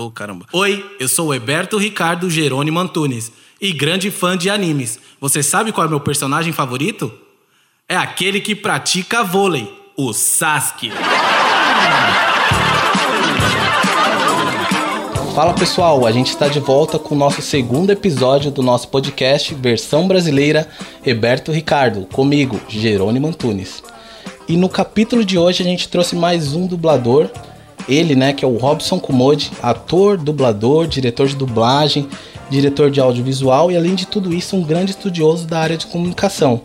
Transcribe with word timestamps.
Oh, 0.00 0.12
caramba. 0.12 0.46
Oi, 0.52 0.88
eu 1.00 1.08
sou 1.08 1.26
o 1.26 1.34
Heberto 1.34 1.76
Ricardo 1.76 2.30
Jerônimo 2.30 2.78
Antunes 2.78 3.32
e 3.60 3.72
grande 3.72 4.12
fã 4.12 4.38
de 4.38 4.48
animes. 4.48 4.96
Você 5.20 5.42
sabe 5.42 5.72
qual 5.72 5.84
é 5.84 5.90
meu 5.90 5.98
personagem 5.98 6.52
favorito? 6.52 7.12
É 7.88 7.96
aquele 7.96 8.40
que 8.40 8.54
pratica 8.54 9.24
vôlei, 9.24 9.68
o 9.96 10.12
Sasuke. 10.12 10.92
Fala 15.34 15.52
pessoal, 15.54 16.06
a 16.06 16.12
gente 16.12 16.28
está 16.28 16.46
de 16.46 16.60
volta 16.60 16.96
com 16.96 17.16
o 17.16 17.18
nosso 17.18 17.42
segundo 17.42 17.90
episódio 17.90 18.52
do 18.52 18.62
nosso 18.62 18.86
podcast 18.86 19.52
versão 19.56 20.06
brasileira 20.06 20.68
Roberto 21.04 21.50
Ricardo, 21.50 22.06
comigo, 22.06 22.60
Jerônimo 22.68 23.26
Antunes. 23.26 23.82
E 24.46 24.56
no 24.56 24.68
capítulo 24.68 25.24
de 25.24 25.36
hoje 25.36 25.64
a 25.64 25.66
gente 25.66 25.88
trouxe 25.88 26.14
mais 26.14 26.54
um 26.54 26.68
dublador, 26.68 27.28
ele, 27.88 28.14
né, 28.14 28.32
que 28.32 28.44
é 28.44 28.48
o 28.48 28.56
Robson 28.56 29.00
Kumode, 29.00 29.50
ator, 29.62 30.18
dublador, 30.18 30.86
diretor 30.86 31.26
de 31.26 31.34
dublagem, 31.34 32.08
diretor 32.50 32.90
de 32.90 33.00
audiovisual 33.00 33.70
e 33.72 33.76
além 33.76 33.94
de 33.94 34.06
tudo 34.06 34.32
isso, 34.32 34.56
um 34.56 34.62
grande 34.62 34.90
estudioso 34.90 35.46
da 35.46 35.58
área 35.58 35.76
de 35.76 35.86
comunicação. 35.86 36.62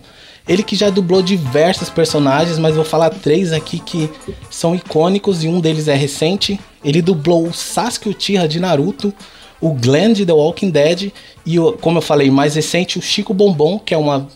Ele 0.47 0.61
que 0.61 0.75
já 0.75 0.89
dublou 0.89 1.21
diversos 1.21 1.89
personagens, 1.89 2.59
mas 2.59 2.75
vou 2.75 2.83
falar 2.83 3.09
três 3.09 3.53
aqui 3.53 3.79
que 3.79 4.09
são 4.49 4.75
icônicos 4.75 5.43
e 5.43 5.47
um 5.47 5.61
deles 5.61 5.87
é 5.87 5.95
recente. 5.95 6.59
Ele 6.83 7.01
dublou 7.01 7.47
o 7.47 7.53
Sasuke 7.53 8.09
Uchiha 8.09 8.45
de 8.45 8.59
Naruto, 8.59 9.13
o 9.61 9.71
Glenn 9.71 10.11
de 10.11 10.25
The 10.25 10.33
Walking 10.33 10.69
Dead 10.69 11.13
e, 11.45 11.55
como 11.79 11.99
eu 11.99 12.01
falei, 12.01 12.29
mais 12.29 12.55
recente, 12.55 12.99
o 12.99 13.01
Chico 13.01 13.33
Bombom, 13.33 13.79
que 13.79 13.93
é 13.93 13.97
uma 13.97 14.27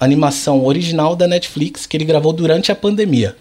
animação 0.00 0.64
original 0.64 1.14
da 1.14 1.28
Netflix 1.28 1.84
que 1.84 1.94
ele 1.94 2.06
gravou 2.06 2.32
durante 2.32 2.72
a 2.72 2.74
pandemia. 2.74 3.36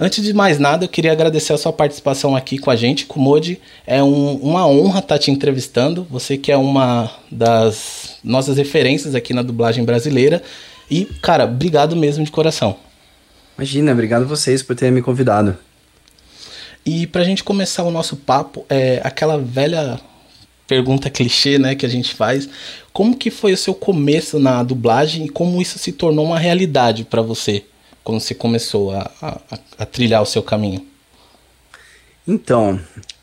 Antes 0.00 0.22
de 0.22 0.32
mais 0.32 0.60
nada, 0.60 0.84
eu 0.84 0.88
queria 0.88 1.10
agradecer 1.10 1.52
a 1.52 1.58
sua 1.58 1.72
participação 1.72 2.36
aqui 2.36 2.56
com 2.56 2.70
a 2.70 2.76
gente, 2.76 3.04
Kumodi. 3.04 3.60
É 3.84 4.00
um, 4.00 4.36
uma 4.36 4.64
honra 4.64 5.00
estar 5.00 5.18
te 5.18 5.32
entrevistando. 5.32 6.06
Você 6.08 6.38
que 6.38 6.52
é 6.52 6.56
uma 6.56 7.10
das 7.28 8.16
nossas 8.22 8.56
referências 8.58 9.16
aqui 9.16 9.34
na 9.34 9.42
dublagem 9.42 9.84
brasileira. 9.84 10.40
E, 10.88 11.04
cara, 11.20 11.46
obrigado 11.46 11.96
mesmo 11.96 12.24
de 12.24 12.30
coração. 12.30 12.76
Imagina, 13.56 13.90
obrigado 13.90 14.22
a 14.22 14.26
vocês 14.26 14.62
por 14.62 14.76
terem 14.76 14.94
me 14.94 15.02
convidado. 15.02 15.58
E 16.86 17.04
pra 17.08 17.24
gente 17.24 17.42
começar 17.42 17.82
o 17.82 17.90
nosso 17.90 18.16
papo, 18.16 18.64
é 18.68 19.00
aquela 19.02 19.36
velha 19.36 20.00
pergunta 20.68 21.10
clichê, 21.10 21.58
né, 21.58 21.74
que 21.74 21.84
a 21.84 21.88
gente 21.88 22.14
faz. 22.14 22.48
Como 22.92 23.16
que 23.16 23.32
foi 23.32 23.52
o 23.52 23.56
seu 23.56 23.74
começo 23.74 24.38
na 24.38 24.62
dublagem 24.62 25.24
e 25.24 25.28
como 25.28 25.60
isso 25.60 25.76
se 25.76 25.90
tornou 25.90 26.24
uma 26.24 26.38
realidade 26.38 27.02
para 27.02 27.20
você 27.20 27.64
quando 28.08 28.20
você 28.20 28.34
começou 28.34 28.90
a, 28.92 29.10
a, 29.20 29.38
a, 29.80 29.84
trilhar 29.84 30.22
o 30.22 30.24
seu 30.24 30.42
caminho? 30.42 30.82
Então, 32.26 32.80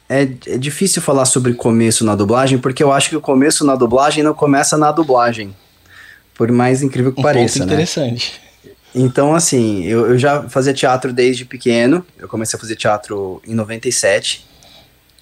é, 0.08 0.22
é 0.46 0.58
difícil 0.60 1.02
falar 1.02 1.26
sobre 1.26 1.56
começo 1.56 2.06
na 2.06 2.14
dublagem 2.14 2.60
porque 2.60 2.84
eu 2.84 2.92
acho 2.92 3.10
que 3.10 3.16
o 3.16 3.22
começo 3.22 3.66
na 3.66 3.76
dublagem 3.76 4.24
não 4.24 4.36
começa 4.36 4.78
na 4.78 4.92
dublagem. 4.92 5.56
Por 6.36 6.52
mais 6.52 6.84
incrível 6.84 7.12
que 7.12 7.20
um 7.20 7.24
pareça, 7.24 7.58
ponto 7.58 7.68
né? 7.68 7.74
interessante. 7.74 8.40
Então, 8.94 9.34
assim, 9.34 9.84
eu, 9.86 10.06
eu 10.06 10.20
já 10.20 10.48
fazia 10.50 10.72
teatro 10.72 11.12
desde 11.12 11.46
pequeno. 11.46 12.06
Eu 12.16 12.28
comecei 12.28 12.56
a 12.56 12.60
fazer 12.60 12.76
teatro 12.76 13.42
em 13.48 13.56
97. 13.56 14.46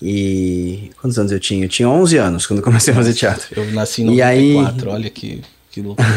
E. 0.02 0.92
Quantos 1.00 1.18
anos 1.18 1.32
eu 1.32 1.40
tinha? 1.40 1.64
Eu 1.64 1.70
tinha 1.70 1.88
11 1.88 2.18
anos 2.18 2.46
quando 2.46 2.62
comecei 2.62 2.92
a 2.92 2.98
fazer 2.98 3.14
teatro. 3.14 3.48
Eu 3.56 3.72
nasci 3.72 4.02
em 4.02 4.08
94, 4.08 4.90
aí... 4.90 4.96
olha 4.96 5.10
que, 5.10 5.42
que 5.72 5.82
loucura. 5.82 6.10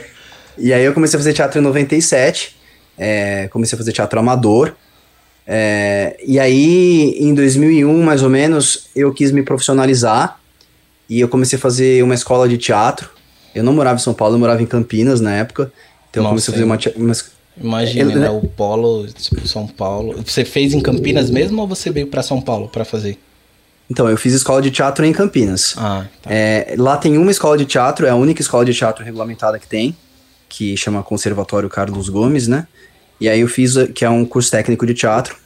e 0.58 0.72
aí 0.72 0.84
eu 0.84 0.92
comecei 0.92 1.16
a 1.16 1.20
fazer 1.20 1.32
teatro 1.32 1.58
em 1.58 1.62
97. 1.62 2.56
É, 2.96 3.48
comecei 3.48 3.76
a 3.76 3.78
fazer 3.78 3.92
teatro 3.92 4.18
amador. 4.18 4.74
É, 5.46 6.16
e 6.26 6.38
aí, 6.38 7.16
em 7.18 7.34
2001, 7.34 8.02
mais 8.02 8.22
ou 8.22 8.30
menos, 8.30 8.88
eu 8.94 9.12
quis 9.12 9.30
me 9.30 9.42
profissionalizar. 9.42 10.38
E 11.08 11.20
eu 11.20 11.28
comecei 11.28 11.58
a 11.58 11.60
fazer 11.60 12.02
uma 12.02 12.14
escola 12.14 12.48
de 12.48 12.56
teatro. 12.56 13.10
Eu 13.54 13.62
não 13.62 13.72
morava 13.72 13.96
em 13.96 14.02
São 14.02 14.14
Paulo, 14.14 14.34
eu 14.34 14.38
morava 14.38 14.62
em 14.62 14.66
Campinas 14.66 15.20
na 15.20 15.34
época. 15.34 15.70
Então 16.10 16.22
Nossa, 16.22 16.50
eu 16.50 16.52
comecei 16.52 16.52
a 16.52 16.54
fazer 16.54 16.96
uma. 16.96 17.04
uma 17.04 17.14
Imagina, 17.56 18.14
né? 18.16 18.30
O 18.30 18.40
polo, 18.48 19.06
tipo, 19.06 19.46
São 19.46 19.66
Paulo. 19.66 20.20
Você 20.26 20.44
fez 20.44 20.72
em 20.72 20.80
Campinas 20.80 21.30
mesmo 21.30 21.60
ou 21.60 21.68
você 21.68 21.90
veio 21.90 22.08
para 22.08 22.22
São 22.22 22.40
Paulo 22.40 22.68
para 22.68 22.84
fazer? 22.84 23.16
Então, 23.88 24.08
eu 24.08 24.16
fiz 24.16 24.32
escola 24.32 24.62
de 24.62 24.70
teatro 24.70 25.04
em 25.04 25.12
Campinas. 25.12 25.74
Ah, 25.76 26.06
tá. 26.22 26.30
é, 26.32 26.74
lá 26.78 26.96
tem 26.96 27.18
uma 27.18 27.30
escola 27.30 27.56
de 27.56 27.66
teatro, 27.66 28.06
é 28.06 28.10
a 28.10 28.14
única 28.14 28.40
escola 28.40 28.64
de 28.64 28.72
teatro 28.72 29.04
regulamentada 29.04 29.58
que 29.58 29.66
tem, 29.66 29.94
que 30.48 30.76
chama 30.76 31.02
Conservatório 31.02 31.68
Carlos 31.68 32.08
Gomes, 32.08 32.48
né? 32.48 32.66
E 33.20 33.28
aí 33.28 33.40
eu 33.40 33.48
fiz, 33.48 33.74
que 33.94 34.04
é 34.04 34.10
um 34.10 34.24
curso 34.24 34.50
técnico 34.50 34.86
de 34.86 34.94
teatro. 34.94 35.36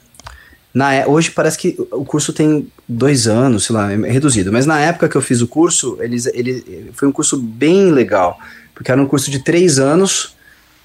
Na, 0.73 0.93
é, 0.93 1.07
hoje 1.07 1.31
parece 1.31 1.57
que 1.57 1.75
o 1.91 2.05
curso 2.05 2.31
tem 2.31 2.71
dois 2.87 3.27
anos, 3.27 3.65
sei 3.65 3.75
lá, 3.75 3.91
é 3.91 4.11
reduzido. 4.11 4.51
Mas 4.51 4.65
na 4.65 4.79
época 4.79 5.09
que 5.09 5.15
eu 5.15 5.21
fiz 5.21 5.41
o 5.41 5.47
curso, 5.47 5.97
eles, 5.99 6.25
ele, 6.27 6.91
foi 6.93 7.07
um 7.07 7.11
curso 7.11 7.37
bem 7.37 7.91
legal. 7.91 8.39
Porque 8.73 8.91
era 8.91 9.01
um 9.01 9.07
curso 9.07 9.31
de 9.31 9.39
três 9.39 9.79
anos, 9.79 10.35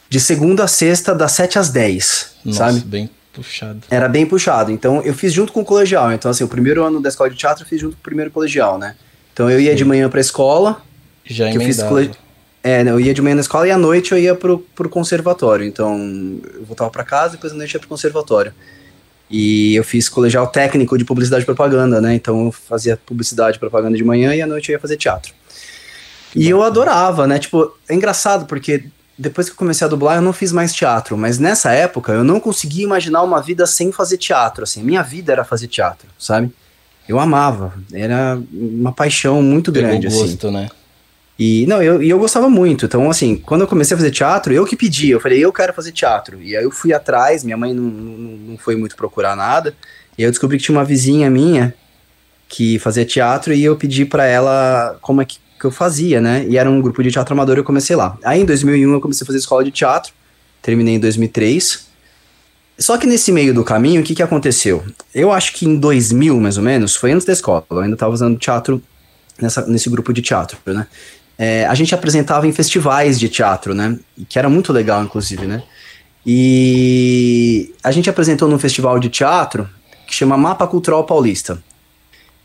de 0.09 0.19
segunda 0.19 0.65
a 0.65 0.69
sexta, 0.69 1.15
das 1.15 1.33
sete 1.33 1.59
às 1.59 1.69
dez, 1.69 2.33
Nossa, 2.45 2.59
sabe? 2.59 2.81
bem 2.81 3.11
puxado. 3.33 3.81
Era 3.91 4.09
bem 4.09 4.25
puxado. 4.25 4.71
Então 4.71 5.03
eu 5.03 5.13
fiz 5.13 5.33
junto 5.33 5.53
com 5.53 5.61
o 5.61 5.65
colegial. 5.65 6.13
Então, 6.13 6.31
assim, 6.31 6.45
o 6.45 6.49
primeiro 6.49 6.83
ano 6.83 7.01
da 7.01 7.09
escola 7.09 7.29
de 7.29 7.37
teatro 7.37 7.65
eu 7.65 7.69
fiz 7.69 7.81
junto 7.81 7.95
com 7.95 8.01
o 8.01 8.05
primeiro 8.05 8.31
colegial, 8.31 8.79
né? 8.79 8.95
Então 9.33 9.51
eu 9.51 9.61
ia 9.61 9.73
Sim. 9.73 9.77
de 9.77 9.85
manhã 9.85 10.09
pra 10.09 10.21
escola. 10.21 10.81
Já 11.25 11.51
que 11.51 11.57
eu 11.57 11.61
fiz. 11.61 11.79
É, 12.67 12.81
eu 12.81 12.99
ia 12.99 13.13
de 13.13 13.21
manhã 13.21 13.35
na 13.35 13.43
escola 13.43 13.69
e 13.69 13.71
à 13.71 13.77
noite 13.77 14.13
eu 14.13 14.19
ia 14.19 14.35
pro, 14.35 14.59
pro 14.75 14.89
conservatório. 14.89 15.67
Então 15.67 16.41
eu 16.55 16.65
voltava 16.65 16.91
para 16.91 17.05
casa 17.05 17.35
e 17.35 17.37
depois 17.37 17.53
à 17.53 17.57
noite 17.57 17.75
ia 17.75 17.79
pro 17.79 17.89
conservatório. 17.91 18.55
E 19.31 19.75
eu 19.75 19.85
fiz 19.85 20.09
colegial 20.09 20.47
técnico 20.47 20.97
de 20.97 21.05
publicidade 21.05 21.43
e 21.43 21.45
propaganda, 21.45 22.01
né? 22.01 22.15
Então 22.15 22.47
eu 22.47 22.53
fazia 22.53 22.97
publicidade 22.97 23.59
e 23.59 23.61
propaganda 23.61 23.99
de 23.99 24.03
manhã 24.03 24.35
e 24.35 24.41
à 24.41 24.47
noite 24.47 24.71
eu 24.71 24.73
ia 24.73 24.81
fazer 24.81 24.97
teatro. 24.97 25.35
Que 26.33 26.39
e 26.39 26.49
eu 26.49 26.63
adorava, 26.63 27.27
né? 27.27 27.39
Tipo, 27.39 27.71
é 27.87 27.95
engraçado 27.95 28.47
porque 28.47 28.85
depois 29.19 29.47
que 29.47 29.53
eu 29.53 29.59
comecei 29.59 29.87
a 29.87 29.89
dublar 29.89 30.17
eu 30.17 30.23
não 30.23 30.33
fiz 30.33 30.51
mais 30.51 30.73
teatro, 30.73 31.19
mas 31.19 31.39
nessa 31.39 31.71
época 31.71 32.13
eu 32.13 32.25
não 32.25 32.41
conseguia 32.41 32.85
imaginar 32.85 33.23
uma 33.23 33.43
vida 33.43 33.67
sem 33.67 33.93
fazer 33.93 34.17
teatro, 34.17 34.65
assim. 34.65 34.83
Minha 34.83 35.03
vida 35.03 35.33
era 35.33 35.45
fazer 35.45 35.69
teatro, 35.69 36.09
sabe? 36.19 36.51
Eu 37.07 37.21
amava, 37.21 37.75
era 37.93 38.41
uma 38.51 38.91
paixão 38.93 39.43
muito 39.43 39.71
Pegou 39.71 39.91
grande, 39.91 40.09
gosto, 40.09 40.47
assim. 40.47 40.57
né? 40.57 40.71
E 41.39 41.67
não, 41.67 41.83
eu, 41.83 42.03
e 42.03 42.09
eu 42.09 42.19
gostava 42.19 42.49
muito. 42.49 42.87
Então, 42.87 43.11
assim, 43.11 43.37
quando 43.37 43.63
eu 43.63 43.67
comecei 43.67 43.95
a 43.95 43.99
fazer 43.99 44.11
teatro, 44.11 44.53
eu 44.53 44.65
que 44.65 44.77
pedi. 44.77 45.11
Eu 45.11 45.21
falei, 45.21 45.45
eu 45.45 45.53
quero 45.53 45.73
fazer 45.73 45.93
teatro. 45.93 46.41
E 46.41 46.57
aí 46.57 46.63
eu 46.63 46.71
fui 46.71 46.93
atrás, 46.93 47.43
minha 47.43 47.57
mãe 47.57 47.75
não, 47.75 47.83
não, 47.83 48.37
não 48.51 48.59
foi 48.59 48.77
muito 48.77 48.95
procurar 48.95 49.35
nada. 49.35 49.75
E 50.17 50.23
aí 50.23 50.29
eu 50.29 50.31
descobri 50.31 50.59
que 50.59 50.65
tinha 50.65 50.77
uma 50.77 50.85
vizinha 50.85 51.29
minha 51.29 51.75
que 52.49 52.79
fazia 52.79 53.05
teatro 53.05 53.53
e 53.53 53.65
eu 53.65 53.77
pedi 53.77 54.05
para 54.05 54.27
ela 54.27 54.97
como 55.01 55.21
é 55.21 55.25
que, 55.25 55.39
que 55.59 55.65
eu 55.65 55.73
fazia, 55.73 56.21
né? 56.21 56.47
E 56.49 56.57
era 56.57 56.71
um 56.71 56.81
grupo 56.81 57.03
de 57.03 57.11
teatro 57.11 57.35
amador 57.35 57.57
eu 57.57 57.65
comecei 57.65 57.97
lá. 57.97 58.17
Aí 58.25 58.41
em 58.41 58.45
2001 58.45 58.93
eu 58.93 59.01
comecei 59.01 59.25
a 59.25 59.27
fazer 59.27 59.39
escola 59.39 59.65
de 59.65 59.73
teatro, 59.73 60.13
terminei 60.63 60.95
em 60.95 61.01
2003. 61.01 61.89
Só 62.79 62.97
que 62.97 63.07
nesse 63.07 63.33
meio 63.33 63.53
do 63.53 63.65
caminho, 63.65 64.01
o 64.01 64.05
que, 64.05 64.15
que 64.15 64.23
aconteceu? 64.23 64.85
Eu 65.13 65.33
acho 65.33 65.53
que 65.53 65.67
em 65.67 65.77
2000, 65.77 66.41
mais 66.41 66.57
ou 66.57 66.63
menos, 66.63 66.95
foi 66.95 67.11
antes 67.13 67.27
da 67.27 67.33
escola, 67.33 67.65
eu 67.71 67.81
ainda 67.81 67.95
estava 67.95 68.13
fazendo 68.13 68.37
teatro 68.37 68.81
nessa, 69.41 69.67
nesse 69.67 69.89
grupo 69.91 70.13
de 70.13 70.23
teatro, 70.23 70.59
né? 70.67 70.87
É, 71.39 71.67
a 71.67 71.75
gente 71.75 71.95
apresentava 71.95 72.47
em 72.47 72.53
festivais 72.53 73.19
de 73.19 73.29
teatro, 73.29 73.75
né? 73.75 73.99
Que 74.29 74.39
era 74.39 74.49
muito 74.49 74.73
legal, 74.73 75.03
inclusive, 75.03 75.47
né? 75.47 75.63
E 76.27 77.75
a 77.83 77.91
gente 77.91 78.09
apresentou 78.09 78.49
num 78.49 78.59
festival 78.59 78.99
de 78.99 79.09
teatro 79.09 79.69
que 80.07 80.15
chama 80.15 80.37
Mapa 80.37 80.67
Cultural 80.67 81.05
Paulista. 81.05 81.63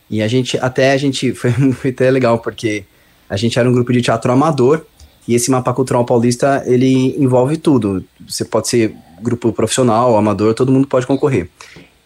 E 0.09 0.22
a 0.22 0.28
gente, 0.28 0.57
até 0.57 0.91
a 0.91 0.97
gente, 0.97 1.31
foi, 1.35 1.51
foi 1.51 1.91
até 1.91 2.09
legal, 2.09 2.39
porque 2.39 2.83
a 3.29 3.38
gente 3.38 3.59
era 3.59 3.69
um 3.69 3.73
grupo 3.73 3.94
de 3.94 4.01
teatro 4.01 4.31
amador, 4.31 4.85
e 5.28 5.35
esse 5.35 5.51
Mapa 5.51 5.72
Cultural 5.73 6.03
Paulista, 6.03 6.63
ele 6.66 7.16
envolve 7.22 7.55
tudo. 7.57 8.03
Você 8.28 8.44
pode 8.44 8.67
ser 8.67 8.95
grupo 9.22 9.53
profissional, 9.53 10.17
amador, 10.17 10.55
todo 10.55 10.72
mundo 10.72 10.88
pode 10.88 11.05
concorrer. 11.05 11.47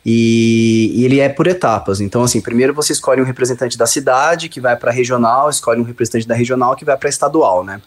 E, 0.06 0.92
e, 0.96 1.06
ele 1.06 1.20
é 1.20 1.30
por 1.30 1.48
etapas. 1.48 2.02
Então, 2.02 2.24
assim, 2.24 2.42
primeiro 2.42 2.74
você 2.74 2.92
escolhe 2.92 3.22
um 3.22 3.26
representante 3.26 3.78
da 3.78 3.86
cidade 3.86 4.50
que 4.50 4.60
vai 4.60 4.76
para 4.76 4.92
regional, 4.92 5.50
escolhe 5.50 5.80
um 5.80 5.84
representante 5.84 6.28
da 6.28 6.36
regional 6.36 6.76
que 6.76 6.84
vai 6.84 6.98
para 6.98 7.10
estadual, 7.10 7.64
né? 7.64 7.82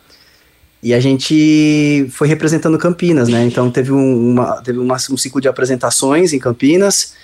E 0.83 0.95
a 0.95 1.01
gente 1.01 2.07
foi 2.11 2.29
representando 2.29 2.79
Campinas, 2.79 3.29
né? 3.29 3.45
Então 3.45 3.71
teve, 3.71 3.93
um, 3.93 4.31
uma, 4.31 4.63
teve 4.63 4.79
uma, 4.79 4.95
um 4.95 5.17
ciclo 5.17 5.41
de 5.41 5.49
apresentações 5.49 6.33
em 6.33 6.39
Campinas 6.39 7.15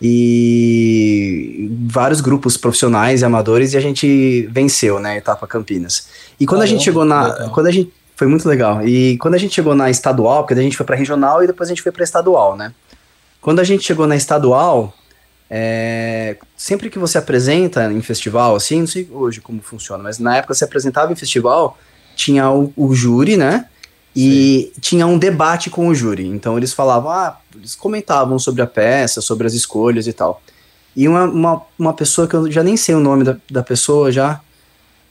e 0.00 1.70
vários 1.86 2.20
grupos 2.20 2.56
profissionais 2.56 3.22
e 3.22 3.24
amadores 3.24 3.72
e 3.72 3.76
a 3.76 3.80
gente 3.80 4.48
venceu, 4.50 4.98
né? 4.98 5.12
A 5.12 5.16
etapa 5.16 5.46
Campinas. 5.46 6.08
E 6.40 6.44
quando 6.44 6.62
ah, 6.62 6.64
a 6.64 6.66
gente 6.66 6.82
chegou 6.82 7.04
na, 7.04 7.28
legal. 7.28 7.50
quando 7.50 7.66
a 7.68 7.70
gente 7.70 7.92
foi 8.16 8.26
muito 8.26 8.48
legal. 8.48 8.86
E 8.86 9.16
quando 9.18 9.34
a 9.34 9.38
gente 9.38 9.54
chegou 9.54 9.74
na 9.74 9.88
estadual, 9.88 10.42
porque 10.42 10.58
a 10.58 10.62
gente 10.62 10.76
foi 10.76 10.84
para 10.84 10.96
regional 10.96 11.42
e 11.42 11.46
depois 11.46 11.68
a 11.68 11.72
gente 11.72 11.82
foi 11.82 11.92
para 11.92 12.04
estadual, 12.04 12.56
né? 12.56 12.72
Quando 13.42 13.58
a 13.58 13.64
gente 13.64 13.84
chegou 13.84 14.06
na 14.06 14.14
estadual, 14.14 14.94
é, 15.50 16.36
sempre 16.56 16.88
que 16.88 16.98
você 16.98 17.18
apresenta 17.18 17.92
em 17.92 18.00
festival, 18.00 18.54
assim, 18.54 18.80
não 18.80 18.86
sei 18.86 19.06
hoje 19.10 19.40
como 19.40 19.60
funciona, 19.60 20.02
mas 20.02 20.18
na 20.18 20.36
época 20.36 20.54
você 20.54 20.64
apresentava 20.64 21.12
em 21.12 21.16
festival, 21.16 21.76
tinha 22.16 22.48
o, 22.48 22.72
o 22.76 22.94
júri, 22.94 23.36
né? 23.36 23.66
E 24.14 24.70
Sim. 24.74 24.80
tinha 24.80 25.06
um 25.06 25.18
debate 25.18 25.70
com 25.70 25.88
o 25.88 25.94
júri. 25.94 26.26
Então 26.26 26.56
eles 26.56 26.72
falavam, 26.72 27.10
ah, 27.10 27.38
eles 27.54 27.74
comentavam 27.74 28.38
sobre 28.38 28.62
a 28.62 28.66
peça, 28.66 29.20
sobre 29.20 29.46
as 29.46 29.54
escolhas 29.54 30.06
e 30.06 30.12
tal. 30.12 30.40
E 30.94 31.08
uma, 31.08 31.24
uma, 31.24 31.62
uma 31.78 31.92
pessoa 31.92 32.28
que 32.28 32.34
eu 32.34 32.50
já 32.50 32.62
nem 32.62 32.76
sei 32.76 32.94
o 32.94 33.00
nome 33.00 33.24
da, 33.24 33.36
da 33.50 33.62
pessoa 33.62 34.12
já, 34.12 34.40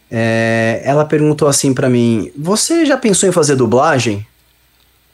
é, 0.10 0.82
ela 0.86 1.04
perguntou 1.04 1.48
assim 1.48 1.74
para 1.74 1.90
mim: 1.90 2.32
Você 2.38 2.86
já 2.86 2.98
pensou 2.98 3.28
em 3.28 3.32
fazer 3.32 3.56
dublagem? 3.56 4.26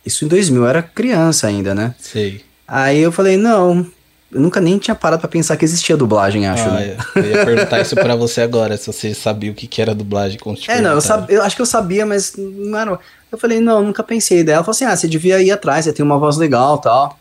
Isso 0.06 0.24
em 0.24 0.28
2000, 0.28 0.62
eu 0.62 0.68
era 0.68 0.82
criança 0.84 1.48
ainda, 1.48 1.74
né? 1.74 1.96
Sei. 2.00 2.47
Aí 2.68 3.00
eu 3.00 3.12
falei: 3.12 3.38
Não, 3.38 3.86
eu 4.32 4.42
nunca 4.42 4.60
nem 4.60 4.78
tinha 4.78 4.94
parado 4.96 5.22
pra 5.22 5.30
pensar 5.30 5.56
que 5.56 5.64
existia 5.64 5.96
dublagem, 5.96 6.48
acho. 6.48 6.68
Ah, 6.68 6.74
né? 6.74 6.98
eu 7.16 7.24
ia 7.26 7.46
perguntar 7.46 7.80
isso 7.82 7.96
pra 7.96 8.16
você 8.16 8.42
agora, 8.42 8.76
se 8.76 8.88
você 8.88 9.14
sabia 9.14 9.52
o 9.52 9.54
que, 9.56 9.68
que 9.68 9.82
era 9.82 9.96
dublagem 9.96 10.38
te 10.56 10.70
É, 10.72 10.82
não, 10.82 10.92
eu, 10.92 11.02
sab- 11.02 11.30
eu 11.30 11.42
acho 11.44 11.56
que 11.56 11.62
eu 11.62 11.66
sabia, 11.66 12.06
mas 12.06 12.34
não 12.36 12.78
era. 12.78 13.00
Eu 13.32 13.38
falei, 13.38 13.60
não, 13.60 13.82
nunca 13.84 14.04
pensei. 14.04 14.44
Daí 14.44 14.56
ela 14.56 14.64
falou 14.64 14.76
assim: 14.76 14.86
ah, 14.86 14.96
você 14.96 15.08
devia 15.08 15.42
ir 15.42 15.52
atrás, 15.52 15.86
você 15.86 15.94
tem 15.94 16.04
uma 16.06 16.18
voz 16.18 16.38
legal 16.38 16.78
tal. 16.80 17.18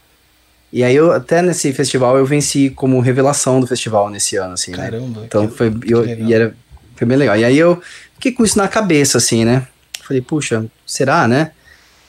E 0.73 0.83
aí 0.83 0.95
eu, 0.97 1.13
até 1.13 1.41
nesse 1.41 1.73
festival, 1.73 2.19
eu 2.19 2.27
venci 2.27 2.71
como 2.71 2.99
revelação 3.01 3.61
do 3.61 3.67
festival 3.69 4.11
nesse 4.11 4.37
ano, 4.37 4.55
assim, 4.55 4.73
né? 4.73 4.79
Caramba. 4.79 5.23
Então 5.25 5.47
que- 5.47 5.57
foi, 5.57 5.73
eu, 5.87 6.05
e 6.05 6.35
era, 6.35 6.55
foi 6.97 7.07
bem 7.07 7.17
legal. 7.17 7.37
E 7.37 7.45
aí 7.45 7.57
eu 7.57 7.81
fiquei 8.15 8.33
com 8.33 8.45
isso 8.45 8.59
na 8.59 8.67
cabeça, 8.67 9.19
assim, 9.19 9.45
né? 9.45 9.67
Falei, 10.03 10.21
puxa, 10.21 10.67
será, 10.85 11.27
né? 11.29 11.53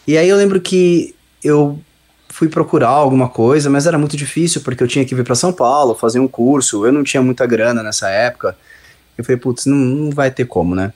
E 0.07 0.17
aí 0.17 0.27
eu 0.27 0.35
lembro 0.37 0.59
que 0.59 1.15
eu 1.43 1.79
fui 2.37 2.47
procurar 2.47 2.89
alguma 2.89 3.27
coisa, 3.27 3.67
mas 3.67 3.87
era 3.87 3.97
muito 3.97 4.15
difícil, 4.15 4.61
porque 4.61 4.83
eu 4.83 4.87
tinha 4.87 5.03
que 5.03 5.15
vir 5.15 5.23
para 5.23 5.33
São 5.33 5.51
Paulo, 5.51 5.95
fazer 5.95 6.19
um 6.19 6.27
curso, 6.27 6.85
eu 6.85 6.91
não 6.91 7.03
tinha 7.03 7.19
muita 7.23 7.47
grana 7.47 7.81
nessa 7.81 8.09
época. 8.09 8.55
Eu 9.17 9.23
falei, 9.25 9.39
putz, 9.39 9.65
não, 9.65 9.75
não 9.75 10.11
vai 10.11 10.29
ter 10.29 10.45
como, 10.45 10.75
né? 10.75 10.93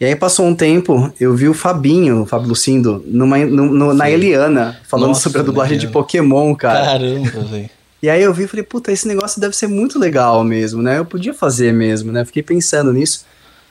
E 0.00 0.04
aí 0.04 0.16
passou 0.16 0.44
um 0.44 0.56
tempo, 0.56 1.12
eu 1.20 1.36
vi 1.36 1.48
o 1.48 1.54
Fabinho, 1.54 2.22
o 2.22 2.26
Fábio 2.26 2.48
Lucindo, 2.48 3.00
numa, 3.06 3.38
no- 3.38 3.72
no- 3.72 3.94
na. 3.94 4.10
Eliana, 4.10 4.76
falando 4.88 5.10
Nossa, 5.10 5.20
sobre 5.20 5.38
a 5.38 5.44
dublagem 5.44 5.78
de. 5.78 5.86
Pokémon, 5.86 6.52
cara. 6.56 6.84
Caramba, 6.84 7.44
velho. 7.44 7.70
E 8.02 8.10
aí 8.10 8.20
eu 8.20 8.34
vi 8.34 8.42
e 8.42 8.48
falei, 8.48 8.64
puta, 8.64 8.90
esse 8.90 9.06
negócio 9.06 9.40
deve 9.40 9.54
ser 9.54 9.68
muito 9.68 10.00
legal 10.00 10.42
mesmo, 10.42 10.82
né? 10.82 10.98
Eu 10.98 11.04
podia 11.04 11.32
fazer 11.32 11.72
mesmo, 11.72 12.10
né? 12.10 12.24
Fiquei 12.24 12.42
pensando 12.42 12.92
nisso. 12.92 13.24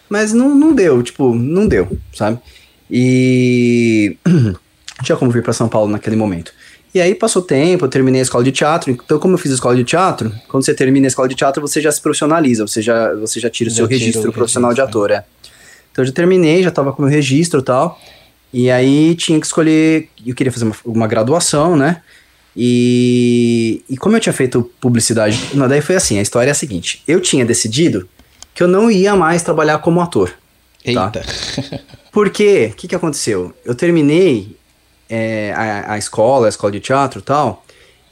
Mas 0.09 0.31
não, 0.31 0.55
não 0.55 0.73
deu, 0.73 1.03
tipo, 1.03 1.35
não 1.35 1.67
deu, 1.67 1.97
sabe? 2.13 2.39
E 2.89 4.15
não 4.25 4.55
tinha 5.03 5.17
como 5.17 5.29
vir 5.31 5.43
pra 5.43 5.51
São 5.51 5.67
Paulo 5.67 5.91
naquele 5.91 6.15
momento. 6.15 6.53
E 6.93 6.99
aí 6.99 7.15
passou 7.15 7.41
tempo, 7.41 7.85
eu 7.85 7.89
terminei 7.89 8.19
a 8.19 8.23
escola 8.23 8.43
de 8.43 8.51
teatro. 8.51 8.91
Então, 8.91 9.17
como 9.17 9.35
eu 9.35 9.37
fiz 9.37 9.51
a 9.51 9.55
escola 9.55 9.75
de 9.75 9.83
teatro, 9.83 10.31
quando 10.49 10.65
você 10.65 10.73
termina 10.73 11.07
a 11.07 11.09
escola 11.09 11.27
de 11.27 11.35
teatro, 11.35 11.61
você 11.61 11.79
já 11.79 11.91
se 11.91 12.01
profissionaliza, 12.01 12.67
você 12.67 12.81
já, 12.81 13.13
você 13.15 13.39
já 13.39 13.49
tira 13.49 13.69
o 13.69 13.73
seu 13.73 13.87
tira 13.87 13.97
o 13.97 13.99
registro 13.99 14.33
profissional 14.33 14.73
de 14.73 14.81
registro, 14.81 14.99
ator, 14.99 15.11
é. 15.11 15.23
Então 15.91 16.03
eu 16.03 16.07
já 16.07 16.13
terminei, 16.13 16.63
já 16.63 16.71
tava 16.71 16.91
com 16.91 17.01
o 17.01 17.05
meu 17.05 17.13
registro 17.13 17.61
e 17.61 17.63
tal. 17.63 17.99
E 18.53 18.69
aí 18.69 19.15
tinha 19.15 19.39
que 19.39 19.45
escolher. 19.45 20.09
Eu 20.25 20.35
queria 20.35 20.51
fazer 20.51 20.65
uma, 20.65 20.75
uma 20.85 21.07
graduação, 21.07 21.77
né? 21.77 22.01
E, 22.55 23.81
e 23.89 23.95
como 23.95 24.17
eu 24.17 24.19
tinha 24.19 24.33
feito 24.33 24.69
publicidade. 24.81 25.39
Não, 25.53 25.67
daí 25.67 25.81
foi 25.81 25.95
assim: 25.95 26.19
a 26.19 26.21
história 26.21 26.49
é 26.49 26.51
a 26.51 26.55
seguinte. 26.55 27.01
Eu 27.07 27.21
tinha 27.21 27.45
decidido 27.45 28.07
que 28.53 28.61
eu 28.61 28.67
não 28.67 28.91
ia 28.91 29.15
mais 29.15 29.41
trabalhar 29.41 29.79
como 29.79 30.01
ator. 30.01 30.33
Eita. 30.83 31.21
Porque, 32.11 32.71
o 32.73 32.75
que, 32.75 32.87
que 32.89 32.95
aconteceu? 32.95 33.53
Eu 33.63 33.73
terminei 33.73 34.57
é, 35.11 35.53
a, 35.53 35.93
a 35.93 35.97
escola, 35.97 36.47
a 36.47 36.49
escola 36.49 36.71
de 36.71 36.79
teatro 36.79 37.19
e 37.19 37.21
tal, 37.21 37.65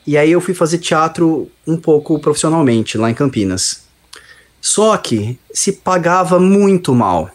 e 0.06 0.18
aí 0.18 0.32
eu 0.32 0.42
fui 0.42 0.54
fazer 0.54 0.80
teatro 0.80 1.50
um 1.66 1.78
pouco 1.78 2.20
profissionalmente 2.20 2.98
lá 2.98 3.10
em 3.10 3.14
Campinas. 3.14 3.84
Só 4.60 4.98
que 4.98 5.40
se 5.54 5.72
pagava 5.72 6.40
muito 6.40 6.94
mal. 6.94 7.30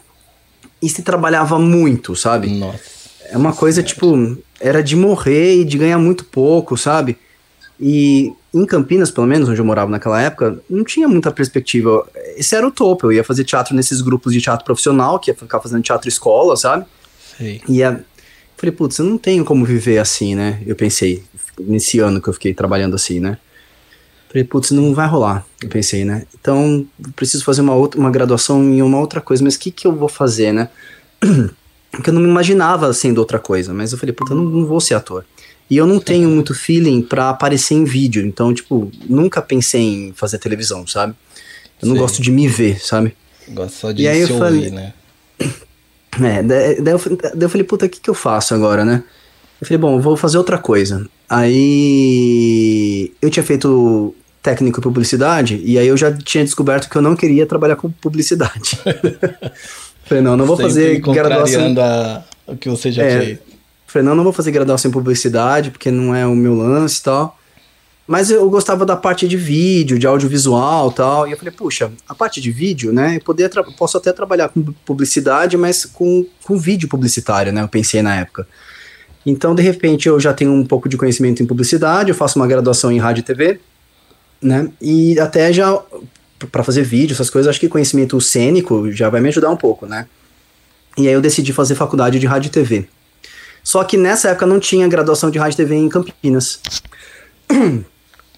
E 0.81 0.87
se 0.87 1.01
trabalhava 1.01 1.57
muito, 1.57 2.15
sabe? 2.15 2.49
Nossa. 2.49 2.79
É 3.29 3.37
uma 3.37 3.53
coisa, 3.53 3.81
tipo, 3.81 4.37
era 4.59 4.83
de 4.83 4.95
morrer 4.95 5.61
e 5.61 5.65
de 5.65 5.77
ganhar 5.77 5.97
muito 5.97 6.25
pouco, 6.25 6.77
sabe? 6.77 7.17
E 7.79 8.33
em 8.53 8.65
Campinas, 8.65 9.09
pelo 9.09 9.25
menos, 9.25 9.49
onde 9.49 9.59
eu 9.59 9.65
morava 9.65 9.89
naquela 9.89 10.21
época, 10.21 10.59
não 10.69 10.83
tinha 10.83 11.07
muita 11.07 11.31
perspectiva. 11.31 12.07
Esse 12.37 12.55
era 12.55 12.67
o 12.67 12.71
topo. 12.71 13.07
Eu 13.07 13.13
ia 13.13 13.23
fazer 13.23 13.43
teatro 13.43 13.75
nesses 13.75 14.01
grupos 14.01 14.31
de 14.31 14.41
teatro 14.41 14.63
profissional, 14.63 15.17
que 15.17 15.31
ia 15.31 15.35
ficar 15.35 15.59
fazendo 15.59 15.81
teatro 15.81 16.07
escola, 16.07 16.55
sabe? 16.55 16.85
Sei. 17.37 17.61
E 17.67 17.83
a... 17.83 17.99
falei, 18.57 18.71
putz, 18.71 18.97
eu 18.99 19.05
não 19.05 19.17
tenho 19.17 19.43
como 19.45 19.65
viver 19.65 19.97
assim, 19.99 20.35
né? 20.35 20.61
Eu 20.65 20.75
pensei, 20.75 21.23
nesse 21.59 21.99
ano 21.99 22.21
que 22.21 22.27
eu 22.27 22.33
fiquei 22.33 22.53
trabalhando 22.53 22.95
assim, 22.95 23.19
né? 23.19 23.37
Falei, 24.27 24.43
putz, 24.43 24.71
não 24.71 24.93
vai 24.93 25.07
rolar, 25.07 25.45
eu 25.61 25.69
pensei, 25.69 26.03
né? 26.03 26.25
Então, 26.39 26.85
eu 27.05 27.11
preciso 27.15 27.43
fazer 27.43 27.61
uma, 27.61 27.73
outra, 27.73 27.99
uma 27.99 28.11
graduação 28.11 28.61
em 28.63 28.81
uma 28.81 28.99
outra 28.99 29.21
coisa, 29.21 29.43
mas 29.43 29.55
o 29.55 29.59
que, 29.59 29.71
que 29.71 29.87
eu 29.87 29.95
vou 29.95 30.09
fazer, 30.09 30.51
né? 30.51 30.69
Porque 31.91 32.09
eu 32.09 32.13
não 32.13 32.21
me 32.21 32.27
imaginava 32.27 32.91
sendo 32.93 33.19
outra 33.19 33.39
coisa, 33.39 33.73
mas 33.73 33.93
eu 33.93 33.97
falei, 33.97 34.11
puta, 34.13 34.33
eu 34.33 34.37
não, 34.37 34.43
não 34.43 34.65
vou 34.65 34.81
ser 34.81 34.95
ator. 34.95 35.23
E 35.69 35.77
eu 35.77 35.87
não 35.87 35.99
tenho 35.99 36.29
muito 36.29 36.53
feeling 36.53 37.01
pra 37.01 37.29
aparecer 37.29 37.73
em 37.75 37.85
vídeo, 37.85 38.25
então, 38.25 38.53
tipo, 38.53 38.91
nunca 39.07 39.41
pensei 39.41 39.81
em 39.81 40.13
fazer 40.13 40.37
televisão, 40.37 40.85
sabe? 40.85 41.15
Eu 41.81 41.87
não 41.87 41.95
gosto 41.95 42.21
de 42.21 42.29
me 42.31 42.47
ver, 42.47 42.79
sabe? 42.81 43.15
Gosto 43.49 43.75
só 43.75 43.91
de 43.91 44.03
E 44.03 44.07
aí 44.07 44.19
eu 44.19 44.27
se 44.27 44.37
falei- 44.37 44.57
ouvir, 44.65 44.71
né? 44.71 44.93
É, 46.21 46.43
daí, 46.43 46.81
daí 46.81 46.93
eu, 46.93 46.99
daí 47.17 47.41
eu 47.41 47.49
falei, 47.49 47.65
puta, 47.65 47.85
o 47.85 47.89
que, 47.89 47.99
que 47.99 48.09
eu 48.09 48.13
faço 48.13 48.53
agora, 48.53 48.85
né? 48.85 49.03
Eu 49.59 49.67
falei, 49.67 49.77
bom, 49.77 49.95
eu 49.95 50.01
vou 50.01 50.17
fazer 50.17 50.37
outra 50.37 50.57
coisa. 50.57 51.07
Aí 51.29 53.11
eu 53.21 53.29
tinha 53.29 53.43
feito 53.43 54.13
técnico 54.41 54.79
em 54.79 54.83
publicidade 54.83 55.59
e 55.65 55.79
aí 55.79 55.87
eu 55.87 55.97
já 55.97 56.11
tinha 56.11 56.43
descoberto 56.43 56.87
que 56.87 56.95
eu 56.95 57.01
não 57.01 57.15
queria 57.15 57.45
trabalhar 57.45 57.75
com 57.75 57.89
publicidade. 57.89 58.79
falei, 60.05 60.23
não, 60.23 60.37
não 60.37 60.45
vou 60.45 60.55
Sempre 60.55 60.71
fazer 60.71 60.99
graduação. 60.99 61.75
a, 61.79 62.23
o 62.45 62.55
que 62.55 62.69
você 62.69 62.91
já 62.91 63.03
É. 63.03 63.39
Falei, 63.87 64.07
não, 64.07 64.15
não 64.15 64.23
vou 64.23 64.33
fazer 64.33 64.51
graduação 64.51 64.89
em 64.89 64.93
publicidade 64.93 65.71
porque 65.71 65.89
não 65.89 66.13
é 66.13 66.27
o 66.27 66.35
meu 66.35 66.53
lance 66.53 66.99
e 66.99 67.03
tal. 67.03 67.39
Mas 68.07 68.29
eu 68.29 68.47
gostava 68.49 68.85
da 68.85 68.95
parte 68.95 69.27
de 69.27 69.35
vídeo, 69.35 69.97
de 69.97 70.05
audiovisual 70.05 70.91
tal. 70.91 71.27
E 71.27 71.31
eu 71.31 71.37
falei, 71.37 71.51
puxa, 71.51 71.91
a 72.07 72.13
parte 72.13 72.39
de 72.39 72.51
vídeo, 72.51 72.93
né? 72.93 73.15
Eu 73.15 73.21
poder 73.21 73.49
posso 73.77 73.97
até 73.97 74.11
trabalhar 74.11 74.49
com 74.49 74.61
publicidade, 74.85 75.57
mas 75.57 75.85
com, 75.85 76.25
com 76.43 76.57
vídeo 76.57 76.87
publicitário, 76.87 77.51
né? 77.51 77.63
Eu 77.63 77.67
pensei 77.67 78.03
na 78.03 78.15
época. 78.15 78.47
Então, 79.25 79.55
de 79.55 79.63
repente, 79.63 80.07
eu 80.07 80.19
já 80.19 80.33
tenho 80.33 80.51
um 80.51 80.63
pouco 80.63 80.87
de 80.87 80.97
conhecimento 80.97 81.41
em 81.41 81.47
publicidade, 81.47 82.09
eu 82.09 82.15
faço 82.15 82.37
uma 82.37 82.45
graduação 82.45 82.91
em 82.91 82.99
rádio 82.99 83.21
e 83.21 83.23
TV, 83.23 83.59
né? 84.39 84.69
E 84.79 85.19
até 85.19 85.51
já 85.51 85.81
para 86.51 86.63
fazer 86.63 86.83
vídeo, 86.83 87.13
essas 87.13 87.29
coisas, 87.29 87.49
acho 87.49 87.59
que 87.59 87.67
conhecimento 87.67 88.19
cênico 88.21 88.91
já 88.91 89.09
vai 89.09 89.19
me 89.19 89.29
ajudar 89.29 89.49
um 89.49 89.57
pouco, 89.57 89.87
né? 89.87 90.05
E 90.95 91.07
aí 91.07 91.13
eu 91.13 91.21
decidi 91.21 91.51
fazer 91.51 91.73
faculdade 91.73 92.19
de 92.19 92.27
rádio 92.27 92.49
e 92.49 92.51
TV. 92.51 92.87
Só 93.63 93.83
que 93.83 93.97
nessa 93.97 94.29
época 94.29 94.45
não 94.45 94.59
tinha 94.59 94.87
graduação 94.87 95.31
de 95.31 95.39
rádio 95.39 95.55
e 95.55 95.57
TV 95.57 95.75
em 95.75 95.89
Campinas. 95.89 96.59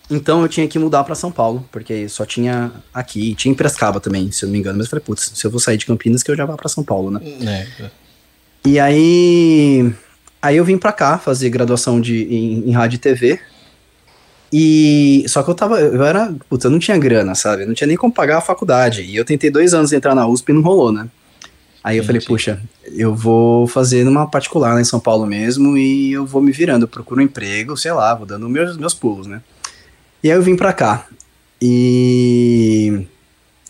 Então 0.09 0.41
eu 0.41 0.47
tinha 0.47 0.67
que 0.67 0.79
mudar 0.79 1.03
para 1.03 1.15
São 1.15 1.31
Paulo, 1.31 1.67
porque 1.71 2.07
só 2.07 2.25
tinha 2.25 2.71
aqui, 2.93 3.35
tinha 3.35 3.51
em 3.51 3.55
Piracicaba 3.55 3.99
também, 3.99 4.31
se 4.31 4.43
eu 4.43 4.47
não 4.47 4.53
me 4.53 4.59
engano. 4.59 4.77
Mas 4.77 4.87
eu 4.87 4.89
falei, 4.91 5.03
putz, 5.05 5.31
se 5.35 5.45
eu 5.45 5.51
vou 5.51 5.59
sair 5.59 5.77
de 5.77 5.85
Campinas, 5.85 6.23
que 6.23 6.31
eu 6.31 6.35
já 6.35 6.45
vá 6.45 6.55
para 6.55 6.69
São 6.69 6.83
Paulo, 6.83 7.11
né? 7.11 7.19
É. 7.45 7.89
E 8.65 8.79
aí, 8.79 9.93
aí 10.41 10.57
eu 10.57 10.63
vim 10.63 10.77
pra 10.77 10.93
cá 10.93 11.17
fazer 11.17 11.49
graduação 11.49 11.99
de, 11.99 12.23
em, 12.23 12.69
em 12.69 12.71
rádio 12.71 12.95
e 12.95 12.99
TV. 12.99 13.39
E 14.51 15.25
só 15.27 15.43
que 15.43 15.49
eu 15.49 15.55
tava, 15.55 15.79
eu 15.81 16.03
era, 16.03 16.33
putz, 16.49 16.63
eu 16.63 16.71
não 16.71 16.79
tinha 16.79 16.97
grana, 16.97 17.35
sabe? 17.35 17.63
Eu 17.63 17.67
não 17.67 17.73
tinha 17.73 17.87
nem 17.87 17.97
como 17.97 18.13
pagar 18.13 18.37
a 18.37 18.41
faculdade. 18.41 19.01
E 19.01 19.15
eu 19.15 19.25
tentei 19.25 19.49
dois 19.49 19.73
anos 19.73 19.91
entrar 19.91 20.15
na 20.15 20.25
USP 20.25 20.49
e 20.49 20.53
não 20.53 20.61
rolou, 20.61 20.91
né? 20.91 21.09
Aí 21.83 21.97
eu 21.97 22.03
falei, 22.03 22.21
puxa, 22.21 22.61
eu 22.83 23.15
vou 23.15 23.65
fazer 23.65 24.03
numa 24.03 24.29
particular 24.29 24.73
lá 24.73 24.81
em 24.81 24.85
São 24.85 24.99
Paulo 24.99 25.25
mesmo 25.25 25.77
e 25.77 26.11
eu 26.11 26.25
vou 26.25 26.41
me 26.41 26.51
virando, 26.51 26.83
eu 26.83 26.87
procuro 26.87 27.21
um 27.21 27.23
emprego, 27.23 27.77
sei 27.77 27.93
lá, 27.93 28.13
vou 28.13 28.25
dando 28.25 28.49
meus, 28.49 28.75
meus 28.75 28.93
pulos, 28.93 29.25
né? 29.25 29.41
E 30.23 30.31
aí 30.31 30.37
eu 30.37 30.41
vim 30.41 30.55
pra 30.55 30.73
cá 30.73 31.05
e 31.61 33.05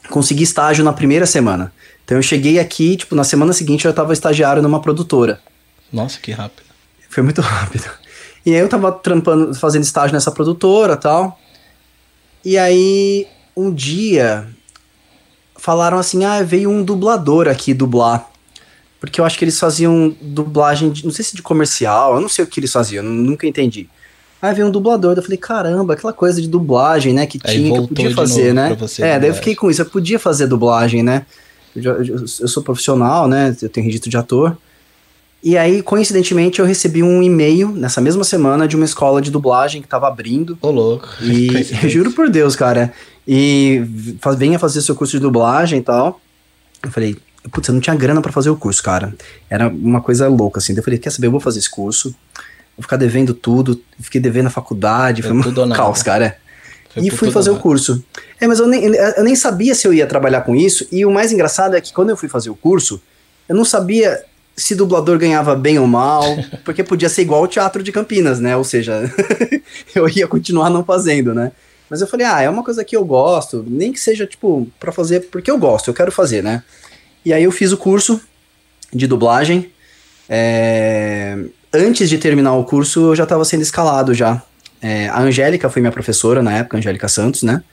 consegui 0.09 0.43
estágio 0.43 0.83
na 0.83 0.93
primeira 0.93 1.25
semana. 1.25 1.71
Então 2.03 2.17
eu 2.17 2.23
cheguei 2.23 2.59
aqui, 2.59 2.95
tipo, 2.95 3.15
na 3.15 3.23
semana 3.23 3.51
seguinte 3.51 3.85
eu 3.85 3.91
já 3.91 3.95
tava 3.95 4.13
estagiário 4.13 4.61
numa 4.61 4.81
produtora. 4.81 5.41
Nossa, 5.91 6.19
que 6.19 6.31
rápido. 6.31 6.65
Foi 7.09 7.23
muito 7.23 7.41
rápido. 7.41 7.85
E 8.45 8.53
aí 8.53 8.59
eu 8.59 8.69
tava 8.69 8.91
trampando, 8.91 9.53
fazendo 9.53 9.83
estágio 9.83 10.13
nessa 10.13 10.31
produtora 10.31 10.95
tal. 10.95 11.37
E 12.45 12.57
aí, 12.57 13.27
um 13.55 13.73
dia, 13.73 14.47
falaram 15.57 15.97
assim: 15.97 16.23
ah, 16.23 16.41
veio 16.43 16.69
um 16.69 16.81
dublador 16.83 17.47
aqui 17.47 17.73
dublar. 17.73 18.29
Porque 18.99 19.19
eu 19.19 19.25
acho 19.25 19.37
que 19.37 19.43
eles 19.43 19.59
faziam 19.59 20.15
dublagem, 20.21 20.89
de, 20.89 21.05
não 21.05 21.11
sei 21.11 21.23
se 21.23 21.35
de 21.35 21.41
comercial, 21.41 22.15
eu 22.15 22.21
não 22.21 22.29
sei 22.29 22.45
o 22.45 22.47
que 22.47 22.59
eles 22.59 22.71
faziam, 22.71 23.03
nunca 23.03 23.45
entendi. 23.45 23.89
Aí 24.41 24.53
veio 24.53 24.67
um 24.67 24.71
dublador, 24.71 25.15
eu 25.17 25.23
falei, 25.23 25.37
caramba, 25.37 25.93
aquela 25.93 26.13
coisa 26.13 26.41
de 26.41 26.47
dublagem, 26.47 27.13
né, 27.13 27.25
que 27.25 27.39
Aí 27.43 27.55
tinha, 27.55 27.71
que 27.73 27.77
eu 27.79 27.87
podia 27.87 28.13
fazer, 28.15 28.53
né? 28.53 28.75
você, 28.77 29.01
é, 29.01 29.05
daí 29.05 29.13
eu 29.13 29.19
dublagem. 29.19 29.35
fiquei 29.39 29.55
com 29.55 29.71
isso, 29.71 29.81
eu 29.81 29.85
podia 29.87 30.19
fazer 30.19 30.45
dublagem, 30.47 31.01
né? 31.03 31.25
Eu, 31.75 32.03
eu- 32.03 32.15
eu 32.21 32.47
sou 32.47 32.61
profissional, 32.63 33.27
né, 33.27 33.55
eu 33.61 33.69
tenho 33.69 33.85
registro 33.85 34.09
de 34.09 34.17
ator. 34.17 34.55
E 35.43 35.57
aí, 35.57 35.81
coincidentemente, 35.83 36.59
eu 36.59 36.65
recebi 36.65 37.01
um 37.03 37.21
e-mail 37.21 37.69
nessa 37.71 38.01
mesma 38.01 38.23
semana 38.23 38.67
de 38.67 38.75
uma 38.75 38.85
escola 38.85 39.21
de 39.21 39.29
dublagem 39.31 39.81
que 39.81 39.87
tava 39.87 40.07
abrindo. 40.07 40.57
Ô, 40.61 40.71
louco. 40.71 41.07
E 41.21 41.63
juro 41.87 42.11
por 42.11 42.29
Deus, 42.29 42.55
cara. 42.55 42.91
E 43.27 43.81
venha 44.37 44.57
fazer 44.57 44.81
seu 44.81 44.95
curso 44.95 45.13
de 45.17 45.19
dublagem 45.21 45.79
e 45.79 45.81
tal. 45.83 46.19
Eu 46.83 46.91
falei, 46.91 47.15
putz, 47.51 47.67
eu 47.67 47.73
não 47.75 47.79
tinha 47.81 47.95
grana 47.95 48.19
pra 48.21 48.31
fazer 48.31 48.49
o 48.49 48.55
curso, 48.55 48.81
cara. 48.81 49.13
Era 49.49 49.67
uma 49.67 50.01
coisa 50.01 50.27
louca, 50.27 50.59
assim. 50.59 50.73
Daí 50.73 50.79
eu 50.79 50.83
falei, 50.83 50.99
quer 50.99 51.11
saber, 51.11 51.27
eu 51.27 51.31
vou 51.31 51.39
fazer 51.39 51.59
esse 51.59 51.69
curso. 51.69 52.13
Vou 52.77 52.83
ficar 52.83 52.97
devendo 52.97 53.33
tudo. 53.33 53.81
Fiquei 53.99 54.21
devendo 54.21 54.47
a 54.47 54.51
faculdade. 54.51 55.21
É 55.21 55.23
Foi 55.23 55.33
um 55.33 55.69
caos, 55.69 56.03
cara. 56.03 56.37
Foi 56.93 57.03
e 57.03 57.09
fui 57.09 57.31
fazer 57.31 57.49
o 57.49 57.57
curso. 57.57 58.03
É, 58.39 58.45
mas 58.45 58.59
eu 58.59 58.67
nem, 58.67 58.83
eu 58.85 59.23
nem 59.23 59.35
sabia 59.35 59.73
se 59.73 59.87
eu 59.87 59.93
ia 59.93 60.05
trabalhar 60.05 60.41
com 60.41 60.55
isso. 60.55 60.87
E 60.91 61.03
o 61.05 61.11
mais 61.11 61.31
engraçado 61.31 61.75
é 61.75 61.81
que 61.81 61.91
quando 61.91 62.11
eu 62.11 62.17
fui 62.17 62.29
fazer 62.29 62.51
o 62.51 62.55
curso, 62.55 63.01
eu 63.49 63.55
não 63.55 63.65
sabia 63.65 64.23
se 64.55 64.73
dublador 64.75 65.17
ganhava 65.19 65.55
bem 65.55 65.77
ou 65.77 65.87
mal, 65.87 66.23
porque 66.65 66.83
podia 66.83 67.09
ser 67.09 67.23
igual 67.23 67.43
o 67.43 67.47
teatro 67.47 67.81
de 67.81 67.91
Campinas, 67.91 68.39
né? 68.39 68.55
Ou 68.55 68.63
seja, 68.63 69.11
eu 69.93 70.07
ia 70.09 70.27
continuar 70.27 70.69
não 70.69 70.83
fazendo, 70.83 71.33
né? 71.33 71.51
Mas 71.89 72.01
eu 72.01 72.07
falei, 72.07 72.25
ah, 72.25 72.41
é 72.41 72.49
uma 72.49 72.63
coisa 72.63 72.83
que 72.83 72.97
eu 72.97 73.05
gosto, 73.05 73.65
nem 73.67 73.93
que 73.93 73.99
seja, 73.99 74.27
tipo, 74.27 74.67
pra 74.79 74.91
fazer 74.91 75.21
porque 75.31 75.49
eu 75.49 75.57
gosto, 75.57 75.89
eu 75.89 75.93
quero 75.93 76.11
fazer, 76.11 76.43
né? 76.43 76.63
E 77.23 77.31
aí 77.31 77.43
eu 77.43 77.51
fiz 77.51 77.71
o 77.71 77.77
curso 77.77 78.19
de 78.93 79.07
dublagem. 79.07 79.71
é, 80.27 81.37
Antes 81.73 82.09
de 82.09 82.17
terminar 82.17 82.53
o 82.53 82.63
curso, 82.63 83.11
eu 83.11 83.15
já 83.15 83.23
estava 83.23 83.43
sendo 83.45 83.61
escalado 83.61 84.13
já. 84.13 84.41
É, 84.81 85.07
a 85.09 85.19
Angélica 85.19 85.69
foi 85.69 85.81
minha 85.81 85.91
professora 85.91 86.41
na 86.41 86.53
época, 86.53 86.77
Angélica 86.77 87.07
Santos, 87.07 87.43
né? 87.43 87.63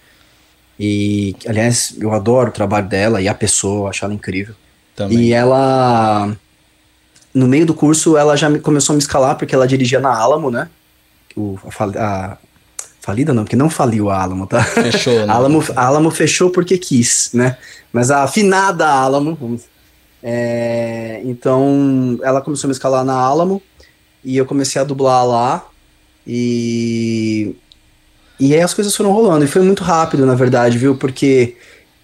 E, 0.78 1.36
aliás, 1.46 1.94
eu 2.00 2.12
adoro 2.12 2.48
o 2.48 2.52
trabalho 2.52 2.88
dela 2.88 3.20
e 3.22 3.28
a 3.28 3.34
pessoa, 3.34 3.90
acho 3.90 4.04
ela 4.04 4.14
incrível. 4.14 4.54
Também. 4.96 5.18
E 5.18 5.32
ela, 5.32 6.34
no 7.32 7.46
meio 7.46 7.66
do 7.66 7.74
curso, 7.74 8.16
ela 8.16 8.36
já 8.36 8.48
me- 8.50 8.58
começou 8.58 8.92
a 8.92 8.96
me 8.96 9.00
escalar, 9.02 9.36
porque 9.36 9.54
ela 9.54 9.66
dirigia 9.68 10.00
na 10.00 10.16
Alamo, 10.16 10.50
né? 10.50 10.68
O, 11.36 11.58
a, 11.64 11.84
a- 12.32 12.38
falida 13.00 13.32
não, 13.34 13.44
porque 13.44 13.54
não 13.56 13.68
faliu 13.70 14.10
a 14.10 14.20
Alamo, 14.20 14.46
tá? 14.46 14.62
Fechou, 14.64 15.26
né? 15.26 15.26
A 15.32 15.36
Alamo, 15.36 15.62
a 15.76 15.86
Alamo 15.86 16.10
fechou 16.10 16.50
porque 16.50 16.78
quis, 16.78 17.30
né? 17.34 17.56
Mas 17.92 18.10
a 18.10 18.22
afinada 18.24 18.88
Alamo, 18.88 19.36
vamos- 19.40 19.62
é, 20.22 21.20
então 21.24 22.18
ela 22.22 22.40
começou 22.40 22.66
a 22.66 22.70
me 22.70 22.72
escalar 22.72 23.04
na 23.04 23.12
Alamo 23.14 23.60
e 24.24 24.36
eu 24.36 24.46
comecei 24.46 24.80
a 24.80 24.84
dublar 24.84 25.26
lá 25.26 25.66
e 26.26 27.54
e 28.38 28.52
aí 28.52 28.60
as 28.60 28.74
coisas 28.74 28.94
foram 28.94 29.12
rolando 29.12 29.44
e 29.44 29.48
foi 29.48 29.62
muito 29.62 29.84
rápido, 29.84 30.26
na 30.26 30.34
verdade, 30.34 30.76
viu? 30.76 30.96
Porque 30.96 31.56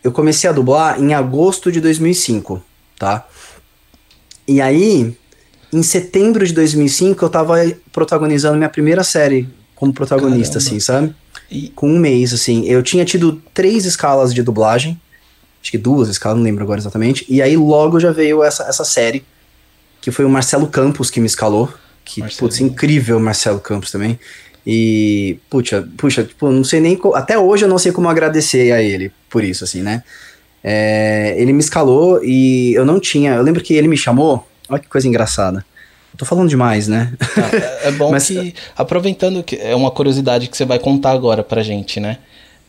eu 0.03 0.13
comecei 0.13 0.49
a 0.49 0.53
dublar 0.53 1.01
em 1.01 1.13
agosto 1.13 1.73
de 1.73 1.81
2005, 1.81 2.63
tá? 2.99 3.27
E 4.47 4.61
aí, 4.61 5.17
em 5.73 5.83
setembro 5.83 6.47
de 6.47 6.53
2005, 6.53 7.25
eu 7.25 7.29
tava 7.29 7.57
protagonizando 7.93 8.57
minha 8.57 8.69
primeira 8.69 9.03
série 9.03 9.49
como 9.75 9.93
protagonista, 9.93 10.59
Caramba. 10.59 10.69
assim, 10.69 10.81
sabe? 10.81 11.15
E, 11.51 11.69
com 11.71 11.89
um 11.89 11.99
mês, 11.99 12.33
assim. 12.33 12.65
Eu 12.67 12.83
tinha 12.83 13.05
tido 13.05 13.43
três 13.53 13.85
escalas 13.85 14.33
de 14.33 14.43
dublagem. 14.43 15.01
Acho 15.61 15.71
que 15.71 15.79
duas 15.79 16.09
escalas, 16.09 16.39
não 16.39 16.45
lembro 16.45 16.65
agora 16.65 16.81
exatamente. 16.81 17.25
E 17.29 17.43
aí 17.43 17.57
logo 17.57 17.99
já 17.99 18.13
veio 18.13 18.43
essa, 18.43 18.65
essa 18.65 18.85
série, 18.85 19.25
que 20.01 20.11
foi 20.11 20.25
o 20.25 20.31
Marcelo 20.31 20.69
Campos 20.69 21.11
que 21.11 21.21
me 21.21 21.27
escalou. 21.27 21.73
Que, 22.15 22.21
Marcelo. 22.21 22.49
putz, 22.49 22.61
incrível 22.61 23.17
o 23.17 23.21
Marcelo 23.21 23.61
Campos 23.61 23.91
também. 23.91 24.19
E, 24.67 25.39
puxa, 25.49 25.89
puxa, 25.97 26.23
tipo, 26.25 26.51
não 26.51 26.63
sei 26.65 26.81
nem. 26.81 26.99
Até 27.15 27.39
hoje 27.39 27.65
eu 27.65 27.69
não 27.69 27.79
sei 27.79 27.93
como 27.93 28.09
agradecer 28.09 28.73
a 28.73 28.83
ele 28.83 29.11
por 29.29 29.43
isso, 29.43 29.65
assim, 29.65 29.81
né? 29.83 30.03
É, 30.63 31.35
ele 31.39 31.53
me 31.53 31.61
escalou 31.61 32.23
e 32.23 32.75
eu 32.75 32.85
não 32.85 33.01
tinha. 33.01 33.33
Eu 33.35 33.43
lembro 33.43 33.63
que 33.63 33.75
ele 33.75 33.89
me 33.89 33.97
chamou. 33.97 34.47
Olha 34.69 34.81
que 34.81 34.89
coisa 34.89 35.09
engraçada. 35.09 35.65
Eu 36.13 36.19
tô 36.19 36.25
falando 36.25 36.49
demais, 36.49 36.87
né? 36.89 37.13
tá, 37.35 37.49
é- 37.57 37.89
é 37.89 37.93
bom 37.93 38.11
Mas- 38.13 38.27
que, 38.27 38.55
aproveitando 38.77 39.43
que 39.43 39.57
é 39.57 39.75
uma 39.75 39.91
curiosidade 39.91 40.49
que 40.49 40.57
você 40.57 40.65
vai 40.65 40.79
contar 40.79 41.13
agora 41.13 41.43
pra 41.43 41.63
gente, 41.63 41.99
né? 42.01 42.19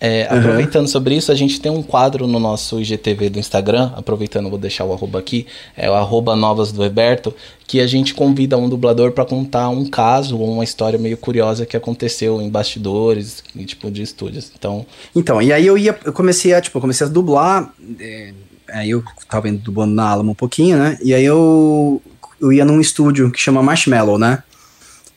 É, 0.03 0.27
Uhum. 0.31 0.39
aproveitando 0.39 0.87
sobre 0.87 1.15
isso, 1.15 1.31
a 1.31 1.35
gente 1.35 1.61
tem 1.61 1.71
um 1.71 1.83
quadro 1.83 2.25
no 2.25 2.39
nosso 2.39 2.79
IGTV 2.81 3.29
do 3.29 3.37
Instagram, 3.37 3.91
aproveitando, 3.95 4.49
vou 4.49 4.57
deixar 4.57 4.83
o 4.83 4.91
arroba 4.91 5.19
aqui, 5.19 5.45
é 5.77 5.87
o 5.87 5.93
arroba 5.93 6.35
novas 6.35 6.71
do 6.71 6.83
Heberto, 6.83 7.31
que 7.67 7.79
a 7.79 7.85
gente 7.85 8.15
convida 8.15 8.57
um 8.57 8.67
dublador 8.67 9.11
pra 9.11 9.23
contar 9.23 9.69
um 9.69 9.85
caso 9.85 10.39
ou 10.39 10.53
uma 10.53 10.63
história 10.63 10.97
meio 10.97 11.15
curiosa 11.17 11.67
que 11.67 11.77
aconteceu 11.77 12.41
em 12.41 12.49
bastidores, 12.49 13.43
e, 13.55 13.63
tipo, 13.63 13.91
de 13.91 14.01
estúdios. 14.01 14.51
Então, 14.57 14.87
Então, 15.15 15.39
e 15.39 15.53
aí 15.53 15.67
eu 15.67 15.77
ia, 15.77 15.95
eu 16.03 16.11
comecei 16.11 16.51
a, 16.55 16.59
tipo, 16.59 16.75
eu 16.79 16.81
comecei 16.81 17.05
a 17.05 17.09
dublar, 17.09 17.71
é, 17.99 18.33
aí 18.73 18.89
eu 18.89 19.03
tava 19.29 19.49
indo 19.49 19.59
dublando 19.59 19.93
na 19.93 20.09
Alamo 20.09 20.31
um 20.31 20.35
pouquinho, 20.35 20.77
né, 20.77 20.97
e 21.03 21.13
aí 21.13 21.23
eu, 21.23 22.01
eu 22.41 22.51
ia 22.51 22.65
num 22.65 22.81
estúdio 22.81 23.29
que 23.31 23.39
chama 23.39 23.61
Marshmallow, 23.61 24.17
né, 24.17 24.41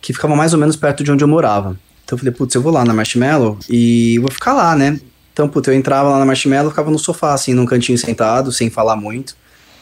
que 0.03 0.12
ficava 0.12 0.37
mais 0.37 0.53
ou 0.53 0.59
menos 0.59 0.76
perto 0.76 1.03
de 1.03 1.11
onde 1.11 1.25
eu 1.25 1.29
morava. 1.29 1.75
Então 2.04 2.16
eu 2.16 2.18
falei, 2.18 2.32
putz, 2.34 2.54
eu 2.54 2.62
vou 2.62 2.73
lá 2.73 2.84
na 2.84 2.92
Marshmallow 2.92 3.58
e 3.68 4.18
vou 4.20 4.30
ficar 4.30 4.52
lá, 4.52 4.76
né. 4.76 4.99
Então, 5.32 5.49
putz, 5.49 5.66
eu 5.68 5.75
entrava 5.75 6.11
lá 6.11 6.18
na 6.18 6.25
Marshmallow, 6.26 6.70
ficava 6.70 6.90
no 6.90 6.99
sofá, 6.99 7.34
assim, 7.34 7.54
num 7.54 7.66
cantinho 7.66 7.99
sentado, 7.99 8.52
sem 8.52 8.70
falar 8.70 8.94
muito, 8.94 9.34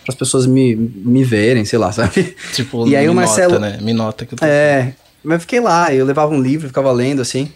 para 0.04 0.12
as 0.12 0.14
pessoas 0.14 0.46
me, 0.46 0.74
me 0.74 1.24
verem, 1.24 1.64
sei 1.64 1.78
lá, 1.78 1.90
sabe. 1.92 2.34
tipo, 2.52 2.86
E 2.88 2.96
aí 2.96 3.04
me 3.06 3.10
o 3.10 3.14
Marcelo- 3.14 3.54
nota, 3.54 3.60
né? 3.70 3.78
Me 3.82 3.92
nota 3.92 4.24
que 4.24 4.34
eu 4.34 4.38
tô 4.38 4.44
É, 4.44 4.94
mas 5.22 5.34
eu 5.34 5.40
fiquei 5.40 5.60
lá, 5.60 5.92
eu 5.92 6.06
levava 6.06 6.32
um 6.32 6.40
livro, 6.40 6.68
ficava 6.68 6.90
lendo, 6.92 7.20
assim. 7.20 7.50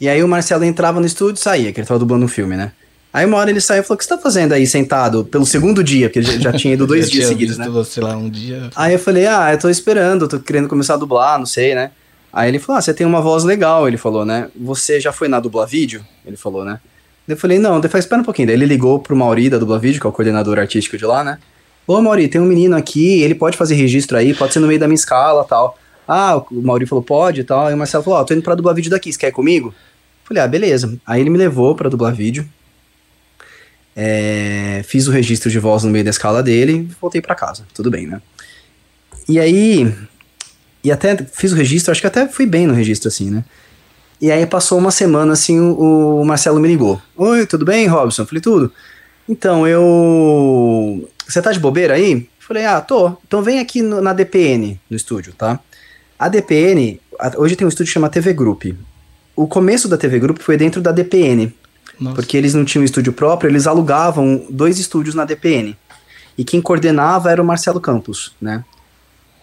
E 0.00 0.08
aí 0.08 0.22
o 0.22 0.28
Marcelo 0.28 0.64
entrava 0.64 0.98
no 0.98 1.06
estúdio 1.06 1.38
e 1.40 1.42
saía, 1.42 1.72
que 1.72 1.80
ele 1.80 1.86
tava 1.86 2.00
dublando 2.00 2.24
um 2.24 2.28
filme, 2.28 2.56
né? 2.56 2.72
Aí 3.12 3.26
uma 3.26 3.36
hora 3.36 3.50
ele 3.50 3.60
saiu 3.60 3.82
e 3.82 3.84
falou: 3.84 3.96
O 3.96 3.98
que 3.98 4.04
você 4.04 4.08
tá 4.10 4.18
fazendo 4.18 4.52
aí 4.54 4.66
sentado 4.66 5.22
pelo 5.26 5.44
segundo 5.44 5.84
dia? 5.84 6.08
Porque 6.08 6.18
ele 6.20 6.26
já, 6.32 6.38
já 6.38 6.52
tinha 6.54 6.72
ido 6.72 6.86
dois 6.88 7.10
dias 7.10 7.26
seguidos, 7.28 7.58
né? 7.58 7.68
você 7.68 8.00
lá 8.00 8.16
um 8.16 8.30
dia. 8.30 8.70
Aí 8.74 8.94
eu 8.94 8.98
falei: 8.98 9.26
Ah, 9.26 9.52
eu 9.52 9.58
tô 9.58 9.68
esperando, 9.68 10.26
tô 10.26 10.40
querendo 10.40 10.66
começar 10.66 10.94
a 10.94 10.96
dublar, 10.96 11.38
não 11.38 11.44
sei, 11.44 11.74
né? 11.74 11.90
Aí 12.32 12.48
ele 12.48 12.58
falou: 12.58 12.78
Ah, 12.78 12.82
você 12.82 12.94
tem 12.94 13.06
uma 13.06 13.20
voz 13.20 13.44
legal, 13.44 13.86
ele 13.86 13.96
falou, 13.96 14.24
né? 14.24 14.48
Você 14.58 15.00
já 15.00 15.12
foi 15.12 15.28
na 15.28 15.38
Dubla 15.38 15.66
Vídeo? 15.66 16.04
Ele 16.24 16.36
falou, 16.36 16.64
né? 16.64 16.80
Eu 17.28 17.36
falei: 17.36 17.58
Não, 17.58 17.80
depois 17.80 18.04
espera 18.04 18.22
um 18.22 18.24
pouquinho. 18.24 18.48
Daí 18.48 18.56
ele 18.56 18.66
ligou 18.66 18.98
pro 18.98 19.16
Mauri 19.16 19.50
da 19.50 19.58
Dubla 19.58 19.78
Vídeo, 19.78 20.00
que 20.00 20.06
é 20.06 20.10
o 20.10 20.12
coordenador 20.12 20.58
artístico 20.58 20.96
de 20.96 21.04
lá, 21.04 21.22
né? 21.22 21.38
Ô, 21.86 22.00
Mauri, 22.00 22.28
tem 22.28 22.40
um 22.40 22.46
menino 22.46 22.76
aqui, 22.76 23.20
ele 23.22 23.34
pode 23.34 23.56
fazer 23.56 23.74
registro 23.74 24.16
aí, 24.16 24.32
pode 24.32 24.52
ser 24.52 24.60
no 24.60 24.68
meio 24.68 24.78
da 24.78 24.86
minha 24.86 24.94
escala 24.94 25.44
tal. 25.44 25.76
Ah, 26.06 26.36
o 26.36 26.62
Mauri 26.62 26.86
falou, 26.86 27.02
pode 27.02 27.40
e 27.40 27.44
tal. 27.44 27.66
Aí 27.66 27.74
o 27.74 27.76
Marcelo 27.76 28.04
falou, 28.04 28.20
ó, 28.20 28.24
tô 28.24 28.34
indo 28.34 28.42
pra 28.42 28.54
dublar 28.54 28.74
vídeo 28.74 28.90
daqui, 28.90 29.12
você 29.12 29.18
quer 29.18 29.28
ir 29.28 29.32
comigo? 29.32 29.74
Falei, 30.24 30.42
ah, 30.42 30.48
beleza. 30.48 30.98
Aí 31.06 31.20
ele 31.20 31.30
me 31.30 31.38
levou 31.38 31.74
pra 31.74 31.88
dublar 31.88 32.14
vídeo. 32.14 32.48
É, 33.94 34.82
fiz 34.86 35.06
o 35.06 35.10
registro 35.10 35.50
de 35.50 35.58
voz 35.58 35.84
no 35.84 35.90
meio 35.90 36.04
da 36.04 36.10
escala 36.10 36.42
dele 36.42 36.88
voltei 37.00 37.20
pra 37.20 37.34
casa. 37.34 37.66
Tudo 37.74 37.90
bem, 37.90 38.06
né? 38.06 38.22
E 39.28 39.38
aí. 39.38 39.92
E 40.84 40.90
até 40.90 41.16
fiz 41.16 41.52
o 41.52 41.56
registro, 41.56 41.92
acho 41.92 42.00
que 42.00 42.06
até 42.06 42.26
fui 42.28 42.44
bem 42.46 42.66
no 42.66 42.74
registro, 42.74 43.08
assim, 43.08 43.30
né? 43.30 43.44
E 44.20 44.30
aí 44.30 44.46
passou 44.46 44.78
uma 44.78 44.90
semana, 44.90 45.32
assim, 45.32 45.58
o, 45.60 46.20
o 46.20 46.24
Marcelo 46.24 46.60
me 46.60 46.68
ligou. 46.68 47.00
Oi, 47.16 47.46
tudo 47.46 47.64
bem, 47.64 47.86
Robson? 47.86 48.24
Falei, 48.26 48.40
tudo. 48.40 48.72
Então, 49.28 49.66
eu. 49.66 51.08
Você 51.26 51.40
tá 51.42 51.52
de 51.52 51.58
bobeira 51.60 51.94
aí? 51.94 52.28
Falei, 52.38 52.64
ah, 52.66 52.80
tô. 52.80 53.16
Então 53.26 53.42
vem 53.42 53.58
aqui 53.60 53.80
no- 53.82 54.00
na 54.00 54.12
DPN, 54.12 54.78
no 54.90 54.96
estúdio, 54.96 55.32
tá? 55.32 55.58
A 56.18 56.28
DPN, 56.28 57.00
a- 57.18 57.32
hoje 57.36 57.56
tem 57.56 57.64
um 57.64 57.68
estúdio 57.68 57.86
que 57.90 57.94
chama 57.94 58.08
TV 58.08 58.32
Group. 58.32 58.64
O 59.34 59.46
começo 59.46 59.88
da 59.88 59.96
TV 59.96 60.18
Group 60.18 60.38
foi 60.40 60.56
dentro 60.56 60.80
da 60.82 60.92
DPN, 60.92 61.52
Nossa. 61.98 62.14
porque 62.16 62.36
eles 62.36 62.52
não 62.54 62.64
tinham 62.64 62.84
estúdio 62.84 63.12
próprio, 63.12 63.48
eles 63.50 63.66
alugavam 63.66 64.44
dois 64.50 64.78
estúdios 64.78 65.14
na 65.14 65.24
DPN. 65.24 65.76
E 66.36 66.44
quem 66.44 66.60
coordenava 66.60 67.30
era 67.30 67.40
o 67.40 67.44
Marcelo 67.44 67.80
Campos, 67.80 68.34
né? 68.40 68.64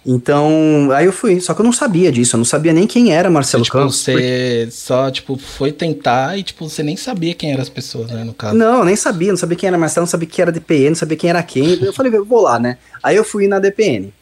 Então, 0.06 0.90
aí 0.94 1.06
eu 1.06 1.12
fui, 1.14 1.40
só 1.42 1.54
que 1.54 1.62
eu 1.62 1.66
não 1.66 1.74
sabia 1.74 2.12
disso, 2.12 2.36
eu 2.36 2.38
não 2.40 2.46
sabia 2.46 2.72
nem 2.74 2.88
quem 2.88 3.14
era 3.14 3.30
Marcelo 3.30 3.64
tipo, 3.64 3.78
Campos. 3.78 4.04
porque- 4.04 4.66
você 4.68 4.68
só, 4.72 5.12
tipo, 5.12 5.38
foi 5.38 5.72
tentar 5.72 6.38
e, 6.38 6.44
tipo, 6.44 6.68
você 6.70 6.82
nem 6.82 6.96
sabia 6.96 7.34
quem 7.34 7.52
eram 7.52 7.62
as 7.62 7.70
pessoas, 7.70 8.10
né, 8.10 8.24
no 8.24 8.34
caso. 8.34 8.58
Não, 8.58 8.80
eu 8.80 8.86
nem 8.86 8.96
sabia, 8.96 9.30
não 9.30 9.38
sabia 9.38 9.58
quem 9.58 9.68
era 9.68 9.78
Marcelo, 9.78 10.04
não 10.06 10.10
sabia 10.10 10.28
quem 10.28 10.42
era 10.42 10.52
DPN, 10.52 10.90
não 10.90 10.96
sabia 10.96 11.18
quem 11.18 11.30
era 11.30 11.44
quem. 11.44 11.84
Eu 11.84 11.94
falei, 11.94 12.14
eu 12.16 12.24
vou 12.26 12.42
lá, 12.42 12.58
né? 12.60 12.78
Aí 13.04 13.16
eu 13.18 13.24
fui 13.24 13.48
na 13.48 13.60
DPN. 13.60 14.14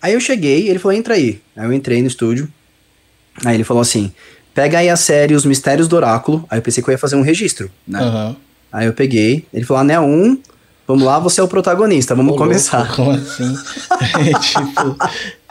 Aí 0.00 0.12
eu 0.14 0.20
cheguei, 0.20 0.68
ele 0.68 0.78
falou, 0.80 0.96
entra 0.96 1.14
aí. 1.14 1.40
Aí 1.56 1.64
eu 1.66 1.72
entrei 1.72 2.00
no 2.02 2.08
estúdio. 2.08 2.48
Aí 3.44 3.54
ele 3.54 3.64
falou 3.64 3.80
assim: 3.80 4.12
pega 4.52 4.78
aí 4.78 4.90
a 4.90 4.96
série 4.96 5.34
Os 5.34 5.44
Mistérios 5.46 5.86
do 5.88 5.96
Oráculo. 5.96 6.44
Aí 6.50 6.58
eu 6.58 6.62
pensei 6.62 6.82
que 6.82 6.90
eu 6.90 6.92
ia 6.92 6.98
fazer 6.98 7.16
um 7.16 7.22
registro, 7.22 7.70
né? 7.86 8.00
Aham. 8.00 8.36
Aí 8.72 8.86
eu 8.86 8.92
peguei, 8.92 9.46
ele 9.54 9.64
falou, 9.64 9.80
anel 9.80 10.02
1, 10.02 10.38
vamos 10.92 11.04
lá, 11.04 11.18
você 11.18 11.40
é 11.40 11.44
o 11.44 11.48
protagonista, 11.48 12.14
vamos 12.14 12.34
Ô, 12.34 12.36
começar. 12.36 12.78
louco, 12.78 12.94
Como 12.96 13.10
assim? 13.12 13.54
tipo, 14.40 14.96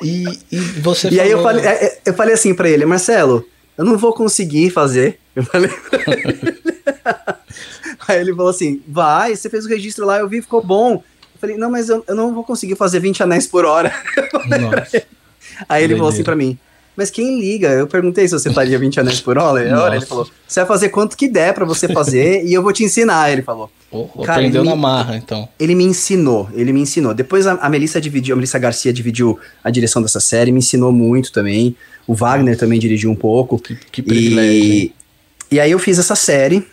e, 0.03 0.39
e 0.51 0.57
você 0.81 1.09
E 1.09 1.19
aí 1.19 1.29
eu 1.31 1.41
falou- 1.41 1.61
falei, 1.61 1.65
é, 1.77 1.85
é, 1.85 2.01
eu 2.05 2.13
falei 2.13 2.33
assim 2.33 2.53
pra 2.53 2.69
ele, 2.69 2.85
Marcelo, 2.85 3.45
eu 3.77 3.83
não 3.85 3.97
vou 3.97 4.13
conseguir 4.13 4.69
fazer. 4.69 5.17
Eu 5.33 5.43
falei 5.45 5.69
pra 5.69 5.99
ele. 6.13 6.61
Aí 8.05 8.19
ele 8.19 8.35
falou 8.35 8.49
assim, 8.49 8.81
vai, 8.85 9.33
você 9.33 9.49
fez 9.49 9.65
o 9.65 9.69
registro 9.69 10.05
lá, 10.05 10.17
eu 10.19 10.27
vi, 10.27 10.41
ficou 10.41 10.61
bom. 10.61 10.95
Eu 10.95 11.39
falei, 11.39 11.55
não, 11.55 11.71
mas 11.71 11.87
eu, 11.87 12.03
eu 12.05 12.13
não 12.13 12.33
vou 12.33 12.43
conseguir 12.43 12.75
fazer 12.75 12.99
20 12.99 13.23
anéis 13.23 13.47
por 13.47 13.63
hora. 13.63 13.93
Aí 15.69 15.83
ele 15.85 15.95
falou 15.95 16.09
assim 16.09 16.23
pra 16.23 16.35
mim, 16.35 16.57
mas 16.95 17.09
quem 17.09 17.39
liga? 17.39 17.69
Eu 17.69 17.87
perguntei 17.87 18.27
se 18.27 18.33
você 18.37 18.51
faria 18.51 18.77
20 18.77 18.99
anéis 18.99 19.21
por 19.21 19.37
hora. 19.37 19.95
Ele 19.95 20.05
falou, 20.05 20.27
você 20.47 20.59
vai 20.59 20.67
fazer 20.67 20.89
quanto 20.89 21.15
que 21.17 21.27
der 21.27 21.53
pra 21.53 21.65
você 21.65 21.87
fazer 21.87 22.43
e 22.45 22.53
eu 22.53 22.61
vou 22.61 22.71
te 22.73 22.83
ensinar. 22.83 23.31
Ele 23.31 23.41
falou. 23.41 23.69
Pô, 23.89 24.05
Cara, 24.23 24.39
aprendeu 24.39 24.63
na 24.63 24.75
me- 24.75 24.81
marra, 24.81 25.17
então. 25.17 25.47
Ele 25.59 25.75
me 25.75 25.83
ensinou, 25.83 26.49
ele 26.53 26.71
me 26.71 26.79
ensinou. 26.81 27.13
Depois 27.13 27.45
a, 27.47 27.53
a 27.53 27.69
Melissa 27.69 27.99
dividiu, 27.99 28.33
a 28.33 28.35
Melissa 28.37 28.57
Garcia 28.59 28.93
dividiu 28.93 29.37
a 29.63 29.69
direção 29.69 30.01
dessa 30.01 30.19
série, 30.19 30.51
me 30.51 30.59
ensinou 30.59 30.91
muito 30.91 31.31
também. 31.31 31.75
O 32.07 32.13
Wagner 32.13 32.57
também 32.57 32.79
dirigiu 32.79 33.09
um 33.11 33.15
pouco. 33.15 33.59
Que, 33.59 33.75
que 33.91 34.01
privilégio. 34.01 34.63
E, 34.63 34.93
e 35.51 35.59
aí 35.59 35.71
eu 35.71 35.79
fiz 35.79 35.99
essa 35.99 36.15
série. 36.15 36.65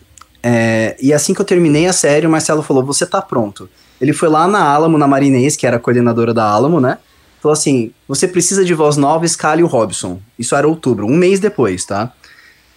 é, 0.43 0.97
e 1.01 1.13
assim 1.13 1.35
que 1.35 1.41
eu 1.41 1.45
terminei 1.45 1.87
a 1.87 1.93
série, 1.93 2.27
o 2.27 2.31
Marcelo 2.31 2.63
falou: 2.63 2.85
Você 2.85 3.05
tá 3.05 3.21
pronto. 3.21 3.69
Ele 4.01 4.13
foi 4.13 4.29
lá 4.29 4.47
na 4.47 4.61
Alamo, 4.63 4.97
na 4.97 5.09
Marinês, 5.09 5.57
que 5.57 5.67
era 5.67 5.77
a 5.77 5.81
coordenadora 5.81 6.33
da 6.33 6.45
Alamo, 6.45 6.81
né? 6.81 6.99
Falou 7.41 7.53
assim: 7.53 7.93
Você 8.07 8.27
precisa 8.29 8.65
de 8.65 8.75
voz 8.75 8.97
nova, 8.97 9.25
escale 9.25 9.63
o 9.63 9.67
Robson. 9.67 10.21
Isso 10.39 10.55
era 10.55 10.69
outubro, 10.69 11.07
um 11.07 11.17
mês 11.17 11.41
depois, 11.41 11.85
tá? 11.85 12.13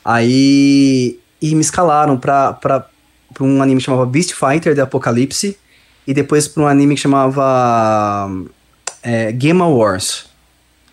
Aí 0.04 1.20
e 1.42 1.56
me 1.56 1.62
escalaram 1.62 2.18
pra, 2.18 2.54
pra, 2.54 2.86
pra 3.34 3.44
um 3.44 3.62
anime 3.62 3.80
que 3.80 3.86
chamava 3.86 4.06
Beast 4.06 4.34
Fighter 4.34 4.76
The 4.76 4.82
Apocalipse 4.82 5.58
e 6.06 6.14
depois 6.14 6.48
pra 6.48 6.64
um 6.64 6.68
anime 6.68 6.96
que 6.96 7.02
chamava 7.02 8.30
é, 9.02 9.32
Game 9.32 9.62
Wars. 9.62 10.31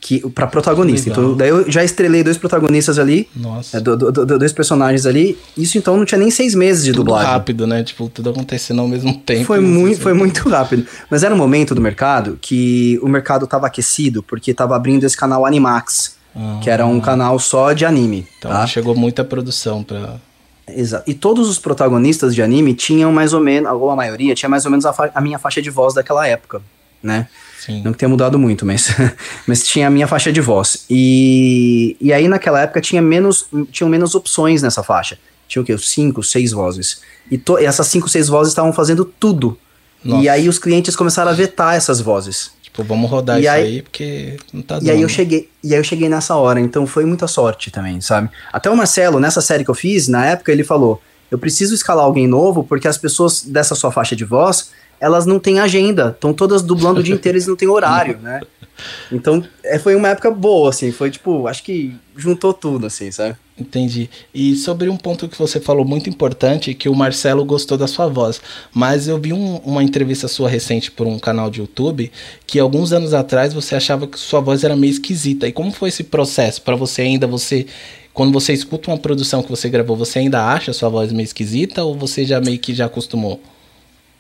Que, 0.00 0.20
pra 0.30 0.46
protagonista. 0.46 1.10
Legal. 1.10 1.24
Então, 1.24 1.36
daí 1.36 1.48
eu 1.48 1.68
já 1.70 1.82
estrelei 1.82 2.22
dois 2.22 2.36
protagonistas 2.38 2.98
ali, 3.00 3.28
Nossa. 3.34 3.78
é, 3.78 3.80
do- 3.80 3.96
do- 3.96 4.12
do- 4.12 4.38
dois 4.38 4.52
personagens 4.52 5.04
ali. 5.06 5.36
Isso 5.56 5.76
então 5.76 5.96
não 5.96 6.04
tinha 6.04 6.18
nem 6.18 6.30
seis 6.30 6.54
meses 6.54 6.84
de 6.84 6.92
Tudo 6.92 7.04
dublagem. 7.06 7.30
rápido, 7.32 7.66
né? 7.66 7.82
Tipo, 7.82 8.08
tudo 8.08 8.30
acontecendo 8.30 8.80
ao 8.80 8.86
mesmo 8.86 9.12
tempo. 9.18 9.44
Foi 9.44 9.58
sei 9.58 9.66
muito, 9.66 10.00
foi 10.00 10.14
muito 10.14 10.48
rápido. 10.48 10.86
Mas 11.10 11.24
era 11.24 11.34
um 11.34 11.38
momento 11.38 11.74
do 11.74 11.80
mercado 11.80 12.38
que 12.40 12.98
o 13.02 13.08
mercado 13.08 13.44
tava 13.46 13.66
aquecido, 13.66 14.22
porque 14.22 14.54
tava 14.54 14.76
abrindo 14.76 15.02
esse 15.04 15.16
canal 15.16 15.44
Animax, 15.44 16.16
Ah, 16.36 16.60
que 16.62 16.70
era 16.70 16.86
um 16.86 17.00
canal 17.00 17.36
só 17.40 17.72
de 17.72 17.84
anime. 17.84 18.24
Então 18.38 18.52
tá? 18.52 18.66
chegou 18.68 18.94
muita 18.94 19.24
produção 19.24 19.82
pra. 19.82 20.14
Exato. 20.68 21.10
E 21.10 21.14
todos 21.14 21.48
os 21.48 21.58
protagonistas 21.58 22.34
de 22.36 22.42
anime 22.42 22.72
tinham 22.74 23.10
mais 23.10 23.32
ou 23.32 23.40
menos, 23.40 23.72
ou 23.72 23.90
a 23.90 23.96
maioria, 23.96 24.34
tinha 24.34 24.48
mais 24.48 24.64
ou 24.64 24.70
menos 24.70 24.86
a, 24.86 24.94
a 25.14 25.20
minha 25.20 25.38
faixa 25.40 25.60
de 25.60 25.70
voz 25.70 25.92
daquela 25.94 26.26
época, 26.26 26.60
né? 27.02 27.26
Sim. 27.64 27.82
Não 27.82 27.92
que 27.92 27.98
tenha 27.98 28.08
mudado 28.08 28.38
muito, 28.38 28.64
mas, 28.64 28.88
mas 29.46 29.66
tinha 29.66 29.88
a 29.88 29.90
minha 29.90 30.06
faixa 30.06 30.32
de 30.32 30.40
voz. 30.40 30.84
E, 30.88 31.96
e 32.00 32.12
aí 32.12 32.28
naquela 32.28 32.60
época 32.62 32.80
tinha 32.80 33.02
menos, 33.02 33.46
tinham 33.72 33.88
menos 33.88 34.14
opções 34.14 34.62
nessa 34.62 34.82
faixa. 34.82 35.18
Tinha 35.48 35.62
o 35.62 35.64
quê? 35.64 35.76
Cinco, 35.78 36.22
seis 36.22 36.52
vozes. 36.52 37.00
E, 37.30 37.36
to- 37.38 37.58
e 37.58 37.64
essas 37.64 37.86
cinco, 37.88 38.08
seis 38.08 38.28
vozes 38.28 38.52
estavam 38.52 38.72
fazendo 38.72 39.04
tudo. 39.04 39.58
Nossa. 40.04 40.22
E 40.22 40.28
aí 40.28 40.48
os 40.48 40.58
clientes 40.58 40.94
começaram 40.94 41.30
a 41.30 41.34
vetar 41.34 41.74
essas 41.74 42.00
vozes. 42.00 42.52
Tipo, 42.62 42.84
vamos 42.84 43.10
rodar 43.10 43.38
E 43.38 43.40
isso 43.42 43.50
aí- 43.50 43.62
aí, 43.64 43.82
porque 43.82 44.36
não 44.52 44.62
tá 44.62 44.76
dando. 44.76 44.86
E 44.86 44.90
aí 44.90 45.02
eu 45.02 45.08
cheguei, 45.08 45.48
e 45.64 45.72
aí 45.74 45.80
eu 45.80 45.84
cheguei 45.84 46.08
nessa 46.08 46.36
hora, 46.36 46.60
então 46.60 46.86
foi 46.86 47.04
muita 47.04 47.26
sorte 47.26 47.70
também, 47.70 48.00
sabe? 48.00 48.28
Até 48.52 48.70
o 48.70 48.76
Marcelo, 48.76 49.18
nessa 49.18 49.40
série 49.40 49.64
que 49.64 49.70
eu 49.70 49.74
fiz, 49.74 50.06
na 50.06 50.24
época 50.26 50.52
ele 50.52 50.62
falou: 50.62 51.02
"Eu 51.30 51.38
preciso 51.38 51.74
escalar 51.74 52.04
alguém 52.04 52.28
novo 52.28 52.62
porque 52.62 52.86
as 52.86 52.96
pessoas 52.98 53.42
dessa 53.42 53.74
sua 53.74 53.90
faixa 53.90 54.14
de 54.14 54.24
voz, 54.24 54.70
elas 55.00 55.26
não 55.26 55.38
têm 55.38 55.60
agenda, 55.60 56.10
estão 56.10 56.32
todas 56.32 56.62
dublando 56.62 57.00
o 57.00 57.02
dia 57.02 57.14
inteiro, 57.14 57.36
eles 57.36 57.46
não 57.46 57.56
têm 57.56 57.68
horário, 57.68 58.18
né?" 58.18 58.40
Então, 59.10 59.42
é, 59.64 59.78
foi 59.78 59.96
uma 59.96 60.08
época 60.08 60.30
boa 60.30 60.70
assim, 60.70 60.92
foi 60.92 61.10
tipo, 61.10 61.46
acho 61.48 61.62
que 61.64 61.96
juntou 62.16 62.54
tudo 62.54 62.86
assim, 62.86 63.10
sabe? 63.10 63.36
Entendi. 63.58 64.08
E 64.32 64.54
sobre 64.54 64.88
um 64.88 64.96
ponto 64.96 65.28
que 65.28 65.36
você 65.36 65.58
falou 65.58 65.84
muito 65.84 66.08
importante, 66.08 66.72
que 66.74 66.88
o 66.88 66.94
Marcelo 66.94 67.44
gostou 67.44 67.76
da 67.76 67.88
sua 67.88 68.06
voz. 68.06 68.40
Mas 68.72 69.08
eu 69.08 69.18
vi 69.18 69.32
um- 69.32 69.56
uma 69.64 69.82
entrevista 69.82 70.28
sua 70.28 70.48
recente 70.48 70.92
por 70.92 71.08
um 71.08 71.18
canal 71.18 71.50
de 71.50 71.58
YouTube 71.58 72.12
que 72.46 72.60
alguns 72.60 72.92
anos 72.92 73.12
atrás 73.12 73.52
você 73.52 73.74
achava 73.74 74.06
que 74.06 74.16
sua 74.16 74.38
voz 74.40 74.62
era 74.62 74.76
meio 74.76 74.92
esquisita. 74.92 75.48
E 75.48 75.52
como 75.52 75.72
foi 75.72 75.88
esse 75.88 76.04
processo 76.04 76.62
para 76.62 76.76
você 76.76 77.02
ainda 77.02 77.26
você 77.26 77.66
quando 78.14 78.32
você 78.32 78.52
escuta 78.52 78.90
uma 78.90 78.98
produção 78.98 79.42
que 79.42 79.50
você 79.50 79.68
gravou, 79.68 79.96
você 79.96 80.18
ainda 80.20 80.44
acha 80.44 80.72
sua 80.72 80.88
voz 80.88 81.12
meio 81.12 81.24
esquisita 81.24 81.84
ou 81.84 81.96
você 81.96 82.24
já 82.24 82.40
meio 82.40 82.58
que 82.58 82.74
já 82.74 82.86
acostumou? 82.86 83.40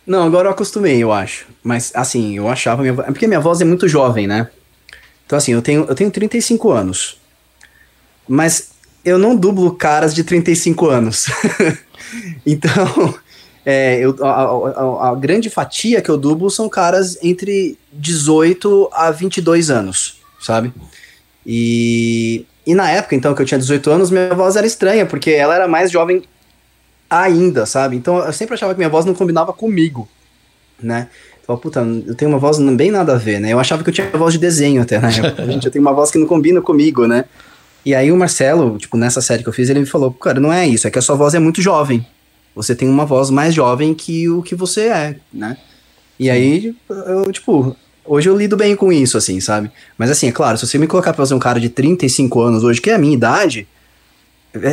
Não, 0.08 0.22
agora 0.24 0.48
eu 0.48 0.52
acostumei, 0.52 0.96
eu 1.02 1.12
acho. 1.12 1.46
Mas, 1.62 1.92
assim, 1.94 2.34
eu 2.38 2.48
achava. 2.48 2.80
Minha... 2.82 2.94
É 3.02 3.10
porque 3.12 3.26
minha 3.26 3.38
voz 3.40 3.60
é 3.60 3.64
muito 3.64 3.86
jovem, 3.86 4.26
né? 4.26 4.48
Então, 5.26 5.36
assim, 5.36 5.52
eu 5.52 5.60
tenho, 5.60 5.84
eu 5.86 5.94
tenho 5.94 6.10
35 6.10 6.70
anos. 6.70 7.20
Mas 8.26 8.70
eu 9.04 9.18
não 9.18 9.36
dublo 9.36 9.74
caras 9.74 10.14
de 10.14 10.24
35 10.24 10.86
anos. 10.88 11.26
então, 12.46 13.14
é, 13.66 13.98
eu, 14.00 14.16
a, 14.24 14.30
a- 14.30 15.08
a- 15.08 15.10
a 15.10 15.14
grande 15.14 15.50
fatia 15.50 16.00
que 16.00 16.08
eu 16.10 16.16
dublo 16.16 16.50
são 16.50 16.70
caras 16.70 17.18
entre 17.22 17.78
18 17.92 18.88
a 18.92 19.10
22 19.10 19.70
anos, 19.70 20.20
sabe? 20.40 20.72
E, 21.46 22.46
e 22.66 22.74
na 22.74 22.90
época, 22.90 23.14
então, 23.14 23.34
que 23.34 23.42
eu 23.42 23.46
tinha 23.46 23.58
18 23.58 23.90
anos, 23.90 24.10
minha 24.10 24.34
voz 24.34 24.56
era 24.56 24.66
estranha, 24.66 25.04
porque 25.04 25.30
ela 25.30 25.54
era 25.54 25.68
mais 25.68 25.90
jovem 25.90 26.22
ainda, 27.08 27.66
sabe? 27.66 27.96
Então 27.96 28.18
eu 28.18 28.32
sempre 28.32 28.54
achava 28.54 28.74
que 28.74 28.78
minha 28.78 28.88
voz 28.88 29.04
não 29.04 29.14
combinava 29.14 29.52
comigo, 29.52 30.08
né? 30.82 31.08
Então, 31.42 31.56
puta, 31.56 31.80
eu 31.80 32.14
tenho 32.14 32.30
uma 32.30 32.38
voz 32.38 32.58
bem 32.58 32.90
nada 32.90 33.14
a 33.14 33.16
ver, 33.16 33.40
né? 33.40 33.52
Eu 33.52 33.58
achava 33.58 33.82
que 33.82 33.88
eu 33.88 33.94
tinha 33.94 34.10
voz 34.10 34.34
de 34.34 34.38
desenho 34.38 34.82
até 34.82 34.98
na 34.98 35.10
época. 35.10 35.46
Gente, 35.46 35.64
eu 35.64 35.72
tenho 35.72 35.82
uma 35.82 35.94
voz 35.94 36.10
que 36.10 36.18
não 36.18 36.26
combina 36.26 36.60
comigo, 36.60 37.06
né? 37.06 37.24
E 37.86 37.94
aí 37.94 38.12
o 38.12 38.16
Marcelo, 38.18 38.76
tipo, 38.76 38.98
nessa 38.98 39.22
série 39.22 39.42
que 39.42 39.48
eu 39.48 39.52
fiz, 39.52 39.70
ele 39.70 39.80
me 39.80 39.86
falou, 39.86 40.12
cara, 40.12 40.38
não 40.38 40.52
é 40.52 40.66
isso, 40.66 40.86
é 40.86 40.90
que 40.90 40.98
a 40.98 41.02
sua 41.02 41.16
voz 41.16 41.32
é 41.32 41.38
muito 41.38 41.62
jovem. 41.62 42.06
Você 42.54 42.74
tem 42.74 42.86
uma 42.86 43.06
voz 43.06 43.30
mais 43.30 43.54
jovem 43.54 43.94
que 43.94 44.28
o 44.28 44.42
que 44.42 44.54
você 44.54 44.88
é, 44.88 45.16
né? 45.32 45.56
E 46.18 46.28
aí, 46.28 46.76
eu, 46.90 47.32
tipo, 47.32 47.74
hoje 48.04 48.28
eu 48.28 48.36
lido 48.36 48.54
bem 48.54 48.76
com 48.76 48.92
isso, 48.92 49.16
assim, 49.16 49.40
sabe? 49.40 49.70
Mas 49.96 50.10
assim, 50.10 50.28
é 50.28 50.32
claro, 50.32 50.58
se 50.58 50.66
você 50.66 50.76
me 50.76 50.86
colocar 50.86 51.14
pra 51.14 51.22
fazer 51.22 51.34
um 51.34 51.38
cara 51.38 51.58
de 51.58 51.70
35 51.70 52.40
anos 52.42 52.64
hoje, 52.64 52.78
que 52.78 52.90
é 52.90 52.94
a 52.94 52.98
minha 52.98 53.14
idade, 53.14 53.66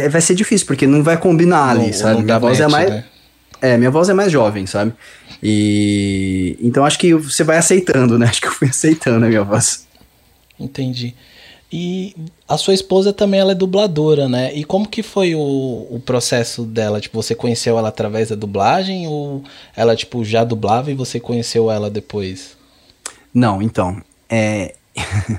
vai 0.09 0.21
ser 0.21 0.35
difícil, 0.35 0.65
porque 0.67 0.87
não 0.87 1.03
vai 1.03 1.17
combinar 1.17 1.69
ali, 1.69 1.87
Não- 1.87 1.93
sabe? 1.93 2.15
não 2.15 2.21
minha 2.23 2.39
voz 2.39 2.59
é 2.59 2.67
mais. 2.67 2.89
né? 2.89 3.05
É, 3.61 3.77
minha 3.77 3.89
voz 3.91 4.09
é 4.09 4.13
mais 4.13 4.31
jovem, 4.31 4.65
sabe? 4.65 4.93
E. 5.41 6.57
Então 6.61 6.85
acho 6.85 6.99
que 6.99 7.13
você 7.13 7.43
vai 7.43 7.57
aceitando, 7.57 8.17
né? 8.19 8.27
Acho 8.29 8.41
que 8.41 8.47
eu 8.47 8.51
fui 8.51 8.67
aceitando 8.67 9.25
a 9.25 9.29
minha 9.29 9.43
voz. 9.43 9.87
Entendi. 10.59 11.13
E 11.71 12.15
a 12.47 12.57
sua 12.57 12.73
esposa 12.73 13.11
também 13.11 13.39
ela 13.39 13.51
é 13.51 13.55
dubladora, 13.55 14.29
né? 14.29 14.53
E 14.53 14.63
como 14.63 14.87
que 14.87 15.01
foi 15.03 15.35
o, 15.35 15.39
o 15.89 16.01
processo 16.05 16.63
dela? 16.63 17.01
Tipo, 17.01 17.21
você 17.21 17.33
conheceu 17.35 17.77
ela 17.77 17.89
através 17.89 18.29
da 18.29 18.35
dublagem 18.35 19.07
ou 19.07 19.43
ela 19.75 19.95
tipo 19.95 20.23
já 20.23 20.43
dublava 20.43 20.91
e 20.91 20.93
você 20.93 21.19
conheceu 21.19 21.69
ela 21.71 21.89
depois? 21.89 22.55
Não, 23.33 23.61
então. 23.61 24.01
É. 24.29 24.75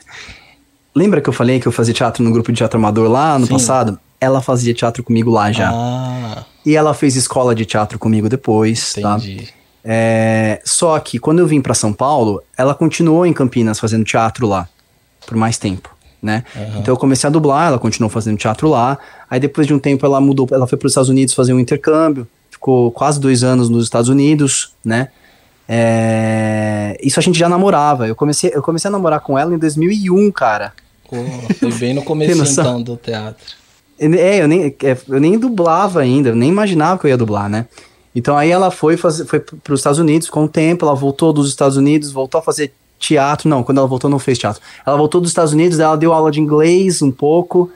Lembra 0.94 1.20
que 1.20 1.28
eu 1.28 1.32
falei 1.32 1.60
que 1.60 1.66
eu 1.68 1.72
fazia 1.72 1.94
teatro 1.94 2.22
no 2.24 2.30
grupo 2.32 2.50
de 2.50 2.58
teatro 2.58 2.78
amador 2.78 3.08
lá 3.10 3.38
no 3.38 3.46
Sim. 3.46 3.52
passado? 3.52 3.98
Ela 4.20 4.40
fazia 4.40 4.72
teatro 4.74 5.02
comigo 5.02 5.30
lá 5.30 5.52
já. 5.52 5.70
Ah, 5.72 6.44
E 6.64 6.74
ela 6.74 6.94
fez 6.94 7.16
escola 7.16 7.54
de 7.54 7.64
teatro 7.66 7.98
comigo 7.98 8.28
depois, 8.28 8.94
tá? 8.94 9.16
entendi. 9.16 9.48
É, 9.84 10.60
só 10.64 10.98
que 10.98 11.18
quando 11.18 11.38
eu 11.38 11.46
vim 11.46 11.60
pra 11.60 11.72
São 11.74 11.92
Paulo, 11.92 12.42
ela 12.58 12.74
continuou 12.74 13.24
em 13.24 13.32
Campinas 13.32 13.78
fazendo 13.78 14.04
teatro 14.04 14.46
lá 14.46 14.68
por 15.26 15.36
mais 15.36 15.58
tempo, 15.58 15.94
né? 16.20 16.42
Aham. 16.56 16.78
Então 16.78 16.92
eu 16.94 16.98
comecei 16.98 17.28
a 17.28 17.30
dublar, 17.30 17.68
ela 17.68 17.78
continuou 17.78 18.10
fazendo 18.10 18.36
teatro 18.36 18.68
lá. 18.68 18.98
Aí 19.30 19.38
depois 19.38 19.66
de 19.66 19.72
um 19.74 19.78
tempo 19.78 20.04
ela 20.04 20.20
mudou, 20.20 20.48
ela 20.50 20.66
foi 20.66 20.76
para 20.76 20.86
os 20.86 20.92
Estados 20.92 21.08
Unidos 21.08 21.34
fazer 21.34 21.52
um 21.52 21.60
intercâmbio, 21.60 22.26
ficou 22.50 22.90
quase 22.90 23.20
dois 23.20 23.44
anos 23.44 23.68
nos 23.68 23.84
Estados 23.84 24.08
Unidos, 24.08 24.72
né? 24.84 25.08
É, 25.68 26.96
isso 27.02 27.18
a 27.20 27.22
gente 27.22 27.38
já 27.38 27.48
namorava. 27.48 28.06
Eu 28.08 28.16
comecei, 28.16 28.50
eu 28.52 28.62
comecei 28.62 28.88
a 28.88 28.92
namorar 28.92 29.20
com 29.20 29.38
ela 29.38 29.54
em 29.54 29.58
2001, 29.58 30.30
cara. 30.32 30.72
Pô, 31.08 31.16
foi 31.60 31.72
bem 31.74 31.94
no 31.94 32.02
começo 32.04 32.42
então 32.60 32.82
do 32.82 32.96
teatro. 32.96 33.54
É, 33.98 34.42
eu 34.42 34.48
nem, 34.48 34.66
é, 34.82 34.96
eu 35.08 35.20
nem 35.20 35.38
dublava 35.38 36.00
ainda, 36.00 36.30
eu 36.30 36.36
nem 36.36 36.48
imaginava 36.48 36.98
que 36.98 37.06
eu 37.06 37.10
ia 37.10 37.16
dublar, 37.16 37.48
né? 37.48 37.66
Então 38.14 38.36
aí 38.36 38.50
ela 38.50 38.70
foi, 38.70 38.96
fazer, 38.96 39.26
foi 39.26 39.40
para 39.40 39.74
os 39.74 39.80
Estados 39.80 39.98
Unidos, 39.98 40.26
ficou 40.26 40.44
um 40.44 40.48
tempo, 40.48 40.84
ela 40.84 40.94
voltou 40.94 41.32
dos 41.32 41.48
Estados 41.48 41.76
Unidos, 41.76 42.10
voltou 42.10 42.38
a 42.38 42.42
fazer 42.42 42.72
teatro. 42.98 43.48
Não, 43.48 43.62
quando 43.62 43.78
ela 43.78 43.86
voltou, 43.86 44.08
não 44.08 44.18
fez 44.18 44.38
teatro. 44.38 44.62
Ela 44.86 44.96
voltou 44.96 45.20
dos 45.20 45.30
Estados 45.30 45.52
Unidos, 45.52 45.78
ela 45.78 45.96
deu 45.96 46.12
aula 46.12 46.30
de 46.30 46.40
inglês 46.40 47.02
um 47.02 47.10
pouco, 47.10 47.70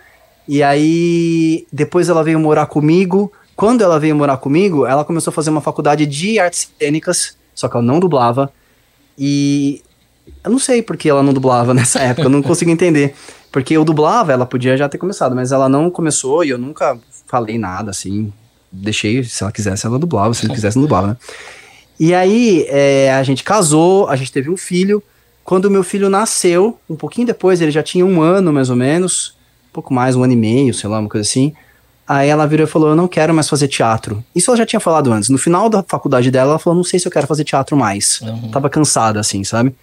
e 0.49 0.63
aí 0.63 1.67
depois 1.73 2.09
ela 2.09 2.25
veio 2.25 2.41
morar 2.41 2.67
comigo. 2.67 3.31
Quando 3.55 3.83
ela 3.83 4.01
veio 4.01 4.17
morar 4.17 4.39
comigo, 4.39 4.87
ela 4.87 5.05
começou 5.05 5.31
a 5.31 5.35
fazer 5.35 5.51
uma 5.51 5.61
faculdade 5.61 6.07
de 6.07 6.39
artes 6.39 6.71
cênicas, 6.79 7.37
só 7.55 7.69
que 7.69 7.77
ela 7.77 7.85
não 7.85 8.01
dublava. 8.01 8.51
E 9.19 9.83
eu 10.43 10.51
não 10.51 10.59
sei 10.59 10.81
por 10.81 10.97
que 10.97 11.09
ela 11.09 11.23
não 11.23 11.35
dublava 11.35 11.73
nessa 11.75 12.01
época, 12.01 12.27
eu 12.27 12.31
não 12.31 12.43
consigo 12.43 12.71
entender. 12.71 13.15
Porque 13.51 13.77
eu 13.77 13.85
dublava, 13.85 14.33
ela 14.33 14.47
podia 14.47 14.77
já 14.77 14.89
ter 14.89 14.99
começado, 14.99 15.35
mas 15.35 15.53
ela 15.53 15.69
não 15.69 15.91
começou 15.91 16.45
e 16.45 16.51
eu 16.51 16.59
nunca 16.59 16.99
falei 17.27 17.59
nada, 17.59 17.91
assim. 17.91 18.33
Deixei, 18.71 19.25
se 19.25 19.43
ela 19.43 19.51
quisesse, 19.51 19.87
ela 19.87 19.99
dublava, 19.99 20.33
se 20.35 20.47
não 20.47 20.55
quisesse, 20.55 20.77
não 20.77 20.83
dublava, 20.83 21.09
né? 21.09 21.17
E 21.99 22.15
aí, 22.15 22.65
é, 22.69 23.13
a 23.13 23.23
gente 23.23 23.43
casou, 23.45 24.09
a 24.09 24.17
gente 24.17 24.33
teve 24.33 24.49
um 24.49 24.57
filho. 24.57 25.03
Quando 25.45 25.65
o 25.67 25.71
meu 25.71 25.83
filho 25.83 26.09
nasceu, 26.09 26.79
um 26.89 26.97
pouquinho 26.97 27.27
depois, 27.27 27.61
ele 27.61 27.71
já 27.71 27.83
tinha 27.83 28.07
um 28.07 28.23
ano 28.23 28.53
mais 28.53 28.71
ou 28.71 28.77
menos, 28.77 29.35
um 29.71 29.73
pouco 29.73 29.93
mais, 29.93 30.15
um 30.15 30.23
ano 30.23 30.33
e 30.33 30.37
meio, 30.37 30.73
sei 30.73 30.89
lá, 30.89 31.01
uma 31.01 31.09
coisa 31.09 31.29
assim. 31.29 31.53
Aí 32.11 32.29
ela 32.29 32.47
virou 32.47 32.67
e 32.67 32.71
falou: 32.71 32.89
Eu 32.89 32.97
não 32.97 33.07
quero 33.07 33.33
mais 33.33 33.49
fazer 33.49 33.69
teatro. 33.69 34.25
Isso 34.35 34.51
ela 34.51 34.57
já 34.57 34.67
tinha 34.67 34.81
falado 34.81 35.13
antes. 35.13 35.29
No 35.29 35.39
final 35.39 35.69
da 35.69 35.81
faculdade 35.87 36.31
dela, 36.31 36.51
ela 36.51 36.59
falou: 36.59 36.77
Não 36.77 36.85
sei 36.85 36.99
se 36.99 37.07
eu 37.07 37.13
quero 37.13 37.27
fazer 37.27 37.45
teatro 37.45 37.77
mais. 37.77 38.21
Uhum. 38.23 38.51
Tava 38.51 38.69
cansada, 38.69 39.21
assim, 39.21 39.45
sabe? 39.45 39.75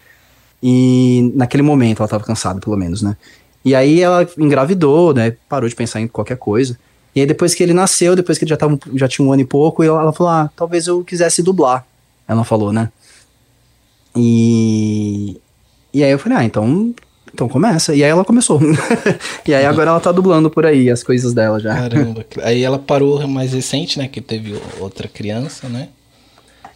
E 0.62 1.32
naquele 1.36 1.64
momento 1.64 2.00
ela 2.00 2.10
tava 2.10 2.26
cansada, 2.26 2.60
pelo 2.60 2.76
menos, 2.76 3.02
né? 3.02 3.16
E 3.68 3.76
aí 3.76 4.00
ela 4.00 4.26
engravidou, 4.38 5.14
né? 5.14 5.36
Parou 5.50 5.68
de 5.68 5.76
pensar 5.76 6.00
em 6.00 6.08
qualquer 6.08 6.38
coisa. 6.38 6.80
E 7.14 7.20
aí 7.20 7.26
depois 7.26 7.54
que 7.54 7.62
ele 7.62 7.74
nasceu, 7.74 8.16
depois 8.16 8.38
que 8.38 8.46
ele 8.46 8.50
já, 8.50 8.56
tava, 8.56 8.80
já 8.94 9.10
tinha 9.10 9.28
um 9.28 9.34
ano 9.34 9.42
e 9.42 9.46
pouco, 9.46 9.84
ela, 9.84 10.14
falou: 10.14 10.32
Ah, 10.32 10.50
talvez 10.56 10.88
eu 10.88 11.04
quisesse 11.04 11.44
dublar. 11.44 11.86
Ela 12.26 12.46
falou, 12.46 12.72
né? 12.72 12.90
E. 14.16 15.36
E 15.94 16.02
aí 16.02 16.12
eu 16.12 16.18
falei: 16.18 16.38
Ah, 16.38 16.44
então. 16.46 16.96
Então 17.34 17.50
começa. 17.50 17.94
E 17.94 18.06
aí 18.06 18.10
ela 18.10 18.24
começou. 18.24 18.58
e 19.46 19.54
aí 19.54 19.66
agora 19.66 19.90
ela 19.90 20.00
tá 20.00 20.14
dublando 20.14 20.50
por 20.50 20.66
aí 20.66 20.90
as 20.90 21.04
coisas 21.04 21.34
dela 21.34 21.60
já. 21.60 21.76
Caramba. 21.76 22.26
Aí 22.42 22.64
ela 22.64 22.80
parou 22.80 23.28
mais 23.28 23.52
recente, 23.52 24.00
né? 24.00 24.08
Que 24.08 24.22
teve 24.22 24.58
outra 24.80 25.10
criança, 25.10 25.68
né? 25.68 25.90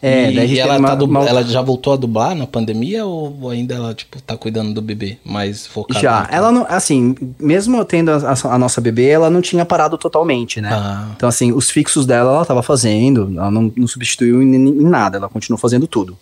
É, 0.04 0.32
e, 0.32 0.36
daí 0.36 0.46
a 0.46 0.48
gente 0.48 0.58
e 0.58 0.60
ela, 0.60 0.74
tá 0.74 0.80
uma- 0.80 0.96
dub- 0.96 1.10
uma- 1.12 1.26
ela 1.30 1.44
já 1.44 1.62
voltou 1.62 1.94
a 1.94 1.96
dublar 1.96 2.34
na 2.36 2.48
pandemia 2.48 3.06
ou 3.06 3.50
ainda 3.52 3.76
ela, 3.76 3.94
tipo, 3.94 4.20
tá 4.20 4.36
cuidando 4.36 4.74
do 4.74 4.82
bebê? 4.82 5.20
Mais 5.24 5.68
focada? 5.68 6.00
Já, 6.00 6.22
no- 6.24 6.28
ela 6.36 6.52
não, 6.52 6.66
assim, 6.68 7.16
mesmo 7.40 7.86
tendo 7.86 8.10
a, 8.10 8.16
a- 8.34 8.56
a 8.56 8.58
nossa 8.58 8.82
bebê, 8.82 9.10
ela 9.10 9.30
não 9.30 9.42
tinha 9.42 9.64
parado 9.64 9.98
totalmente, 10.00 10.60
né? 10.60 10.70
Ah, 10.74 11.12
Então, 11.16 11.30
assim, 11.30 11.52
os 11.52 11.70
fixos 11.70 12.08
dela 12.08 12.32
ela 12.34 12.46
tava 12.46 12.64
fazendo, 12.64 13.32
ela 13.38 13.52
não, 13.52 13.72
não 13.78 13.86
substituiu 13.86 14.42
em, 14.42 14.56
em 14.56 14.84
nada, 14.90 15.18
ela 15.18 15.30
continuou 15.30 15.60
fazendo 15.60 15.86
tudo. 15.86 16.18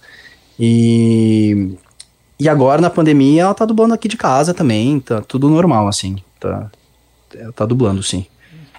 E, 0.60 1.70
e 2.38 2.50
agora, 2.50 2.82
na 2.82 2.90
pandemia, 2.90 3.44
ela 3.44 3.54
tá 3.54 3.64
dublando 3.66 3.94
aqui 3.94 4.08
de 4.10 4.18
casa 4.18 4.54
também, 4.54 5.00
tá 5.00 5.22
tudo 5.22 5.50
normal, 5.50 5.88
assim, 5.88 6.18
tá, 6.40 6.70
ela 7.34 7.54
tá 7.54 7.66
dublando, 7.66 8.04
sim. 8.04 8.26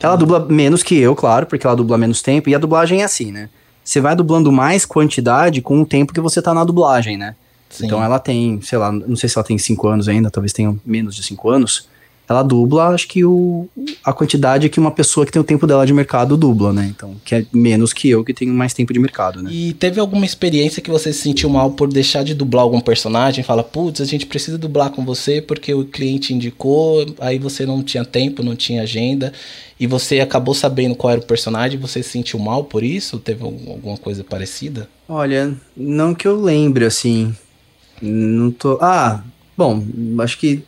Ela 0.02 0.16
dubla 0.16 0.40
menos 0.46 0.82
que 0.82 0.94
eu, 0.96 1.14
claro, 1.16 1.46
porque 1.46 1.66
ela 1.66 1.76
dubla 1.76 1.96
menos 1.98 2.22
tempo, 2.22 2.48
e 2.50 2.54
a 2.54 2.58
dublagem 2.58 3.00
é 3.00 3.04
assim, 3.04 3.32
né? 3.32 3.48
Você 3.84 4.00
vai 4.00 4.14
dublando 4.14 4.52
mais 4.52 4.84
quantidade 4.84 5.60
com 5.60 5.80
o 5.80 5.86
tempo 5.86 6.12
que 6.12 6.20
você 6.20 6.40
tá 6.40 6.54
na 6.54 6.64
dublagem, 6.64 7.16
né? 7.16 7.34
sim. 7.70 7.86
Então 7.86 8.02
ela 8.02 8.18
tem, 8.18 8.60
sei 8.62 8.78
lá, 8.78 8.90
não 8.92 9.16
sei 9.16 9.28
se 9.28 9.38
ela 9.38 9.46
tem 9.46 9.56
5 9.56 9.88
anos 9.88 10.08
ainda, 10.08 10.30
talvez 10.30 10.52
tenha 10.52 10.76
menos 10.84 11.14
de 11.14 11.22
5 11.22 11.48
anos. 11.48 11.88
Ela 12.30 12.44
dubla, 12.44 12.90
acho 12.90 13.08
que 13.08 13.24
o, 13.24 13.68
a 14.04 14.12
quantidade 14.12 14.68
que 14.68 14.78
uma 14.78 14.92
pessoa 14.92 15.26
que 15.26 15.32
tem 15.32 15.42
o 15.42 15.44
tempo 15.44 15.66
dela 15.66 15.84
de 15.84 15.92
mercado 15.92 16.36
dubla, 16.36 16.72
né? 16.72 16.86
Então, 16.88 17.16
que 17.24 17.34
é 17.34 17.44
menos 17.52 17.92
que 17.92 18.08
eu 18.08 18.22
que 18.22 18.32
tenho 18.32 18.54
mais 18.54 18.72
tempo 18.72 18.92
de 18.92 19.00
mercado, 19.00 19.42
né? 19.42 19.50
E 19.52 19.72
teve 19.72 19.98
alguma 19.98 20.24
experiência 20.24 20.80
que 20.80 20.88
você 20.92 21.12
se 21.12 21.22
sentiu 21.22 21.48
mal 21.50 21.72
por 21.72 21.88
deixar 21.92 22.22
de 22.22 22.32
dublar 22.32 22.62
algum 22.62 22.80
personagem? 22.80 23.42
Fala, 23.42 23.64
putz, 23.64 24.00
a 24.00 24.04
gente 24.04 24.26
precisa 24.26 24.56
dublar 24.56 24.90
com 24.90 25.04
você 25.04 25.42
porque 25.42 25.74
o 25.74 25.84
cliente 25.84 26.32
indicou, 26.32 27.04
aí 27.18 27.36
você 27.36 27.66
não 27.66 27.82
tinha 27.82 28.04
tempo, 28.04 28.44
não 28.44 28.54
tinha 28.54 28.82
agenda, 28.82 29.32
e 29.80 29.88
você 29.88 30.20
acabou 30.20 30.54
sabendo 30.54 30.94
qual 30.94 31.10
era 31.12 31.20
o 31.20 31.24
personagem, 31.26 31.80
você 31.80 32.00
se 32.00 32.10
sentiu 32.10 32.38
mal 32.38 32.62
por 32.62 32.84
isso? 32.84 33.18
Teve 33.18 33.42
algum- 33.42 33.72
alguma 33.72 33.96
coisa 33.96 34.22
parecida? 34.22 34.88
Olha, 35.08 35.52
não 35.76 36.14
que 36.14 36.28
eu 36.28 36.40
lembre, 36.40 36.84
assim. 36.84 37.34
Não 38.00 38.52
tô. 38.52 38.78
Ah, 38.80 39.22
bom, 39.56 39.82
acho 40.20 40.38
que. 40.38 40.62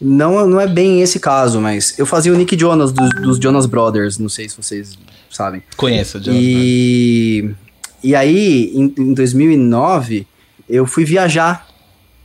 Não, 0.00 0.46
não 0.46 0.60
é 0.60 0.66
bem 0.66 1.02
esse 1.02 1.18
caso, 1.18 1.60
mas 1.60 1.98
eu 1.98 2.06
fazia 2.06 2.32
o 2.32 2.36
Nick 2.36 2.58
Jonas 2.58 2.92
dos, 2.92 3.10
dos 3.20 3.38
Jonas 3.38 3.66
Brothers, 3.66 4.18
não 4.18 4.28
sei 4.28 4.48
se 4.48 4.56
vocês 4.56 4.96
sabem. 5.28 5.62
Conheço, 5.76 6.20
Jonathan. 6.20 6.40
E, 6.40 7.50
e 8.02 8.14
aí, 8.14 8.70
em, 8.74 8.94
em 8.96 9.14
2009, 9.14 10.26
eu 10.68 10.86
fui 10.86 11.04
viajar 11.04 11.66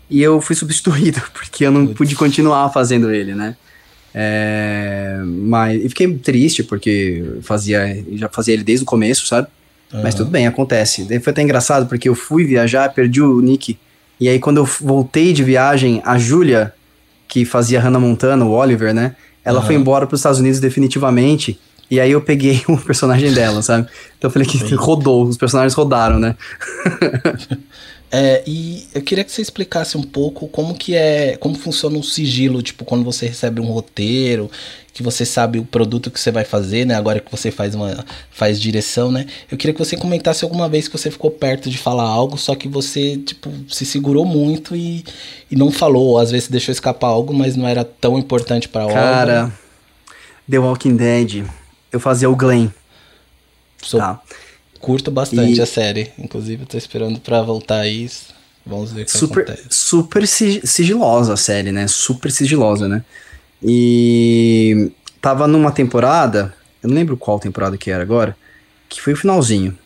e 0.10 0.22
eu 0.22 0.40
fui 0.40 0.56
substituído, 0.56 1.22
porque 1.34 1.66
eu 1.66 1.72
não 1.72 1.88
Putz. 1.88 1.98
pude 1.98 2.16
continuar 2.16 2.70
fazendo 2.70 3.12
ele, 3.12 3.34
né? 3.34 3.56
É, 4.14 5.20
mas 5.26 5.84
e 5.84 5.90
fiquei 5.90 6.16
triste, 6.20 6.64
porque 6.64 7.24
eu 7.26 7.42
fazia, 7.42 8.04
já 8.14 8.30
fazia 8.30 8.54
ele 8.54 8.64
desde 8.64 8.84
o 8.84 8.86
começo, 8.86 9.26
sabe? 9.26 9.48
Mas 9.92 10.14
Aham. 10.14 10.18
tudo 10.18 10.30
bem, 10.32 10.46
acontece. 10.46 11.06
Foi 11.20 11.32
até 11.32 11.42
engraçado, 11.42 11.88
porque 11.88 12.08
eu 12.08 12.16
fui 12.16 12.46
viajar, 12.46 12.94
perdi 12.94 13.22
o 13.22 13.42
Nick. 13.42 13.78
E 14.20 14.30
aí, 14.30 14.40
quando 14.40 14.58
eu 14.58 14.66
voltei 14.66 15.34
de 15.34 15.44
viagem, 15.44 16.02
a 16.06 16.18
Júlia, 16.18 16.74
que 17.34 17.46
fazia 17.46 17.82
Hannah 17.82 18.00
Montana, 18.00 18.46
o 18.46 18.52
Oliver, 18.52 18.94
né? 18.94 19.16
Ela 19.44 19.58
Aham. 19.58 19.66
foi 19.66 19.76
embora 19.76 20.06
para 20.06 20.14
os 20.14 20.20
Estados 20.20 20.40
Unidos 20.40 20.60
definitivamente. 20.60 21.60
E 21.90 22.00
aí 22.00 22.12
eu 22.12 22.22
peguei 22.22 22.62
o 22.70 22.78
personagem 22.78 23.34
dela, 23.34 23.64
sabe? 23.64 23.88
Então 24.20 24.30
eu 24.30 24.32
falei 24.32 24.48
que 24.48 24.76
rodou, 24.76 25.24
os 25.26 25.36
personagens 25.36 25.74
rodaram, 25.74 26.20
né? 26.20 26.36
É, 28.16 28.44
e 28.46 28.88
eu 28.94 29.02
queria 29.02 29.24
que 29.24 29.32
você 29.32 29.42
explicasse 29.42 29.98
um 29.98 30.04
pouco 30.04 30.48
como 30.48 30.76
que 30.76 30.96
é, 30.96 31.36
como 31.38 31.56
funciona 31.56 31.98
o 31.98 32.04
sigilo, 32.04 32.62
tipo, 32.62 32.86
quando 32.86 33.04
você 33.04 33.26
recebe 33.26 33.60
um 33.60 33.66
roteiro, 33.66 34.52
que 34.94 35.02
você 35.02 35.26
sabe 35.26 35.58
o 35.58 35.66
produto 35.66 36.12
que 36.12 36.20
você 36.20 36.30
vai 36.30 36.46
fazer, 36.46 36.86
né? 36.86 36.94
Agora 36.94 37.20
que 37.20 37.32
você 37.32 37.50
faz 37.50 37.74
uma 37.74 38.06
faz 38.30 38.62
direção, 38.62 39.12
né? 39.12 39.26
Eu 39.52 39.58
queria 39.58 39.74
que 39.74 39.84
você 39.84 39.98
comentasse 39.98 40.44
alguma 40.44 40.70
vez 40.70 40.88
que 40.88 40.96
você 40.96 41.10
ficou 41.10 41.32
perto 41.32 41.72
de 41.72 41.78
falar 41.80 42.04
algo, 42.04 42.38
só 42.38 42.54
que 42.54 42.68
você, 42.68 43.18
tipo, 43.18 43.52
se 43.68 43.84
segurou 43.84 44.26
muito 44.26 44.76
e, 44.76 45.04
e 45.50 45.56
não 45.56 45.72
falou, 45.72 46.10
ou 46.10 46.20
às 46.20 46.30
vezes 46.30 46.48
deixou 46.48 46.72
escapar 46.72 47.08
algo, 47.08 47.34
mas 47.34 47.56
não 47.56 47.68
era 47.68 47.84
tão 47.84 48.20
importante 48.20 48.70
pra 48.70 48.84
obra. 48.86 48.94
Cara, 48.94 49.54
The 50.48 50.60
Walking 50.60 50.96
Dead, 50.98 51.46
eu 51.92 52.00
fazia 52.00 52.30
o 52.30 52.36
Glenn, 52.36 52.68
Sou- 53.82 54.00
tá? 54.00 54.22
Curto 54.84 55.10
bastante 55.10 55.58
E- 55.60 55.62
a 55.62 55.66
série, 55.66 56.12
inclusive 56.20 56.64
eu 56.64 56.68
tô 56.68 56.78
esperando 56.78 57.18
pra 57.20 57.42
voltar 57.42 57.80
aí. 57.80 58.10
Vamos 58.66 58.92
ver 58.92 59.04
o 59.04 59.06
que 59.06 59.12
super, 59.12 59.44
acontece. 59.44 59.68
super 59.72 60.28
si- 60.28 60.62
sigilosa 60.66 61.34
a 61.34 61.38
série, 61.38 61.72
né? 61.72 61.88
Super 61.88 62.30
sigilosa, 62.32 62.88
né? 62.88 63.04
E 63.62 64.92
tava 65.22 65.48
numa 65.48 65.72
temporada, 65.72 66.54
eu 66.82 66.90
não 66.90 66.96
lembro 66.96 67.16
qual 67.18 67.40
temporada 67.40 67.78
que 67.78 67.90
era 67.90 68.04
agora, 68.04 68.36
que 68.90 69.02
foi 69.02 69.14
o 69.14 69.18
finalzinho. 69.18 69.78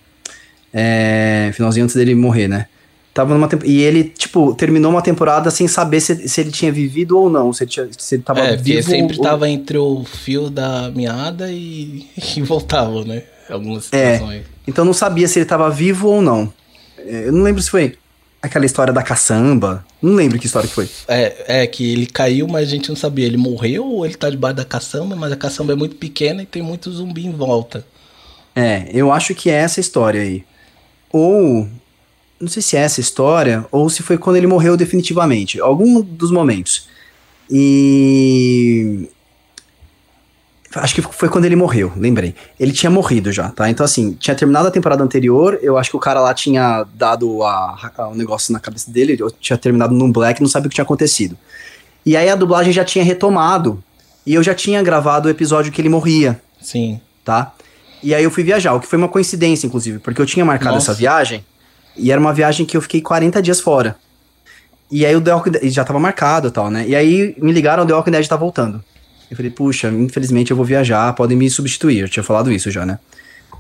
É, 0.74 1.52
finalzinho 1.54 1.84
antes 1.86 1.96
dele 1.96 2.14
morrer, 2.16 2.48
né? 2.48 2.66
Tava 3.14 3.34
numa 3.34 3.48
temp- 3.48 3.64
E 3.66 3.82
ele, 3.82 4.04
tipo, 4.04 4.54
terminou 4.54 4.92
uma 4.92 5.02
temporada 5.02 5.50
sem 5.50 5.68
saber 5.68 6.02
se, 6.02 6.28
se 6.28 6.42
ele 6.42 6.52
tinha 6.52 6.72
vivido 6.72 7.18
ou 7.18 7.30
não, 7.30 7.52
se 7.54 7.64
ele, 7.64 7.72
tinha, 7.72 7.88
se 7.98 8.16
ele 8.16 8.24
tava 8.24 8.40
É, 8.42 8.56
vivo 8.56 8.84
sempre 8.90 9.18
ou, 9.18 9.24
tava 9.24 9.50
entre 9.50 9.78
o 9.78 10.04
fio 10.04 10.50
da 10.52 10.92
meada 10.92 11.52
e, 11.52 12.06
e 12.36 12.42
voltava, 12.42 13.04
né? 13.06 13.24
Algumas 13.50 13.92
É. 13.94 14.14
situações. 14.14 14.46
Então 14.68 14.84
não 14.86 14.94
sabia 14.94 15.28
se 15.28 15.40
ele 15.40 15.46
tava 15.46 15.70
vivo 15.70 16.08
ou 16.10 16.22
não. 16.22 16.52
É, 16.98 17.28
Eu 17.28 17.32
não 17.32 17.44
lembro 17.44 17.62
se 17.62 17.70
foi 17.70 17.98
aquela 18.42 18.66
história 18.66 18.94
da 18.94 19.02
caçamba. 19.04 19.86
Não 20.02 20.14
lembro 20.14 20.38
que 20.40 20.46
história 20.46 20.68
que 20.68 20.76
foi. 20.76 20.90
É, 21.08 21.62
é, 21.64 21.68
que 21.68 21.92
ele 21.92 22.06
caiu, 22.06 22.48
mas 22.48 22.68
a 22.68 22.72
gente 22.72 22.90
não 22.90 22.96
sabia. 22.96 23.26
Ele 23.26 23.38
morreu 23.38 23.86
ou 23.86 24.06
ele 24.06 24.16
tá 24.16 24.30
debaixo 24.30 24.58
da 24.58 24.66
caçamba, 24.66 25.16
mas 25.16 25.32
a 25.32 25.36
caçamba 25.36 25.74
é 25.74 25.76
muito 25.76 25.96
pequena 25.96 26.44
e 26.44 26.46
tem 26.46 26.62
muito 26.62 26.92
zumbi 26.92 27.26
em 27.26 27.32
volta. 27.32 27.86
É, 28.56 28.90
eu 28.94 29.12
acho 29.12 29.34
que 29.36 29.50
é 29.50 29.54
essa 29.54 29.80
história 29.80 30.22
aí. 30.22 30.44
Ou, 31.12 31.68
não 32.40 32.48
sei 32.48 32.62
se 32.62 32.76
é 32.76 32.82
essa 32.82 33.00
história, 33.00 33.66
ou 33.72 33.90
se 33.90 34.04
foi 34.04 34.18
quando 34.18 34.36
ele 34.36 34.48
morreu 34.48 34.76
definitivamente. 34.76 35.60
Algum 35.60 36.02
dos 36.02 36.32
momentos. 36.32 36.88
E. 37.50 39.08
Acho 40.82 40.96
que 40.96 41.02
foi 41.02 41.30
quando 41.30 41.46
ele 41.46 41.56
morreu, 41.56 41.92
lembrei. 41.96 42.36
Ele 42.60 42.72
tinha 42.72 42.90
morrido 42.90 43.32
já, 43.32 43.50
tá? 43.50 43.70
Então, 43.70 43.84
assim, 43.84 44.14
tinha 44.14 44.36
terminado 44.36 44.68
a 44.68 44.72
temporada 44.72 45.04
anterior. 45.04 45.58
Eu 45.62 45.78
acho 45.78 45.90
que 45.90 45.98
o 45.98 46.00
cara 46.00 46.20
lá 46.20 46.34
tinha 46.34 46.86
dado 46.96 47.44
a, 47.44 47.92
a- 47.98 48.08
o 48.08 48.16
negócio 48.16 48.52
na 48.54 48.60
cabeça 48.60 48.90
dele. 48.92 49.16
Eu 49.20 49.30
tinha 49.32 49.58
terminado 49.58 49.94
num 49.94 50.12
black, 50.12 50.42
não 50.42 50.50
sabia 50.50 50.68
o 50.68 50.70
que 50.70 50.76
tinha 50.76 50.84
acontecido. 50.84 51.38
E 52.06 52.16
aí 52.16 52.30
a 52.30 52.36
dublagem 52.36 52.72
já 52.72 52.86
tinha 52.86 53.04
retomado. 53.04 53.84
E 54.26 54.34
eu 54.34 54.44
já 54.44 54.54
tinha 54.54 54.82
gravado 54.84 55.28
o 55.28 55.32
episódio 55.32 55.72
que 55.72 55.80
ele 55.82 55.88
morria 55.90 56.40
Sim. 56.62 57.00
tá? 57.24 57.54
E 58.04 58.14
aí 58.14 58.24
eu 58.24 58.30
fui 58.30 58.44
viajar, 58.44 58.74
o 58.74 58.80
que 58.80 58.86
foi 58.88 58.98
uma 59.00 59.08
coincidência, 59.08 59.66
inclusive, 59.68 60.00
porque 60.00 60.22
eu 60.22 60.26
tinha 60.26 60.44
marcado 60.46 60.76
Nossa. 60.76 60.92
essa 60.92 61.00
viagem, 61.00 61.44
e 61.96 62.12
era 62.12 62.20
uma 62.20 62.34
viagem 62.34 62.66
que 62.66 62.76
eu 62.78 62.82
fiquei 62.82 63.02
40 63.02 63.42
dias 63.42 63.60
fora. 63.62 63.96
E 64.92 65.06
aí 65.06 65.16
o 65.16 65.22
The 65.22 65.34
Walking 65.34 65.52
Dead, 65.52 65.70
já 65.72 65.84
tava 65.84 65.98
marcado 66.00 66.50
e 66.50 66.52
tal, 66.52 66.70
né? 66.70 66.86
E 66.88 66.96
aí 66.96 67.36
me 67.40 67.52
ligaram, 67.52 67.84
o 67.84 67.86
The 67.88 67.94
Walking 67.94 68.12
Dead 68.12 68.28
tá 68.28 68.36
voltando. 68.36 68.84
Eu 69.30 69.36
falei, 69.36 69.52
puxa, 69.52 69.90
infelizmente 69.90 70.52
eu 70.52 70.58
vou 70.58 70.66
viajar, 70.66 71.14
podem 71.14 71.38
me 71.38 71.50
substituir. 71.50 72.00
Eu 72.00 72.10
tinha 72.10 72.24
falado 72.24 72.52
isso 72.52 72.72
já, 72.72 72.86
né? 72.86 73.00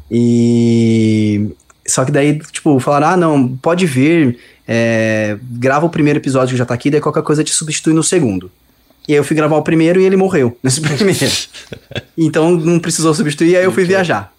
E. 0.09 1.49
Só 1.85 2.03
que 2.03 2.11
daí, 2.11 2.39
tipo, 2.51 2.79
falaram, 2.79 3.07
ah, 3.07 3.17
não, 3.17 3.55
pode 3.57 3.85
vir, 3.85 4.37
é, 4.67 5.37
grava 5.41 5.85
o 5.85 5.89
primeiro 5.89 6.19
episódio 6.19 6.51
que 6.51 6.57
já 6.57 6.65
tá 6.65 6.73
aqui, 6.73 6.91
daí 6.91 6.99
qualquer 6.99 7.23
coisa 7.23 7.43
te 7.43 7.53
substitui 7.53 7.93
no 7.93 8.03
segundo. 8.03 8.51
E 9.07 9.13
aí 9.13 9.17
eu 9.17 9.23
fui 9.23 9.35
gravar 9.35 9.55
o 9.55 9.63
primeiro 9.63 10.01
e 10.01 10.05
ele 10.05 10.17
morreu 10.17 10.57
nesse 10.61 10.81
primeiro. 10.81 11.31
então 12.17 12.51
não 12.51 12.77
precisou 12.77 13.13
substituir, 13.13 13.55
aí 13.55 13.63
eu 13.63 13.71
fui 13.71 13.85
viajar. 13.85 14.33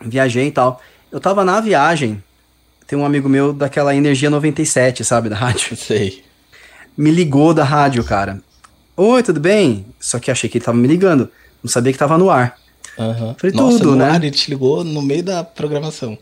Viajei 0.00 0.46
e 0.46 0.50
tal. 0.50 0.80
Eu 1.12 1.20
tava 1.20 1.44
na 1.44 1.60
viagem, 1.60 2.22
tem 2.86 2.98
um 2.98 3.04
amigo 3.04 3.28
meu 3.28 3.52
daquela 3.52 3.94
Energia 3.94 4.30
97, 4.30 5.04
sabe, 5.04 5.28
da 5.28 5.36
rádio. 5.36 5.76
Sei. 5.76 6.24
Me 6.96 7.10
ligou 7.10 7.52
da 7.52 7.64
rádio, 7.64 8.02
cara. 8.02 8.40
Oi, 8.96 9.22
tudo 9.22 9.38
bem? 9.38 9.84
Só 10.00 10.18
que 10.18 10.30
achei 10.30 10.48
que 10.48 10.56
ele 10.58 10.64
tava 10.64 10.78
me 10.78 10.88
ligando. 10.88 11.28
Não 11.62 11.70
sabia 11.70 11.92
que 11.92 11.98
tava 11.98 12.16
no 12.16 12.30
ar. 12.30 12.56
Aham. 12.98 13.34
Falei, 13.38 13.54
Nossa, 13.54 13.78
tudo, 13.78 13.90
no 13.90 13.96
né? 13.96 14.10
ar 14.10 14.22
ele 14.22 14.30
te 14.30 14.50
ligou 14.50 14.82
no 14.82 15.02
meio 15.02 15.22
da 15.22 15.44
programação. 15.44 16.16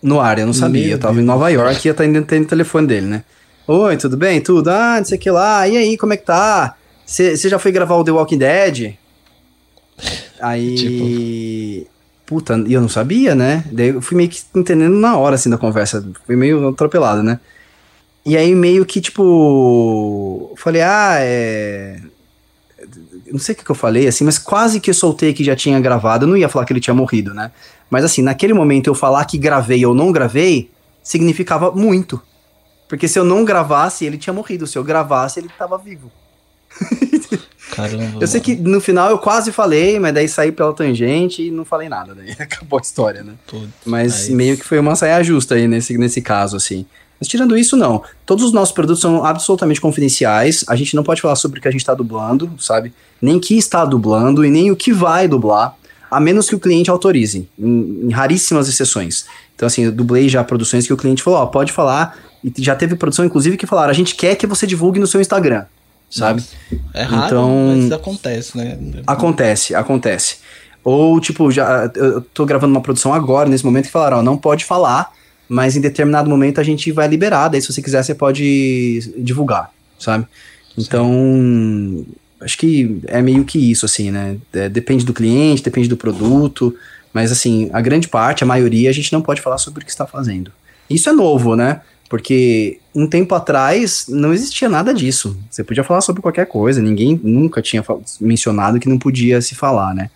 No 0.00 0.20
ar, 0.20 0.38
eu 0.38 0.46
não 0.46 0.52
sabia. 0.52 0.84
Meu 0.84 0.92
eu 0.92 0.98
tava 1.00 1.14
Deus 1.14 1.24
em 1.24 1.26
Nova. 1.26 1.50
York 1.50 1.86
e 1.86 1.90
eu 1.90 1.94
tava 1.94 2.08
tendo 2.22 2.44
o 2.44 2.48
telefone 2.48 2.86
dele, 2.86 3.06
né? 3.06 3.24
Oi, 3.66 3.96
tudo 3.96 4.16
bem? 4.16 4.40
Tudo? 4.40 4.68
Ah, 4.68 4.98
não 4.98 5.04
sei 5.04 5.18
o 5.18 5.20
que 5.20 5.30
lá. 5.30 5.66
E 5.66 5.76
aí, 5.76 5.96
como 5.96 6.12
é 6.12 6.16
que 6.16 6.24
tá? 6.24 6.76
Você 7.04 7.36
já 7.36 7.58
foi 7.58 7.72
gravar 7.72 7.96
o 7.96 8.04
The 8.04 8.12
Walking 8.12 8.38
Dead? 8.38 8.94
Aí. 10.40 11.86
Puta, 12.24 12.62
e 12.66 12.72
eu 12.72 12.80
não 12.80 12.88
sabia, 12.88 13.34
né? 13.34 13.64
Daí 13.70 13.88
eu 13.88 14.02
fui 14.02 14.16
meio 14.16 14.28
que 14.28 14.42
entendendo 14.54 14.96
na 14.96 15.16
hora, 15.16 15.36
assim, 15.36 15.48
da 15.50 15.56
conversa. 15.58 16.04
Fui 16.24 16.36
meio 16.36 16.68
atropelado, 16.68 17.22
né? 17.22 17.40
E 18.26 18.36
aí, 18.36 18.54
meio 18.54 18.84
que, 18.84 19.00
tipo. 19.00 20.52
Falei, 20.56 20.82
ah, 20.82 21.16
é. 21.20 22.00
Não 23.30 23.38
sei 23.38 23.54
o 23.54 23.58
que, 23.58 23.70
eu 23.70 23.74
falei, 23.74 24.06
assim, 24.06 24.24
mas 24.24 24.38
quase 24.38 24.80
que 24.80 24.90
eu 24.90 24.94
soltei 24.94 25.32
que 25.32 25.42
já 25.44 25.54
tinha 25.56 25.78
gravado. 25.80 26.24
Eu 26.24 26.28
não 26.28 26.36
ia 26.36 26.48
falar 26.48 26.64
que 26.64 26.72
ele 26.72 26.80
tinha 26.80 26.94
morrido, 26.94 27.32
né? 27.32 27.50
Mas 27.90 28.04
assim, 28.04 28.22
naquele 28.22 28.52
momento 28.52 28.88
eu 28.88 28.94
falar 28.94 29.24
que 29.24 29.36
gravei 29.38 29.84
ou 29.86 29.94
não 29.94 30.12
gravei, 30.12 30.70
significava 31.02 31.70
muito. 31.72 32.20
Porque 32.88 33.08
se 33.08 33.18
eu 33.18 33.24
não 33.24 33.44
gravasse, 33.44 34.04
ele 34.04 34.16
tinha 34.16 34.32
morrido. 34.32 34.66
Se 34.66 34.78
eu 34.78 34.84
gravasse, 34.84 35.40
ele 35.40 35.48
tava 35.58 35.76
vivo. 35.76 36.10
Caramba. 37.74 38.18
Eu 38.20 38.26
sei 38.26 38.40
que 38.40 38.54
no 38.54 38.80
final 38.80 39.10
eu 39.10 39.18
quase 39.18 39.50
falei, 39.50 39.98
mas 39.98 40.14
daí 40.14 40.28
saí 40.28 40.52
pela 40.52 40.72
tangente 40.72 41.42
e 41.42 41.50
não 41.50 41.64
falei 41.64 41.88
nada. 41.88 42.14
Daí 42.14 42.30
acabou 42.38 42.78
a 42.78 42.82
história, 42.82 43.22
né? 43.24 43.34
Putz, 43.46 43.68
Mas 43.84 44.26
aí- 44.28 44.34
meio 44.34 44.56
que 44.56 44.64
foi 44.64 44.78
uma 44.78 44.94
saia 44.94 45.22
justa 45.22 45.56
aí 45.56 45.66
nesse, 45.66 45.98
nesse 45.98 46.22
caso, 46.22 46.56
assim. 46.56 46.86
Mas 47.18 47.28
tirando 47.28 47.56
isso, 47.56 47.76
não. 47.76 48.02
Todos 48.26 48.44
os 48.44 48.52
nossos 48.52 48.74
produtos 48.74 49.00
são 49.00 49.24
absolutamente 49.24 49.80
confidenciais. 49.80 50.64
A 50.68 50.76
gente 50.76 50.94
não 50.94 51.02
pode 51.02 51.20
falar 51.22 51.36
sobre 51.36 51.58
o 51.58 51.62
que 51.62 51.68
a 51.68 51.70
gente 51.70 51.80
está 51.80 51.94
dublando, 51.94 52.50
sabe? 52.58 52.92
Nem 53.20 53.38
que 53.40 53.56
está 53.56 53.84
dublando 53.84 54.44
e 54.44 54.50
nem 54.50 54.70
o 54.70 54.76
que 54.76 54.92
vai 54.92 55.26
dublar, 55.26 55.74
a 56.10 56.20
menos 56.20 56.48
que 56.48 56.54
o 56.54 56.60
cliente 56.60 56.90
autorize, 56.90 57.48
em, 57.58 58.00
em 58.04 58.10
raríssimas 58.10 58.68
exceções. 58.68 59.24
Então, 59.54 59.66
assim, 59.66 59.84
eu 59.84 59.92
dublei 59.92 60.28
já 60.28 60.44
produções 60.44 60.86
que 60.86 60.92
o 60.92 60.96
cliente 60.96 61.22
falou, 61.22 61.40
ó, 61.40 61.46
pode 61.46 61.72
falar. 61.72 62.18
E 62.44 62.52
já 62.62 62.76
teve 62.76 62.94
produção, 62.94 63.24
inclusive, 63.24 63.56
que 63.56 63.66
falaram, 63.66 63.90
a 63.90 63.94
gente 63.94 64.14
quer 64.14 64.34
que 64.36 64.46
você 64.46 64.66
divulgue 64.66 65.00
no 65.00 65.06
seu 65.06 65.20
Instagram, 65.20 65.64
sabe? 66.10 66.44
É 66.92 67.02
raro, 67.02 67.26
Então- 67.26 67.74
mas 67.78 67.92
acontece, 67.92 68.56
né? 68.58 68.78
Acontece, 69.06 69.74
acontece. 69.74 70.36
Ou, 70.84 71.18
tipo, 71.18 71.50
já 71.50 71.90
eu 71.96 72.20
tô 72.20 72.44
gravando 72.46 72.72
uma 72.72 72.80
produção 72.82 73.12
agora, 73.12 73.48
nesse 73.48 73.64
momento, 73.64 73.86
que 73.86 73.90
falaram, 73.90 74.18
ó, 74.18 74.22
não 74.22 74.36
pode 74.36 74.64
falar, 74.64 75.10
mas 75.48 75.76
em 75.76 75.80
determinado 75.80 76.28
momento 76.28 76.60
a 76.60 76.64
gente 76.64 76.90
vai 76.92 77.08
liberar, 77.08 77.48
daí 77.48 77.60
se 77.60 77.72
você 77.72 77.82
quiser 77.82 78.02
você 78.02 78.14
pode 78.14 79.12
divulgar, 79.16 79.70
sabe? 79.98 80.26
Então, 80.76 82.04
acho 82.40 82.58
que 82.58 83.00
é 83.06 83.22
meio 83.22 83.44
que 83.44 83.58
isso, 83.58 83.86
assim, 83.86 84.10
né? 84.10 84.36
É, 84.52 84.68
depende 84.68 85.04
do 85.04 85.14
cliente, 85.14 85.62
depende 85.62 85.88
do 85.88 85.96
produto, 85.96 86.74
mas 87.12 87.32
assim, 87.32 87.70
a 87.72 87.80
grande 87.80 88.08
parte, 88.08 88.44
a 88.44 88.46
maioria, 88.46 88.90
a 88.90 88.92
gente 88.92 89.12
não 89.12 89.22
pode 89.22 89.40
falar 89.40 89.58
sobre 89.58 89.82
o 89.82 89.86
que 89.86 89.90
está 89.90 90.06
fazendo. 90.06 90.52
Isso 90.88 91.08
é 91.08 91.12
novo, 91.12 91.56
né? 91.56 91.80
Porque 92.08 92.78
um 92.94 93.06
tempo 93.06 93.34
atrás 93.34 94.06
não 94.08 94.32
existia 94.32 94.68
nada 94.68 94.94
disso. 94.94 95.36
Você 95.50 95.64
podia 95.64 95.82
falar 95.82 96.00
sobre 96.00 96.22
qualquer 96.22 96.46
coisa, 96.46 96.80
ninguém 96.80 97.18
nunca 97.22 97.60
tinha 97.60 97.84
mencionado 98.20 98.78
que 98.78 98.88
não 98.88 98.98
podia 98.98 99.40
se 99.40 99.54
falar, 99.54 99.94
né? 99.94 100.10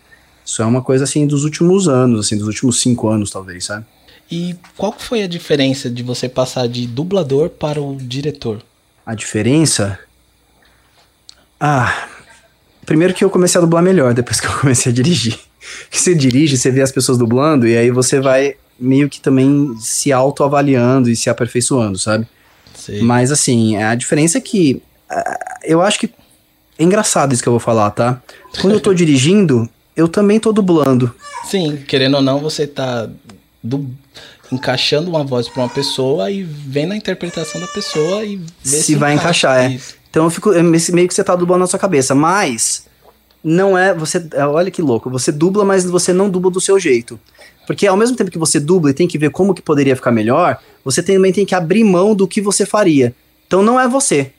Isso 0.44 0.62
é 0.62 0.64
uma 0.64 0.82
coisa 0.82 1.04
assim 1.04 1.26
dos 1.26 1.44
últimos 1.44 1.88
anos, 1.88 2.26
assim, 2.26 2.36
dos 2.36 2.46
últimos 2.46 2.80
cinco 2.80 3.08
anos, 3.08 3.30
talvez, 3.30 3.64
sabe? 3.64 3.84
E 4.30 4.54
qual 4.76 4.92
foi 4.96 5.22
a 5.22 5.26
diferença 5.26 5.90
de 5.90 6.02
você 6.02 6.28
passar 6.28 6.68
de 6.68 6.86
dublador 6.86 7.48
para 7.50 7.80
o 7.82 7.96
diretor? 7.96 8.62
A 9.04 9.14
diferença. 9.14 9.98
Ah. 11.58 12.06
Primeiro 12.86 13.12
que 13.14 13.24
eu 13.24 13.30
comecei 13.30 13.58
a 13.58 13.62
dublar 13.62 13.82
melhor 13.82 14.14
depois 14.14 14.40
que 14.40 14.46
eu 14.46 14.58
comecei 14.58 14.90
a 14.92 14.94
dirigir. 14.94 15.38
Que 15.90 16.00
você 16.00 16.14
dirige, 16.14 16.56
você 16.56 16.70
vê 16.70 16.80
as 16.80 16.90
pessoas 16.90 17.18
dublando 17.18 17.68
e 17.68 17.76
aí 17.76 17.90
você 17.90 18.18
vai 18.18 18.54
meio 18.78 19.10
que 19.10 19.20
também 19.20 19.76
se 19.78 20.10
autoavaliando 20.10 21.10
e 21.10 21.14
se 21.14 21.28
aperfeiçoando, 21.28 21.98
sabe? 21.98 22.26
Sei. 22.74 23.02
Mas 23.02 23.30
assim, 23.30 23.76
a 23.76 23.94
diferença 23.94 24.38
é 24.38 24.40
que 24.40 24.82
ah, 25.08 25.58
eu 25.62 25.82
acho 25.82 25.98
que 25.98 26.06
é 26.78 26.82
engraçado 26.82 27.34
isso 27.34 27.42
que 27.42 27.48
eu 27.48 27.52
vou 27.52 27.60
falar, 27.60 27.90
tá? 27.90 28.22
Quando 28.62 28.72
eu 28.72 28.80
tô 28.80 28.92
dirigindo, 28.94 29.68
eu 29.94 30.08
também 30.08 30.40
tô 30.40 30.50
dublando. 30.50 31.14
Sim, 31.44 31.76
querendo 31.86 32.14
ou 32.16 32.22
não, 32.22 32.38
você 32.40 32.66
tá 32.66 33.08
du- 33.62 33.90
encaixando 34.52 35.10
uma 35.10 35.24
voz 35.24 35.48
para 35.48 35.62
uma 35.62 35.68
pessoa 35.68 36.30
e 36.30 36.42
vendo 36.42 36.92
a 36.92 36.96
interpretação 36.96 37.60
da 37.60 37.66
pessoa 37.68 38.24
e 38.24 38.36
vê 38.36 38.76
Se 38.82 38.94
vai 38.94 39.14
encaixa. 39.14 39.48
encaixar, 39.48 39.70
é. 39.70 39.74
Isso. 39.74 39.94
Então 40.10 40.24
eu 40.24 40.30
fico 40.30 40.52
é 40.52 40.62
meio 40.62 41.08
que 41.08 41.14
você 41.14 41.22
tá 41.22 41.36
dublando 41.36 41.60
na 41.60 41.66
sua 41.66 41.78
cabeça, 41.78 42.14
mas 42.14 42.84
não 43.42 43.78
é 43.78 43.94
você, 43.94 44.26
é, 44.32 44.44
olha 44.44 44.70
que 44.70 44.82
louco, 44.82 45.08
você 45.08 45.30
dubla, 45.30 45.64
mas 45.64 45.84
você 45.84 46.12
não 46.12 46.28
dubla 46.28 46.50
do 46.50 46.60
seu 46.60 46.78
jeito. 46.78 47.18
Porque 47.66 47.86
ao 47.86 47.96
mesmo 47.96 48.16
tempo 48.16 48.30
que 48.30 48.38
você 48.38 48.58
dubla 48.58 48.90
e 48.90 48.94
tem 48.94 49.06
que 49.06 49.16
ver 49.16 49.30
como 49.30 49.54
que 49.54 49.62
poderia 49.62 49.94
ficar 49.94 50.10
melhor, 50.10 50.58
você 50.84 51.02
também 51.02 51.32
tem 51.32 51.46
que 51.46 51.54
abrir 51.54 51.84
mão 51.84 52.14
do 52.14 52.26
que 52.26 52.40
você 52.40 52.66
faria. 52.66 53.14
Então 53.46 53.62
não 53.62 53.78
é 53.78 53.86
você. 53.86 54.32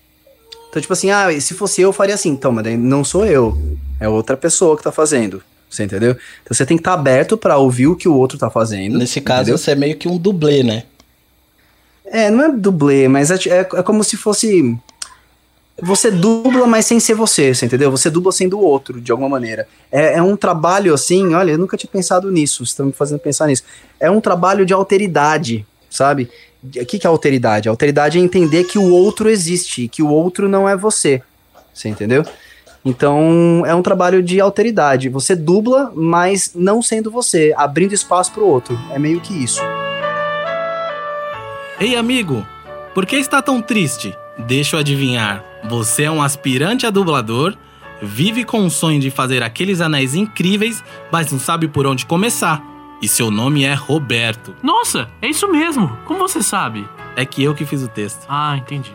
Então 0.70 0.82
tipo 0.82 0.94
assim, 0.94 1.10
ah, 1.10 1.28
se 1.40 1.54
fosse 1.54 1.82
eu, 1.82 1.90
eu 1.90 1.94
faria 1.94 2.16
assim. 2.16 2.30
Então, 2.30 2.52
mas 2.52 2.66
não 2.78 3.04
sou 3.04 3.26
eu, 3.26 3.58
é 4.00 4.08
outra 4.10 4.36
pessoa 4.36 4.76
que 4.76 4.84
tá 4.84 4.92
fazendo. 4.92 5.42
Você 5.72 5.86
entendeu? 5.86 6.12
Então 6.44 6.54
você 6.54 6.66
tem 6.66 6.76
que 6.76 6.82
estar 6.82 6.94
aberto 6.94 7.38
pra 7.38 7.58
ouvir 7.58 7.88
o 7.88 7.96
que 7.96 8.10
o 8.10 8.14
outro 8.14 8.38
tá 8.38 8.50
fazendo. 8.50 8.98
Nesse 8.98 9.22
caso, 9.22 9.44
entendeu? 9.44 9.58
você 9.58 9.72
é 9.72 9.76
meio 9.76 9.96
que 9.96 10.08
um 10.08 10.18
dublê, 10.18 10.64
né? 10.64 10.84
É, 12.06 12.30
não 12.30 12.44
é 12.44 12.52
dublê, 12.52 13.08
mas 13.08 13.32
é, 13.32 13.36
é, 13.48 13.60
é 13.60 13.82
como 13.82 14.04
se 14.04 14.18
fosse. 14.18 14.78
Você 15.82 16.12
dubla, 16.12 16.68
mas 16.68 16.86
sem 16.86 17.00
ser 17.00 17.14
você, 17.14 17.56
você 17.56 17.66
entendeu? 17.66 17.90
Você 17.90 18.10
dubla 18.10 18.34
sendo 18.34 18.60
o 18.60 18.62
outro, 18.62 19.00
de 19.00 19.14
alguma 19.14 19.30
maneira. 19.30 19.66
É, 19.90 20.16
é 20.16 20.22
um 20.22 20.36
trabalho 20.36 20.94
assim, 20.94 21.34
olha, 21.34 21.52
eu 21.52 21.58
nunca 21.58 21.78
tinha 21.78 21.90
pensado 21.90 22.30
nisso, 22.30 22.58
vocês 22.58 22.70
estão 22.70 22.88
me 22.88 22.92
fazendo 22.92 23.20
pensar 23.20 23.48
nisso. 23.48 23.64
É 23.98 24.12
um 24.12 24.20
trabalho 24.20 24.66
de 24.66 24.74
alteridade, 24.74 25.66
sabe? 25.90 26.30
O 26.62 26.86
que, 26.86 27.00
que 27.00 27.08
é 27.08 27.10
alteridade? 27.10 27.70
A 27.70 27.72
alteridade 27.72 28.20
é 28.20 28.22
entender 28.22 28.66
que 28.66 28.78
o 28.78 28.92
outro 28.92 29.30
existe, 29.30 29.88
que 29.88 30.04
o 30.04 30.10
outro 30.10 30.50
não 30.50 30.68
é 30.68 30.76
você. 30.76 31.24
Você 31.74 31.88
entendeu? 31.88 32.26
Então, 32.84 33.64
é 33.66 33.76
um 33.76 33.82
trabalho 33.82 34.24
de 34.24 34.40
alteridade. 34.42 35.10
Você 35.10 35.36
dubla, 35.36 35.92
mas 35.96 36.52
não 36.56 36.82
sendo 36.82 37.12
você, 37.12 37.54
abrindo 37.56 37.94
espaço 37.94 38.32
pro 38.32 38.46
outro. 38.46 38.78
É 38.92 38.98
meio 38.98 39.22
que 39.22 39.34
isso. 39.34 39.62
Ei, 41.80 41.96
amigo, 41.96 42.46
por 42.94 43.06
que 43.06 43.16
está 43.16 43.42
tão 43.42 43.62
triste? 43.62 44.16
Deixa 44.38 44.76
eu 44.76 44.80
adivinhar. 44.80 45.44
Você 45.70 46.04
é 46.04 46.12
um 46.12 46.22
aspirante 46.22 46.88
a 46.88 46.90
dublador, 46.90 47.56
vive 48.02 48.44
com 48.44 48.66
o 48.66 48.72
sonho 48.72 49.00
de 49.00 49.12
fazer 49.12 49.44
aqueles 49.44 49.80
anéis 49.80 50.16
incríveis, 50.16 50.84
mas 51.12 51.32
não 51.32 51.40
sabe 51.40 51.68
por 51.68 51.86
onde 51.86 52.06
começar. 52.06 52.64
E 53.02 53.08
seu 53.08 53.32
nome 53.32 53.64
é 53.64 53.74
Roberto. 53.74 54.56
Nossa, 54.62 55.08
é 55.22 55.28
isso 55.28 55.48
mesmo. 55.48 55.98
Como 56.06 56.20
você 56.20 56.44
sabe? 56.44 56.88
É 57.16 57.26
que 57.26 57.44
eu 57.44 57.56
que 57.56 57.66
fiz 57.66 57.82
o 57.82 57.88
texto. 57.88 58.26
Ah, 58.30 58.56
entendi. 58.58 58.94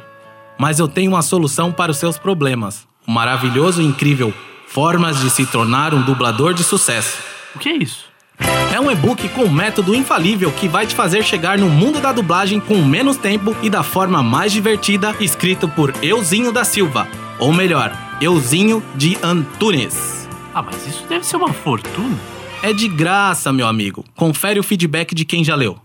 Mas 0.58 0.78
eu 0.78 0.88
tenho 0.88 1.10
uma 1.10 1.22
solução 1.22 1.72
para 1.72 1.90
os 1.90 1.98
seus 1.98 2.16
problemas. 2.16 2.86
O 3.06 3.12
maravilhoso 3.12 3.80
e 3.80 3.84
incrível 3.84 4.34
Formas 4.66 5.20
de 5.20 5.30
se 5.30 5.46
tornar 5.46 5.94
um 5.94 6.02
dublador 6.02 6.52
de 6.52 6.62
sucesso. 6.62 7.18
O 7.54 7.58
que 7.58 7.68
é 7.68 7.76
isso? 7.76 8.04
É 8.74 8.78
um 8.78 8.90
e-book 8.90 9.26
com 9.30 9.44
um 9.44 9.50
método 9.50 9.94
infalível 9.94 10.52
que 10.52 10.68
vai 10.68 10.86
te 10.86 10.94
fazer 10.94 11.24
chegar 11.24 11.56
no 11.56 11.70
mundo 11.70 11.98
da 11.98 12.12
dublagem 12.12 12.60
com 12.60 12.84
menos 12.84 13.16
tempo 13.16 13.56
e 13.62 13.70
da 13.70 13.82
forma 13.82 14.22
mais 14.22 14.52
divertida, 14.52 15.16
escrito 15.18 15.66
por 15.66 15.94
Euzinho 16.02 16.52
da 16.52 16.62
Silva. 16.62 17.08
Ou 17.38 17.54
melhor, 17.54 17.90
Euzinho 18.20 18.82
de 18.94 19.16
Antunes. 19.22 20.28
Ah, 20.52 20.60
mas 20.60 20.86
isso 20.86 21.06
deve 21.08 21.24
ser 21.24 21.36
uma 21.36 21.52
fortuna. 21.52 22.18
É 22.62 22.72
de 22.72 22.88
graça, 22.88 23.50
meu 23.50 23.66
amigo. 23.66 24.04
Confere 24.14 24.60
o 24.60 24.64
feedback 24.64 25.14
de 25.14 25.24
quem 25.24 25.42
já 25.42 25.54
leu. 25.54 25.78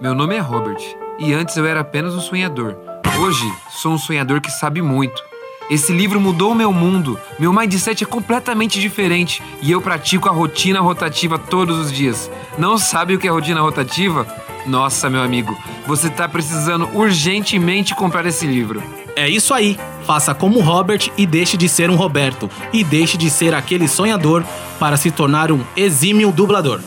Meu 0.00 0.14
nome 0.14 0.36
é 0.36 0.40
Robert 0.40 0.80
e 1.18 1.32
antes 1.32 1.56
eu 1.56 1.66
era 1.66 1.80
apenas 1.80 2.14
um 2.14 2.20
sonhador. 2.20 2.76
Hoje 3.18 3.52
sou 3.70 3.94
um 3.94 3.98
sonhador 3.98 4.40
que 4.40 4.50
sabe 4.50 4.80
muito. 4.80 5.31
Esse 5.70 5.92
livro 5.92 6.20
mudou 6.20 6.54
meu 6.54 6.72
mundo. 6.72 7.18
Meu 7.38 7.52
mindset 7.52 8.04
é 8.04 8.06
completamente 8.06 8.80
diferente 8.80 9.42
e 9.62 9.70
eu 9.70 9.80
pratico 9.80 10.28
a 10.28 10.32
rotina 10.32 10.80
rotativa 10.80 11.38
todos 11.38 11.78
os 11.78 11.92
dias. 11.92 12.30
Não 12.58 12.76
sabe 12.76 13.14
o 13.14 13.18
que 13.18 13.26
é 13.26 13.30
rotina 13.30 13.60
rotativa? 13.60 14.26
Nossa, 14.66 15.10
meu 15.10 15.22
amigo, 15.22 15.56
você 15.86 16.08
tá 16.08 16.28
precisando 16.28 16.88
urgentemente 16.94 17.94
comprar 17.94 18.26
esse 18.26 18.46
livro. 18.46 18.82
É 19.16 19.28
isso 19.28 19.52
aí. 19.52 19.78
Faça 20.06 20.34
como 20.34 20.58
o 20.58 20.62
Robert 20.62 21.10
e 21.16 21.26
deixe 21.26 21.56
de 21.56 21.68
ser 21.68 21.90
um 21.90 21.96
Roberto. 21.96 22.50
E 22.72 22.82
deixe 22.82 23.16
de 23.16 23.30
ser 23.30 23.54
aquele 23.54 23.88
sonhador 23.88 24.44
para 24.78 24.96
se 24.96 25.10
tornar 25.10 25.52
um 25.52 25.60
exímio 25.76 26.32
dublador. 26.32 26.80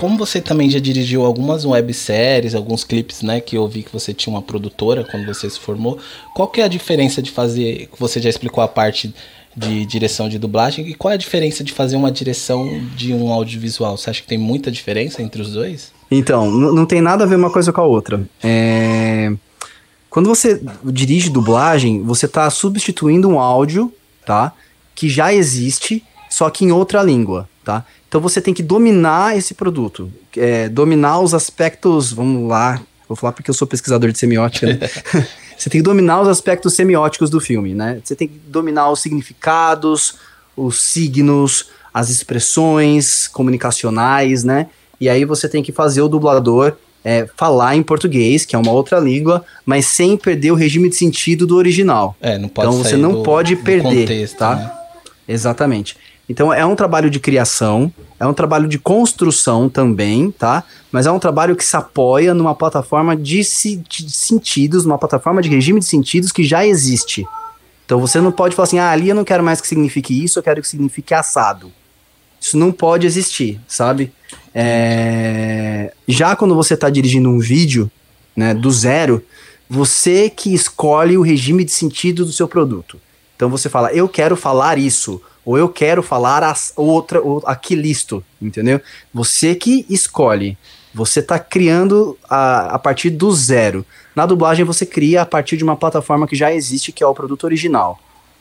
Como 0.00 0.16
você 0.16 0.40
também 0.40 0.70
já 0.70 0.78
dirigiu 0.78 1.26
algumas 1.26 1.66
webséries, 1.66 2.54
alguns 2.54 2.84
clipes, 2.84 3.20
né? 3.20 3.38
Que 3.38 3.58
eu 3.58 3.68
vi 3.68 3.82
que 3.82 3.92
você 3.92 4.14
tinha 4.14 4.34
uma 4.34 4.40
produtora 4.40 5.04
quando 5.04 5.26
você 5.26 5.50
se 5.50 5.60
formou. 5.60 5.98
Qual 6.34 6.48
que 6.48 6.62
é 6.62 6.64
a 6.64 6.68
diferença 6.68 7.20
de 7.20 7.30
fazer. 7.30 7.86
Você 7.98 8.18
já 8.18 8.30
explicou 8.30 8.64
a 8.64 8.68
parte 8.68 9.14
de 9.54 9.84
direção 9.84 10.26
de 10.26 10.38
dublagem. 10.38 10.88
E 10.88 10.94
qual 10.94 11.12
é 11.12 11.16
a 11.16 11.18
diferença 11.18 11.62
de 11.62 11.74
fazer 11.74 11.96
uma 11.96 12.10
direção 12.10 12.80
de 12.96 13.12
um 13.12 13.30
audiovisual? 13.30 13.94
Você 13.98 14.08
acha 14.08 14.22
que 14.22 14.26
tem 14.26 14.38
muita 14.38 14.70
diferença 14.70 15.20
entre 15.20 15.42
os 15.42 15.52
dois? 15.52 15.92
Então, 16.10 16.50
não 16.50 16.86
tem 16.86 17.02
nada 17.02 17.24
a 17.24 17.26
ver 17.26 17.36
uma 17.36 17.52
coisa 17.52 17.70
com 17.70 17.82
a 17.82 17.84
outra. 17.84 18.26
É... 18.42 19.30
Quando 20.08 20.30
você 20.30 20.62
dirige 20.82 21.28
dublagem, 21.28 22.02
você 22.04 22.24
está 22.24 22.48
substituindo 22.48 23.28
um 23.28 23.38
áudio, 23.38 23.92
tá? 24.24 24.54
Que 24.94 25.10
já 25.10 25.30
existe, 25.34 26.02
só 26.30 26.48
que 26.48 26.64
em 26.64 26.72
outra 26.72 27.02
língua, 27.02 27.49
tá? 27.64 27.84
Então 28.08 28.20
você 28.20 28.40
tem 28.40 28.52
que 28.54 28.62
dominar 28.62 29.36
esse 29.36 29.54
produto, 29.54 30.10
é, 30.36 30.68
dominar 30.68 31.20
os 31.20 31.34
aspectos, 31.34 32.12
vamos 32.12 32.48
lá, 32.48 32.80
vou 33.08 33.16
falar 33.16 33.32
porque 33.32 33.50
eu 33.50 33.54
sou 33.54 33.66
pesquisador 33.66 34.10
de 34.12 34.18
semiótica, 34.18 34.66
né? 34.66 34.78
você 35.56 35.68
tem 35.70 35.80
que 35.80 35.84
dominar 35.84 36.20
os 36.20 36.28
aspectos 36.28 36.74
semióticos 36.74 37.30
do 37.30 37.40
filme, 37.40 37.74
né? 37.74 38.00
Você 38.04 38.14
tem 38.16 38.28
que 38.28 38.38
dominar 38.46 38.90
os 38.90 39.00
significados, 39.00 40.14
os 40.56 40.80
signos, 40.82 41.66
as 41.92 42.08
expressões 42.10 43.28
comunicacionais, 43.28 44.44
né? 44.44 44.66
E 45.00 45.08
aí 45.08 45.24
você 45.24 45.48
tem 45.48 45.62
que 45.62 45.72
fazer 45.72 46.02
o 46.02 46.08
dublador 46.08 46.74
é, 47.04 47.26
falar 47.36 47.76
em 47.76 47.82
português, 47.82 48.44
que 48.44 48.54
é 48.54 48.58
uma 48.58 48.72
outra 48.72 48.98
língua, 48.98 49.44
mas 49.64 49.86
sem 49.86 50.16
perder 50.16 50.50
o 50.50 50.54
regime 50.54 50.88
de 50.88 50.96
sentido 50.96 51.46
do 51.46 51.56
original. 51.56 52.14
É, 52.20 52.36
não 52.38 52.48
pode 52.48 52.68
Então 52.68 52.82
você 52.82 52.96
não 52.96 53.12
do- 53.12 53.22
pode 53.22 53.56
perder, 53.56 54.00
contexto, 54.02 54.36
tá? 54.36 54.54
né? 54.56 54.70
Exatamente. 55.26 55.96
Então 56.30 56.54
é 56.54 56.64
um 56.64 56.76
trabalho 56.76 57.10
de 57.10 57.18
criação, 57.18 57.92
é 58.20 58.24
um 58.24 58.32
trabalho 58.32 58.68
de 58.68 58.78
construção 58.78 59.68
também, 59.68 60.30
tá? 60.30 60.62
Mas 60.92 61.04
é 61.04 61.10
um 61.10 61.18
trabalho 61.18 61.56
que 61.56 61.64
se 61.64 61.76
apoia 61.76 62.32
numa 62.32 62.54
plataforma 62.54 63.16
de, 63.16 63.40
de 63.40 64.10
sentidos, 64.12 64.84
numa 64.84 64.96
plataforma 64.96 65.42
de 65.42 65.48
regime 65.48 65.80
de 65.80 65.86
sentidos 65.86 66.30
que 66.30 66.44
já 66.44 66.64
existe. 66.64 67.26
Então 67.84 67.98
você 67.98 68.20
não 68.20 68.30
pode 68.30 68.54
falar 68.54 68.68
assim, 68.68 68.78
ah, 68.78 68.92
ali 68.92 69.08
eu 69.08 69.14
não 69.16 69.24
quero 69.24 69.42
mais 69.42 69.60
que 69.60 69.66
signifique 69.66 70.22
isso, 70.22 70.38
eu 70.38 70.42
quero 70.44 70.62
que 70.62 70.68
signifique 70.68 71.12
assado. 71.12 71.72
Isso 72.40 72.56
não 72.56 72.70
pode 72.70 73.08
existir, 73.08 73.60
sabe? 73.66 74.12
É... 74.54 75.92
Já 76.06 76.36
quando 76.36 76.54
você 76.54 76.74
está 76.74 76.88
dirigindo 76.88 77.28
um 77.28 77.40
vídeo, 77.40 77.90
né, 78.36 78.54
do 78.54 78.70
zero, 78.70 79.20
você 79.68 80.30
que 80.30 80.54
escolhe 80.54 81.18
o 81.18 81.22
regime 81.22 81.64
de 81.64 81.72
sentido 81.72 82.24
do 82.24 82.32
seu 82.32 82.46
produto. 82.46 83.00
Então 83.34 83.50
você 83.50 83.68
fala, 83.68 83.92
eu 83.92 84.08
quero 84.08 84.36
falar 84.36 84.78
isso, 84.78 85.20
ou 85.44 85.56
eu 85.58 85.68
quero 85.68 86.02
falar 86.02 86.42
as, 86.42 86.72
outra, 86.76 87.20
ou 87.20 87.42
aquilisto, 87.46 88.22
entendeu? 88.40 88.80
Você 89.12 89.54
que 89.54 89.86
escolhe. 89.88 90.56
Você 90.92 91.20
está 91.20 91.38
criando 91.38 92.18
a, 92.28 92.74
a 92.74 92.78
partir 92.78 93.10
do 93.10 93.30
zero. 93.32 93.86
Na 94.14 94.26
dublagem 94.26 94.64
você 94.64 94.84
cria 94.84 95.22
a 95.22 95.26
partir 95.26 95.56
de 95.56 95.62
uma 95.62 95.76
plataforma 95.76 96.26
que 96.26 96.34
já 96.34 96.52
existe, 96.52 96.90
que 96.90 97.02
é 97.02 97.06
o 97.06 97.14
produto 97.14 97.44
original. 97.44 97.98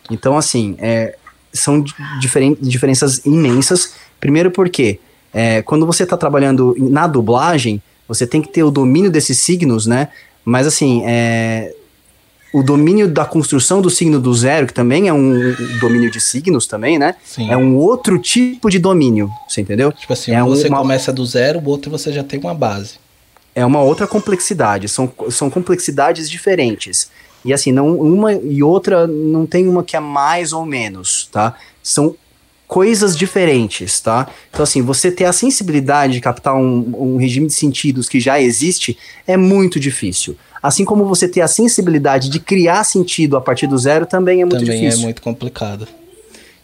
Então, 0.09 0.35
assim, 0.35 0.75
é, 0.79 1.15
são 1.53 1.83
diferen 2.19 2.57
diferenças 2.59 3.23
imensas. 3.25 3.93
Primeiro 4.19 4.49
porque 4.49 4.99
é, 5.33 5.61
quando 5.61 5.85
você 5.85 6.03
está 6.03 6.17
trabalhando 6.17 6.75
na 6.77 7.05
dublagem, 7.05 7.81
você 8.07 8.25
tem 8.25 8.41
que 8.41 8.49
ter 8.49 8.63
o 8.63 8.71
domínio 8.71 9.11
desses 9.11 9.37
signos, 9.37 9.85
né? 9.85 10.09
Mas 10.43 10.65
assim, 10.65 11.03
é, 11.05 11.73
o 12.53 12.63
domínio 12.63 13.07
da 13.07 13.25
construção 13.25 13.81
do 13.81 13.89
signo 13.89 14.19
do 14.19 14.33
zero, 14.33 14.65
que 14.67 14.73
também 14.73 15.07
é 15.07 15.13
um 15.13 15.53
domínio 15.79 16.09
de 16.09 16.19
signos 16.19 16.65
também, 16.65 16.97
né? 16.97 17.15
Sim. 17.23 17.51
É 17.51 17.55
um 17.57 17.75
outro 17.75 18.17
tipo 18.17 18.69
de 18.69 18.79
domínio, 18.79 19.29
você 19.47 19.61
entendeu? 19.61 19.91
Tipo 19.91 20.13
assim, 20.13 20.31
é 20.33 20.41
você 20.41 20.67
uma- 20.67 20.79
começa 20.79 21.13
do 21.13 21.25
zero, 21.25 21.59
o 21.59 21.69
outro 21.69 21.91
você 21.91 22.11
já 22.11 22.23
tem 22.23 22.39
uma 22.39 22.53
base. 22.53 22.95
é 23.55 23.65
uma 23.65 23.81
outra 23.81 24.07
complexidade, 24.07 24.87
são, 24.87 25.11
são 25.29 25.49
complexidades 25.49 26.29
diferentes. 26.29 27.09
E 27.45 27.53
assim, 27.53 27.71
não, 27.71 27.95
uma 27.97 28.33
e 28.33 28.61
outra 28.63 29.05
não 29.07 29.45
tem 29.45 29.67
uma 29.67 29.83
que 29.83 29.95
é 29.95 29.99
mais 29.99 30.51
ou 30.53 30.65
menos, 30.65 31.27
tá? 31.31 31.55
São 31.83 32.15
coisas 32.67 33.17
diferentes, 33.17 33.99
tá? 33.99 34.27
Então 34.49 34.61
assim, 34.63 34.81
você 34.81 35.09
ter 35.11 35.25
a 35.25 35.33
sensibilidade 35.33 36.13
de 36.13 36.21
captar 36.21 36.55
um, 36.55 37.13
um 37.13 37.17
regime 37.17 37.47
de 37.47 37.53
sentidos 37.53 38.07
que 38.07 38.19
já 38.19 38.39
existe 38.39 38.97
é 39.25 39.35
muito 39.35 39.79
difícil. 39.79 40.35
Assim 40.61 40.83
como 40.83 41.05
você 41.05 41.27
ter 41.27 41.41
a 41.41 41.47
sensibilidade 41.47 42.29
de 42.29 42.39
criar 42.39 42.83
sentido 42.83 43.37
a 43.37 43.41
partir 43.41 43.67
do 43.67 43.77
zero 43.77 44.05
também 44.05 44.41
é 44.41 44.45
muito 44.45 44.59
Também 44.59 44.81
difícil. 44.81 45.01
é 45.01 45.03
muito 45.03 45.21
complicado. 45.21 45.87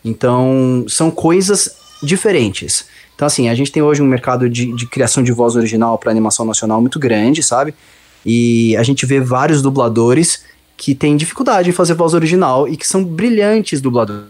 Então, 0.03 0.85
são 0.87 1.09
coisas 1.09 1.75
diferentes. 2.03 2.85
Então, 3.15 3.25
assim, 3.25 3.47
a 3.49 3.55
gente 3.55 3.71
tem 3.71 3.81
hoje 3.81 4.01
um 4.01 4.05
mercado 4.05 4.49
de, 4.49 4.73
de 4.73 4.85
criação 4.85 5.23
de 5.23 5.31
voz 5.31 5.55
original 5.55 5.97
para 5.97 6.11
animação 6.11 6.45
nacional 6.45 6.81
muito 6.81 6.99
grande, 6.99 7.41
sabe? 7.41 7.73
E 8.25 8.75
a 8.77 8.83
gente 8.83 9.05
vê 9.05 9.19
vários 9.19 9.61
dubladores 9.61 10.43
que 10.77 10.93
têm 10.93 11.15
dificuldade 11.15 11.69
em 11.69 11.73
fazer 11.73 11.93
voz 11.93 12.13
original 12.13 12.67
e 12.67 12.75
que 12.75 12.87
são 12.87 13.03
brilhantes 13.03 13.79
dubladores, 13.79 14.25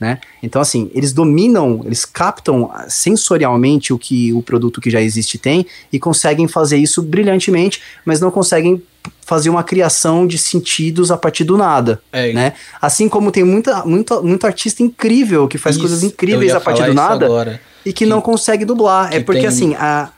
né? 0.00 0.18
Então, 0.42 0.60
assim, 0.62 0.90
eles 0.94 1.12
dominam, 1.12 1.80
eles 1.84 2.04
captam 2.04 2.70
sensorialmente 2.88 3.92
o 3.92 3.98
que 3.98 4.32
o 4.32 4.42
produto 4.42 4.80
que 4.80 4.90
já 4.90 5.00
existe 5.00 5.38
tem 5.38 5.66
e 5.92 5.98
conseguem 5.98 6.48
fazer 6.48 6.76
isso 6.78 7.02
brilhantemente, 7.02 7.82
mas 8.04 8.20
não 8.20 8.30
conseguem 8.30 8.82
fazer 9.24 9.50
uma 9.50 9.64
criação 9.64 10.26
de 10.26 10.38
sentidos 10.38 11.10
a 11.10 11.16
partir 11.16 11.42
do 11.44 11.56
nada 11.56 12.00
É, 12.12 12.32
né? 12.32 12.52
Assim 12.80 13.08
como 13.08 13.32
tem 13.32 13.42
muita, 13.44 13.84
muita, 13.84 14.20
muito 14.22 14.46
artista 14.46 14.82
incrível 14.82 15.48
que 15.48 15.58
faz 15.58 15.74
isso, 15.76 15.82
coisas 15.84 16.02
incríveis 16.04 16.52
a 16.54 16.60
partir 16.60 16.84
do 16.86 16.94
nada 16.94 17.26
Agora. 17.26 17.60
e 17.84 17.92
que, 17.92 18.04
Que- 18.04 18.06
não 18.06 18.20
consegue 18.20 18.64
dublar. 18.64 19.12
É 19.12 19.18
que 19.18 19.24
porque 19.24 19.40
tem- 19.40 19.48
assim, 19.48 19.74
a, 19.74 20.10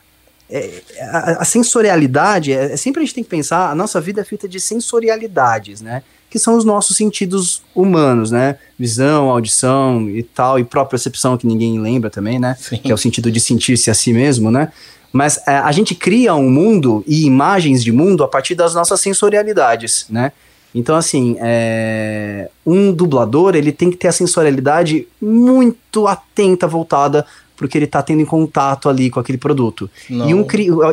é- 0.49 0.81
a, 1.01 1.41
a 1.41 1.45
sensorialidade, 1.45 2.51
é, 2.53 2.73
é 2.73 2.77
sempre 2.77 3.01
a 3.01 3.05
gente 3.05 3.15
tem 3.15 3.23
que 3.23 3.29
pensar, 3.29 3.69
a 3.71 3.75
nossa 3.75 3.99
vida 3.99 4.21
é 4.21 4.23
feita 4.23 4.47
de 4.47 4.59
sensorialidades, 4.59 5.81
né? 5.81 6.03
Que 6.35 6.39
são 6.39 6.57
os 6.57 6.65
nossos 6.65 6.97
sentidos 6.97 7.61
humanos, 7.73 8.29
né? 8.29 8.57
Visão, 8.77 9.29
audição 9.29 10.09
e 10.09 10.21
tal, 10.21 10.59
e 10.59 10.65
própria 10.65 10.89
percepção, 10.91 11.37
que 11.37 11.47
ninguém 11.47 11.79
lembra 11.79 12.09
também, 12.09 12.37
né? 12.37 12.57
Sim. 12.59 12.75
que 12.77 12.91
é 12.91 12.93
o 12.93 12.97
sentido 12.97 13.31
de 13.31 13.39
sentir-se 13.39 13.89
a 13.89 13.93
si 13.93 14.11
mesmo, 14.11 14.51
né? 14.51 14.69
Mas 15.13 15.39
é, 15.47 15.55
a 15.55 15.71
gente 15.71 15.95
cria 15.95 16.35
um 16.35 16.49
mundo 16.49 17.05
e 17.07 17.23
imagens 17.25 17.81
de 17.81 17.89
mundo 17.89 18.21
a 18.21 18.27
partir 18.27 18.53
das 18.53 18.73
nossas 18.75 18.99
sensorialidades, 18.99 20.07
né? 20.09 20.33
Então, 20.77 20.97
assim, 20.97 21.37
é, 21.39 22.49
um 22.65 22.91
dublador, 22.91 23.55
ele 23.55 23.71
tem 23.71 23.89
que 23.89 23.95
ter 23.95 24.09
a 24.09 24.11
sensorialidade 24.11 25.07
muito 25.21 26.05
atenta, 26.05 26.67
voltada 26.67 27.25
pro 27.55 27.65
que 27.69 27.77
ele 27.77 27.87
tá 27.87 28.03
tendo 28.03 28.21
em 28.21 28.25
contato 28.25 28.89
ali 28.89 29.09
com 29.09 29.21
aquele 29.21 29.37
produto. 29.37 29.89
Não- 30.09 30.29
E, 30.29 30.33
um, 30.33 30.45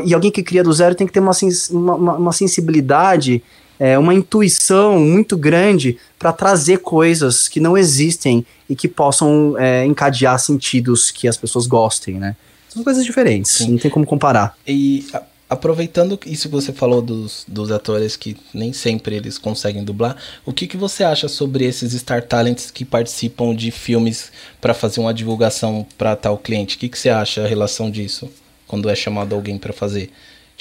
e 0.04 0.14
alguém 0.14 0.30
que 0.30 0.40
cria 0.44 0.62
do 0.62 0.72
zero 0.72 0.94
tem 0.94 1.04
que 1.04 1.12
ter 1.12 1.18
uma, 1.18 1.34
sens- 1.34 1.68
uma, 1.70 1.96
uma- 1.96 2.14
uma 2.14 2.32
sensibilidade, 2.32 3.42
é, 3.84 3.98
uma 3.98 4.14
intuição 4.14 5.00
muito 5.00 5.36
grande 5.36 5.98
para 6.16 6.32
trazer 6.32 6.78
coisas 6.78 7.48
que 7.48 7.58
não 7.58 7.76
existem 7.76 8.46
e 8.70 8.76
que 8.76 8.86
possam 8.86 9.56
é, 9.58 9.84
encadear 9.84 10.38
sentidos 10.38 11.10
que 11.10 11.26
as 11.26 11.36
pessoas 11.36 11.66
gostem, 11.66 12.14
né? 12.14 12.36
São 12.68 12.84
coisas 12.84 13.04
diferentes, 13.04 13.50
Sim. 13.50 13.72
não 13.72 13.78
tem 13.78 13.90
como 13.90 14.06
comparar. 14.06 14.56
E 14.66 15.04
a- 15.12 15.22
aproveitando 15.50 16.18
isso 16.24 16.48
que 16.48 16.54
você 16.54 16.72
falou 16.72 17.02
dos, 17.02 17.44
dos 17.48 17.70
atores 17.72 18.16
que 18.16 18.36
nem 18.54 18.72
sempre 18.72 19.16
eles 19.16 19.36
conseguem 19.36 19.82
dublar, 19.84 20.16
o 20.46 20.52
que, 20.52 20.66
que 20.68 20.76
você 20.76 21.02
acha 21.02 21.26
sobre 21.26 21.64
esses 21.64 21.92
Star 21.92 22.22
Talents 22.22 22.70
que 22.70 22.84
participam 22.84 23.52
de 23.54 23.70
filmes 23.72 24.30
para 24.60 24.72
fazer 24.74 25.00
uma 25.00 25.12
divulgação 25.12 25.84
para 25.98 26.14
tal 26.14 26.38
cliente? 26.38 26.76
O 26.76 26.78
que, 26.78 26.88
que 26.88 26.98
você 26.98 27.10
acha 27.10 27.44
a 27.44 27.48
relação 27.48 27.90
disso 27.90 28.30
quando 28.68 28.88
é 28.88 28.94
chamado 28.94 29.34
alguém 29.34 29.58
para 29.58 29.72
fazer? 29.72 30.08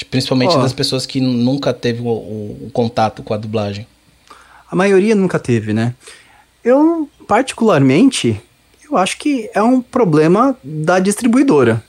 Tipo, 0.01 0.11
Principalmente 0.11 0.55
Ó. 0.55 0.61
das 0.63 0.73
pessoas 0.73 1.05
que 1.05 1.21
nunca 1.21 1.71
teve 1.71 2.01
o, 2.01 2.05
o- 2.07 2.57
o 2.67 2.69
contato 2.73 3.21
com 3.21 3.35
a 3.35 3.37
dublagem. 3.37 3.85
A 4.69 4.75
maioria 4.75 5.13
nunca 5.13 5.37
teve, 5.37 5.73
né? 5.73 5.93
Eu, 6.63 7.07
particularmente, 7.27 8.41
eu 8.83 8.97
acho 8.97 9.17
que 9.19 9.47
é 9.53 9.61
um 9.61 9.79
problema 9.79 10.57
da 10.63 10.97
distribuidora. 10.99 11.83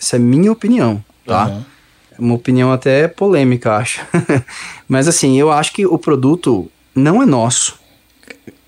Essa 0.00 0.16
é 0.16 0.18
a 0.18 0.20
minha 0.22 0.52
opinião, 0.52 1.04
tá? 1.26 1.44
Aham. 1.46 1.66
É 2.16 2.20
uma 2.20 2.34
opinião 2.34 2.70
até 2.72 3.08
polêmica, 3.08 3.74
acho. 3.76 4.02
Mas 4.86 5.08
assim, 5.08 5.36
eu 5.40 5.50
acho 5.50 5.72
que 5.72 5.84
o 5.84 5.98
produto 5.98 6.70
não 6.94 7.20
é 7.22 7.26
nosso. 7.26 7.76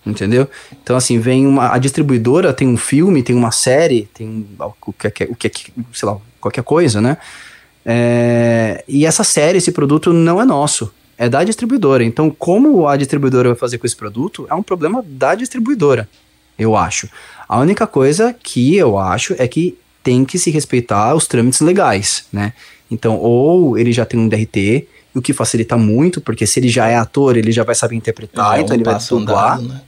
Entendeu? 0.05 0.49
Então, 0.83 0.97
assim, 0.97 1.19
vem 1.21 1.47
uma. 1.47 1.73
A 1.73 1.79
distribuidora 1.79 2.53
tem 2.53 2.67
um 2.69 2.77
filme, 2.77 3.23
tem 3.23 3.37
uma 3.37 3.51
série, 3.53 4.09
tem 4.13 4.27
um- 4.29 4.47
o 4.87 4.93
que, 4.93 5.07
é- 5.23 5.27
o 5.31 5.37
que, 5.37 5.47
é 5.47 5.51
que- 5.51 5.73
sei 5.93 6.09
lá, 6.09 6.19
qualquer 6.41 6.65
coisa, 6.65 7.01
né? 7.01 7.17
É, 7.85 8.83
e 8.89 9.05
essa 9.05 9.23
série, 9.23 9.59
esse 9.59 9.71
produto 9.71 10.13
não 10.13 10.41
é 10.41 10.45
nosso. 10.45 10.91
É 11.17 11.29
da 11.29 11.45
distribuidora. 11.45 12.03
Então, 12.03 12.29
como 12.31 12.89
a 12.89 12.97
distribuidora 12.97 13.51
vai 13.51 13.59
fazer 13.59 13.79
com 13.79 13.87
esse 13.87 13.95
produto, 13.95 14.47
é 14.51 14.55
um 14.55 14.63
problema 14.63 15.05
da 15.07 15.35
distribuidora, 15.35 16.09
eu 16.59 16.75
acho. 16.77 17.09
A 17.49 17.61
única 17.61 17.87
coisa 17.87 18.33
que 18.33 18.75
eu 18.77 18.99
acho 18.99 19.35
é 19.39 19.47
que 19.47 19.79
tem 20.03 20.25
que 20.25 20.39
se 20.39 20.51
respeitar 20.51 21.15
os 21.15 21.27
trâmites 21.27 21.61
legais, 21.61 22.25
né? 22.33 22.53
Então, 22.91 23.17
ou 23.17 23.79
ele 23.79 23.93
já 23.93 24.05
tem 24.05 24.19
um 24.19 24.29
DRT, 24.29 24.89
o 25.15 25.23
que 25.23 25.33
facilita 25.33 25.77
muito, 25.77 26.21
porque 26.21 26.47
se 26.47 26.59
ele 26.59 26.69
já 26.69 26.89
é 26.89 26.97
ator, 26.97 27.37
ele 27.37 27.53
já 27.53 27.63
vai 27.63 27.75
saber 27.75 27.95
interpretar, 27.95 28.59
é 28.59 28.63
então 28.63 28.75
um 28.75 28.77
ele 28.77 28.85
vai 28.85 28.99
dublar, 28.99 29.59
andado, 29.59 29.69
né? 29.69 29.83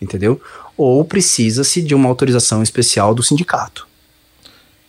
entendeu? 0.00 0.40
Ou 0.76 1.04
precisa-se 1.04 1.82
de 1.82 1.94
uma 1.94 2.08
autorização 2.08 2.62
especial 2.62 3.14
do 3.14 3.22
sindicato 3.22 3.89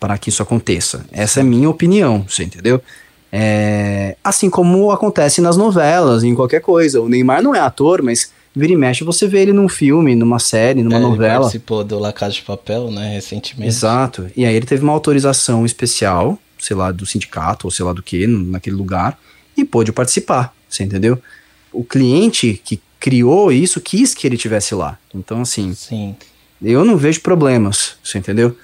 para 0.02 0.18
que 0.18 0.30
isso 0.30 0.42
aconteça. 0.42 1.06
Essa 1.12 1.38
é 1.38 1.42
a 1.42 1.44
minha 1.44 1.70
opinião, 1.70 2.26
você 2.28 2.42
entendeu? 2.42 2.82
É, 3.30 4.16
assim 4.24 4.50
como 4.50 4.90
acontece 4.90 5.40
nas 5.40 5.56
novelas, 5.56 6.24
em 6.24 6.34
qualquer 6.34 6.60
coisa. 6.60 7.00
O 7.00 7.08
Neymar 7.08 7.40
não 7.40 7.54
é 7.54 7.60
ator, 7.60 8.02
mas 8.02 8.32
vira 8.52 8.72
e 8.72 8.76
mexe 8.76 9.04
você 9.04 9.28
vê 9.28 9.42
ele 9.42 9.52
num 9.52 9.68
filme, 9.68 10.16
numa 10.16 10.40
série, 10.40 10.82
numa 10.82 10.96
É, 10.96 10.98
ele 10.98 11.06
novela. 11.06 11.38
participou 11.42 11.84
do 11.84 12.00
La 12.00 12.12
Casa 12.12 12.34
de 12.34 12.42
Papel, 12.42 12.90
né, 12.90 13.14
recentemente. 13.14 13.68
Exato. 13.68 14.26
E 14.36 14.44
aí 14.44 14.52
ele 14.56 14.66
teve 14.66 14.82
uma 14.82 14.92
autorização 14.92 15.64
especial, 15.64 16.36
sei 16.58 16.74
lá, 16.74 16.90
do 16.90 17.06
sindicato, 17.06 17.68
ou 17.68 17.70
sei 17.70 17.84
lá 17.84 17.92
do 17.92 18.02
que, 18.02 18.26
naquele 18.26 18.74
lugar, 18.74 19.16
e 19.56 19.64
pôde 19.64 19.92
participar, 19.92 20.52
você 20.68 20.82
entendeu? 20.82 21.16
O 21.72 21.84
cliente 21.84 22.60
que 22.64 22.80
criou 22.98 23.52
isso 23.52 23.80
quis 23.80 24.14
que 24.14 24.26
ele 24.26 24.36
tivesse 24.36 24.74
lá. 24.74 24.98
Então, 25.14 25.42
assim, 25.42 25.72
Sim. 25.74 26.16
eu 26.60 26.84
não 26.84 26.96
vejo 26.96 27.20
problemas, 27.20 27.92
você 28.02 28.18
entendeu? 28.18 28.56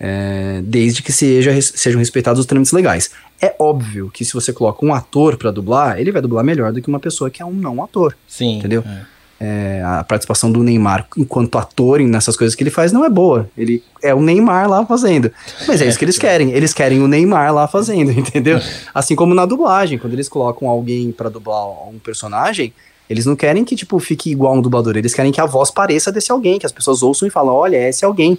É, 0.00 0.60
desde 0.62 1.02
que 1.02 1.12
seja, 1.12 1.60
sejam 1.60 1.98
respeitados 1.98 2.40
os 2.40 2.46
trâmites 2.46 2.72
legais. 2.72 3.10
É 3.40 3.54
óbvio 3.58 4.10
que 4.12 4.24
se 4.24 4.32
você 4.32 4.52
coloca 4.52 4.84
um 4.84 4.94
ator 4.94 5.36
pra 5.36 5.50
dublar, 5.50 5.98
ele 5.98 6.12
vai 6.12 6.22
dublar 6.22 6.44
melhor 6.44 6.72
do 6.72 6.80
que 6.80 6.88
uma 6.88 7.00
pessoa 7.00 7.30
que 7.30 7.42
é 7.42 7.44
um 7.44 7.52
não 7.52 7.82
ator. 7.82 8.16
Sim. 8.26 8.58
Entendeu? 8.58 8.84
é. 8.86 9.18
É, 9.40 9.80
a 9.84 10.02
participação 10.02 10.50
do 10.50 10.64
Neymar 10.64 11.06
enquanto 11.16 11.58
ator 11.58 12.00
nessas 12.00 12.36
coisas 12.36 12.56
que 12.56 12.62
ele 12.64 12.70
faz 12.70 12.90
não 12.90 13.04
é 13.04 13.08
boa. 13.08 13.48
Ele 13.56 13.84
é 14.02 14.12
o 14.12 14.20
Neymar 14.20 14.68
lá 14.68 14.84
fazendo. 14.84 15.30
Mas 15.66 15.80
é 15.80 15.86
isso 15.86 15.96
que 15.96 16.04
eles 16.04 16.18
querem. 16.18 16.50
Eles 16.50 16.74
querem 16.74 17.00
o 17.00 17.06
Neymar 17.06 17.54
lá 17.54 17.68
fazendo, 17.68 18.10
entendeu? 18.18 18.58
Assim 18.92 19.14
como 19.14 19.34
na 19.34 19.46
dublagem, 19.46 19.96
quando 19.96 20.14
eles 20.14 20.28
colocam 20.28 20.68
alguém 20.68 21.12
pra 21.12 21.28
dublar 21.28 21.88
um 21.88 22.00
personagem, 22.00 22.72
eles 23.08 23.26
não 23.26 23.36
querem 23.36 23.64
que 23.64 23.76
tipo 23.76 23.96
fique 24.00 24.28
igual 24.28 24.56
um 24.56 24.60
dublador. 24.60 24.96
Eles 24.96 25.14
querem 25.14 25.30
que 25.30 25.40
a 25.40 25.46
voz 25.46 25.70
pareça 25.70 26.10
desse 26.10 26.32
alguém, 26.32 26.58
que 26.58 26.66
as 26.66 26.72
pessoas 26.72 27.00
ouçam 27.04 27.28
e 27.28 27.30
falam, 27.30 27.54
olha, 27.54 27.76
é 27.76 27.90
esse 27.90 28.04
alguém. 28.04 28.36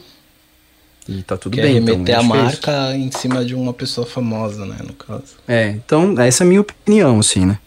E 1.09 1.23
tá 1.23 1.35
tudo 1.35 1.55
Quer 1.55 1.63
bem. 1.63 1.77
então, 1.77 1.95
remeter 1.95 2.13
eu 2.13 2.19
a 2.19 2.21
acho 2.21 2.29
que 2.29 2.37
é 2.37 2.37
isso. 2.37 2.67
marca 2.67 2.95
em 2.95 3.11
cima 3.11 3.43
de 3.43 3.55
uma 3.55 3.73
pessoa 3.73 4.05
famosa, 4.05 4.63
né, 4.63 4.77
no 4.85 4.93
caso. 4.93 5.37
É, 5.47 5.69
então 5.69 6.13
essa 6.21 6.43
é 6.43 6.45
a 6.45 6.47
minha 6.47 6.61
opinião, 6.61 7.19
assim, 7.19 7.45
né? 7.47 7.57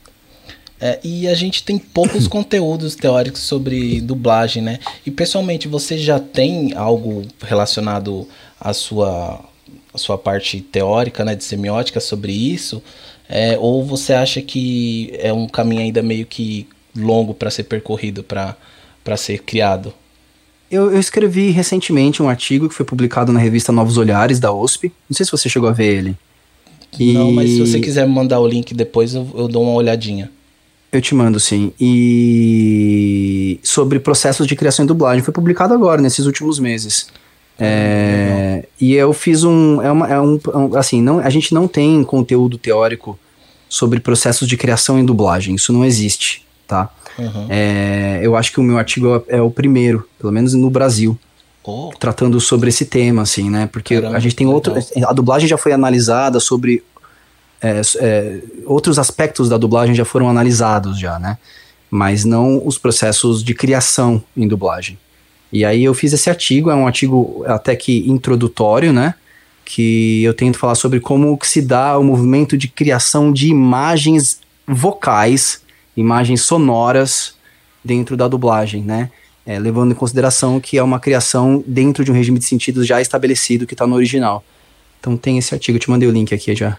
É, 0.80 1.00
e 1.02 1.26
a 1.26 1.34
gente 1.34 1.64
tem 1.64 1.76
poucos 1.76 2.26
conteúdos 2.28 2.94
teóricos 2.94 3.40
sobre 3.40 4.00
dublagem, 4.00 4.62
né? 4.62 4.78
E 5.04 5.10
pessoalmente, 5.10 5.66
você 5.66 5.98
já 5.98 6.20
tem 6.20 6.72
algo 6.74 7.22
relacionado 7.40 8.28
à 8.60 8.72
sua, 8.72 9.40
à 9.92 9.98
sua 9.98 10.16
parte 10.16 10.60
teórica, 10.60 11.24
né, 11.24 11.34
de 11.34 11.42
semiótica 11.42 11.98
sobre 11.98 12.32
isso? 12.32 12.80
É, 13.28 13.56
ou 13.58 13.84
você 13.84 14.12
acha 14.12 14.40
que 14.40 15.10
é 15.18 15.32
um 15.32 15.48
caminho 15.48 15.82
ainda 15.82 16.02
meio 16.02 16.26
que 16.26 16.68
longo 16.96 17.34
para 17.34 17.50
ser 17.50 17.64
percorrido, 17.64 18.22
para 18.22 19.16
ser 19.16 19.38
criado? 19.42 19.92
Eu, 20.72 20.90
eu, 20.90 20.98
escrevi 20.98 21.50
recentemente 21.50 22.22
um 22.22 22.30
artigo 22.30 22.66
que 22.66 22.74
foi 22.74 22.86
publicado 22.86 23.30
na 23.30 23.38
revista 23.38 23.70
Novos 23.70 23.98
Olhares, 23.98 24.40
da 24.40 24.50
USP. 24.50 24.90
Não 25.06 25.14
sei 25.14 25.26
se 25.26 25.30
você 25.30 25.46
chegou 25.46 25.68
a 25.68 25.72
ver 25.72 25.98
ele. 25.98 26.16
E... 26.98 27.12
Não, 27.12 27.30
mas 27.30 27.50
se 27.50 27.60
você 27.60 27.78
quiser 27.78 28.06
me 28.08 28.14
mandar 28.14 28.40
o 28.40 28.46
link 28.46 28.72
depois, 28.72 29.14
eu, 29.14 29.28
eu 29.34 29.48
dou 29.48 29.62
uma 29.64 29.72
olhadinha. 29.72 30.30
Eu 30.90 31.02
te 31.02 31.14
mando, 31.14 31.38
sim. 31.38 31.74
E 31.78 33.60
sobre 33.62 33.98
processos 33.98 34.46
de 34.46 34.56
criação 34.56 34.86
e 34.86 34.88
dublagem. 34.88 35.22
Foi 35.22 35.34
publicado 35.34 35.74
agora, 35.74 36.00
nesses 36.00 36.24
últimos 36.24 36.58
meses. 36.58 37.06
É, 37.58 38.64
e 38.80 38.94
eu 38.94 39.12
fiz 39.12 39.44
um, 39.44 39.80
é 39.82 39.92
uma, 39.92 40.08
é 40.08 40.18
um, 40.18 40.40
assim, 40.74 41.02
não, 41.02 41.18
a 41.18 41.28
gente 41.28 41.52
não 41.52 41.68
tem 41.68 42.02
conteúdo 42.02 42.56
teórico 42.56 43.18
sobre 43.68 44.00
processos 44.00 44.48
de 44.48 44.56
criação 44.56 44.98
e 44.98 45.02
dublagem. 45.02 45.54
Isso 45.54 45.70
não 45.70 45.84
existe, 45.84 46.46
tá? 46.66 46.90
Uhum. 47.18 47.46
É, 47.48 48.20
eu 48.22 48.36
acho 48.36 48.52
que 48.52 48.60
o 48.60 48.62
meu 48.62 48.78
artigo 48.78 49.24
é 49.28 49.40
o 49.40 49.50
primeiro, 49.50 50.08
pelo 50.18 50.32
menos 50.32 50.54
no 50.54 50.70
Brasil, 50.70 51.18
oh. 51.62 51.90
tratando 51.98 52.40
sobre 52.40 52.68
esse 52.68 52.84
tema, 52.84 53.22
assim, 53.22 53.50
né? 53.50 53.68
Porque 53.70 53.96
Caramba, 53.96 54.16
a 54.16 54.20
gente 54.20 54.34
tem 54.34 54.46
outro, 54.46 54.74
a 55.06 55.12
dublagem 55.12 55.48
já 55.48 55.58
foi 55.58 55.72
analisada 55.72 56.40
sobre 56.40 56.82
é, 57.60 57.80
é, 58.00 58.40
outros 58.66 58.98
aspectos 58.98 59.48
da 59.48 59.56
dublagem 59.56 59.94
já 59.94 60.04
foram 60.04 60.28
analisados 60.28 60.98
já, 60.98 61.18
né? 61.18 61.38
Mas 61.90 62.24
não 62.24 62.66
os 62.66 62.78
processos 62.78 63.44
de 63.44 63.54
criação 63.54 64.22
em 64.36 64.48
dublagem. 64.48 64.98
E 65.52 65.64
aí 65.64 65.84
eu 65.84 65.94
fiz 65.94 66.12
esse 66.12 66.30
artigo, 66.30 66.70
é 66.70 66.74
um 66.74 66.86
artigo 66.86 67.44
até 67.46 67.76
que 67.76 68.08
introdutório, 68.08 68.92
né? 68.92 69.14
Que 69.64 70.24
eu 70.24 70.34
tento 70.34 70.58
falar 70.58 70.74
sobre 70.74 70.98
como 70.98 71.38
se 71.42 71.62
dá 71.62 71.96
o 71.98 72.02
movimento 72.02 72.56
de 72.56 72.66
criação 72.66 73.32
de 73.32 73.48
imagens 73.48 74.40
vocais, 74.66 75.60
imagens 75.96 76.42
sonoras 76.42 77.34
dentro 77.84 78.16
da 78.16 78.28
dublagem, 78.28 78.82
né? 78.82 79.10
É, 79.44 79.58
levando 79.58 79.92
em 79.92 79.94
consideração 79.94 80.60
que 80.60 80.78
é 80.78 80.82
uma 80.82 81.00
criação 81.00 81.62
dentro 81.66 82.04
de 82.04 82.12
um 82.12 82.14
regime 82.14 82.38
de 82.38 82.44
sentidos 82.44 82.86
já 82.86 83.00
estabelecido 83.00 83.66
que 83.66 83.74
está 83.74 83.86
no 83.86 83.96
original. 83.96 84.44
Então 85.00 85.16
tem 85.16 85.36
esse 85.36 85.52
artigo, 85.52 85.76
eu 85.76 85.80
te 85.80 85.90
mandei 85.90 86.08
o 86.08 86.12
link 86.12 86.32
aqui 86.32 86.54
já. 86.54 86.78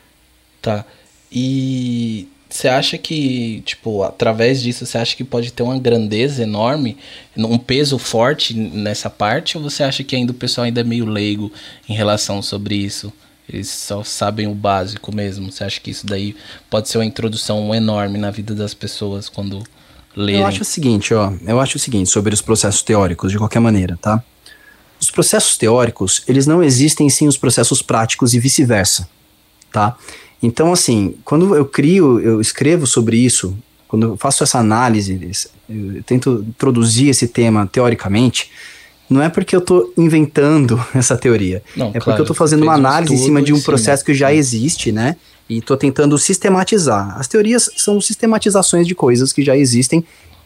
Tá. 0.62 0.86
E 1.30 2.30
você 2.54 2.68
acha 2.68 3.00
que, 3.00 3.62
tipo, 3.66 4.04
através 4.04 4.62
disso, 4.62 4.86
você 4.86 5.00
acha 5.00 5.16
que 5.16 5.24
pode 5.24 5.52
ter 5.52 5.64
uma 5.64 5.80
grandeza 5.80 6.44
enorme, 6.44 6.96
um 7.36 7.58
peso 7.58 7.98
forte 7.98 8.54
nessa 8.54 9.10
parte? 9.10 9.58
Ou 9.58 9.64
você 9.64 9.82
acha 9.84 10.04
que 10.04 10.16
ainda 10.16 10.32
o 10.32 10.36
pessoal 10.36 10.66
ainda 10.66 10.82
é 10.82 10.84
meio 10.84 11.04
leigo 11.04 11.52
em 11.90 11.94
relação 11.94 12.44
sobre 12.44 12.76
isso? 12.76 13.12
Eles 13.48 13.70
só 13.70 14.04
sabem 14.04 14.48
o 14.48 14.56
básico 14.56 15.14
mesmo. 15.14 15.52
Você 15.52 15.64
acha 15.64 15.80
que 15.80 15.92
isso 15.92 16.06
daí 16.06 16.36
pode 16.70 16.90
ser 16.90 16.98
uma 16.98 17.06
introdução 17.06 17.74
enorme 17.76 18.18
na 18.18 18.32
vida 18.32 18.56
das 18.56 18.74
pessoas 18.74 19.28
quando 19.30 19.64
lerem? 20.16 20.42
Eu 20.42 20.48
acho 20.48 20.62
o 20.62 20.66
seguinte, 20.66 21.14
ó. 21.14 21.34
Eu 21.46 21.60
acho 21.60 21.78
o 21.78 21.80
seguinte 21.80 22.10
sobre 22.10 22.34
os 22.34 22.42
processos 22.42 22.82
teóricos, 22.82 23.32
de 23.32 23.38
qualquer 23.38 23.60
maneira, 23.60 23.98
tá? 24.02 24.24
Os 25.00 25.12
processos 25.12 25.58
teóricos, 25.58 26.24
eles 26.28 26.48
não 26.48 26.64
existem 26.64 27.10
sem 27.10 27.28
os 27.28 27.38
processos 27.38 27.82
práticos 27.82 28.34
e 28.34 28.40
vice-versa, 28.40 29.10
tá? 29.72 29.98
Então, 30.42 30.72
assim, 30.72 31.16
quando 31.26 31.56
eu 31.56 31.66
crio, 31.66 32.22
eu 32.22 32.40
escrevo 32.40 32.88
sobre 32.88 33.18
isso, 33.18 33.58
quando 33.88 34.08
eu 34.08 34.18
faço 34.18 34.44
essa 34.44 34.60
análise, 34.60 35.50
eu 35.70 36.02
tento 36.04 36.46
introduzir 36.48 37.10
esse 37.10 37.28
tema 37.28 37.68
teoricamente, 37.68 38.50
não 39.10 39.22
é 39.22 39.30
porque 39.30 39.56
eu 39.56 39.60
estou 39.60 39.94
inventando 39.98 40.84
essa 40.94 41.18
teoria. 41.18 41.62
Não, 41.76 41.88
é 41.88 41.92
claro, 41.92 42.04
porque 42.04 42.22
eu 42.22 42.24
estou 42.24 42.36
fazendo 42.36 42.64
uma 42.64 42.74
análise 42.74 43.14
um 43.14 43.16
em 43.16 43.20
cima 43.20 43.42
de 43.42 43.54
um 43.54 43.62
processo 43.62 44.04
que 44.04 44.14
já 44.14 44.34
existe, 44.34 44.92
né? 44.92 45.16
E 45.50 45.58
estou 45.58 45.76
tentando 45.76 46.18
sistematizar. 46.18 47.18
As 47.20 47.28
teorias 47.28 47.70
são 47.76 48.00
sistematizações 48.00 48.88
de 48.88 48.96
coisas 48.96 49.34
que 49.34 49.44
já 49.44 49.58
existem 49.58 50.04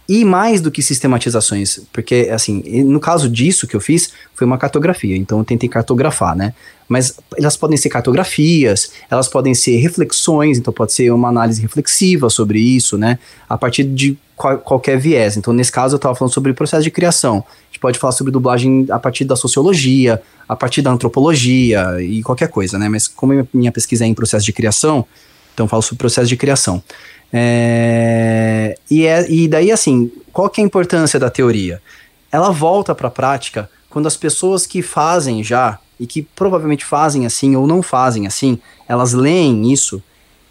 e 0.08 0.24
mais 0.24 0.62
do 0.62 0.72
que 0.72 0.82
sistematizações, 0.82 1.82
porque 1.92 2.30
assim, 2.32 2.62
no 2.84 3.00
caso 3.00 3.30
disso 3.30 3.68
que 3.68 3.76
eu 3.76 3.82
fiz, 3.82 4.12
foi 4.34 4.48
uma 4.48 4.58
cartografia, 4.58 5.18
então 5.18 5.40
eu 5.40 5.44
tentei 5.44 5.68
cartografar, 5.68 6.36
né? 6.36 6.54
Mas 6.88 7.16
elas 7.38 7.58
podem 7.58 7.76
ser 7.76 7.90
cartografias, 7.90 8.92
elas 9.10 9.28
podem 9.28 9.54
ser 9.54 9.76
reflexões, 9.78 10.58
então 10.58 10.72
pode 10.72 10.94
ser 10.94 11.12
uma 11.12 11.28
análise 11.28 11.62
reflexiva 11.62 12.30
sobre 12.30 12.60
isso, 12.60 12.98
né? 12.98 13.20
A 13.50 13.58
partir 13.58 13.84
de 13.84 14.18
qual, 14.38 14.58
qualquer 14.60 14.98
viés. 14.98 15.36
Então, 15.36 15.52
nesse 15.52 15.72
caso, 15.72 15.96
eu 15.96 15.98
estava 15.98 16.16
falando 16.16 16.34
sobre 16.34 16.52
o 16.52 16.56
processo 16.56 16.84
de 16.84 16.92
criação. 16.92 17.44
A 17.46 17.66
gente 17.66 17.80
pode 17.82 18.00
falar 18.00 18.14
sobre 18.14 18.32
dublagem 18.32 18.86
a 18.90 19.00
partir 19.00 19.26
da 19.26 19.36
sociologia, 19.36 20.22
a 20.48 20.56
partir 20.56 20.82
da 20.82 20.92
antropologia 20.92 22.02
e 22.02 22.24
qualquer 22.24 22.48
coisa, 22.48 22.80
né? 22.80 22.88
Mas 22.88 23.08
como 23.08 23.46
minha 23.54 23.72
pesquisa 23.72 24.06
é 24.06 24.08
em 24.08 24.14
processo 24.14 24.46
de 24.46 24.54
criação, 24.54 25.06
então 25.54 25.66
eu 25.66 25.70
falo 25.70 25.82
sobre 25.82 25.98
processo 25.98 26.28
de 26.28 26.38
criação. 26.38 26.82
É, 27.32 28.78
e, 28.90 29.06
é, 29.06 29.30
e 29.30 29.48
daí, 29.48 29.72
assim, 29.72 30.12
qual 30.32 30.50
que 30.50 30.62
é 30.62 30.64
a 30.64 30.68
importância 30.68 31.20
da 31.20 31.30
teoria? 31.30 31.82
Ela 32.32 32.52
volta 32.52 32.96
para 32.96 33.08
a 33.08 33.12
prática 33.12 33.70
quando 33.90 34.08
as 34.08 34.18
pessoas 34.18 34.66
que 34.66 34.82
fazem 34.82 35.44
já, 35.44 35.80
e 36.00 36.06
que 36.06 36.22
provavelmente 36.22 36.86
fazem 36.86 37.26
assim 37.26 37.56
ou 37.56 37.66
não 37.66 37.82
fazem 37.82 38.28
assim, 38.28 38.60
elas 38.88 39.14
leem 39.14 39.72
isso, 39.72 40.02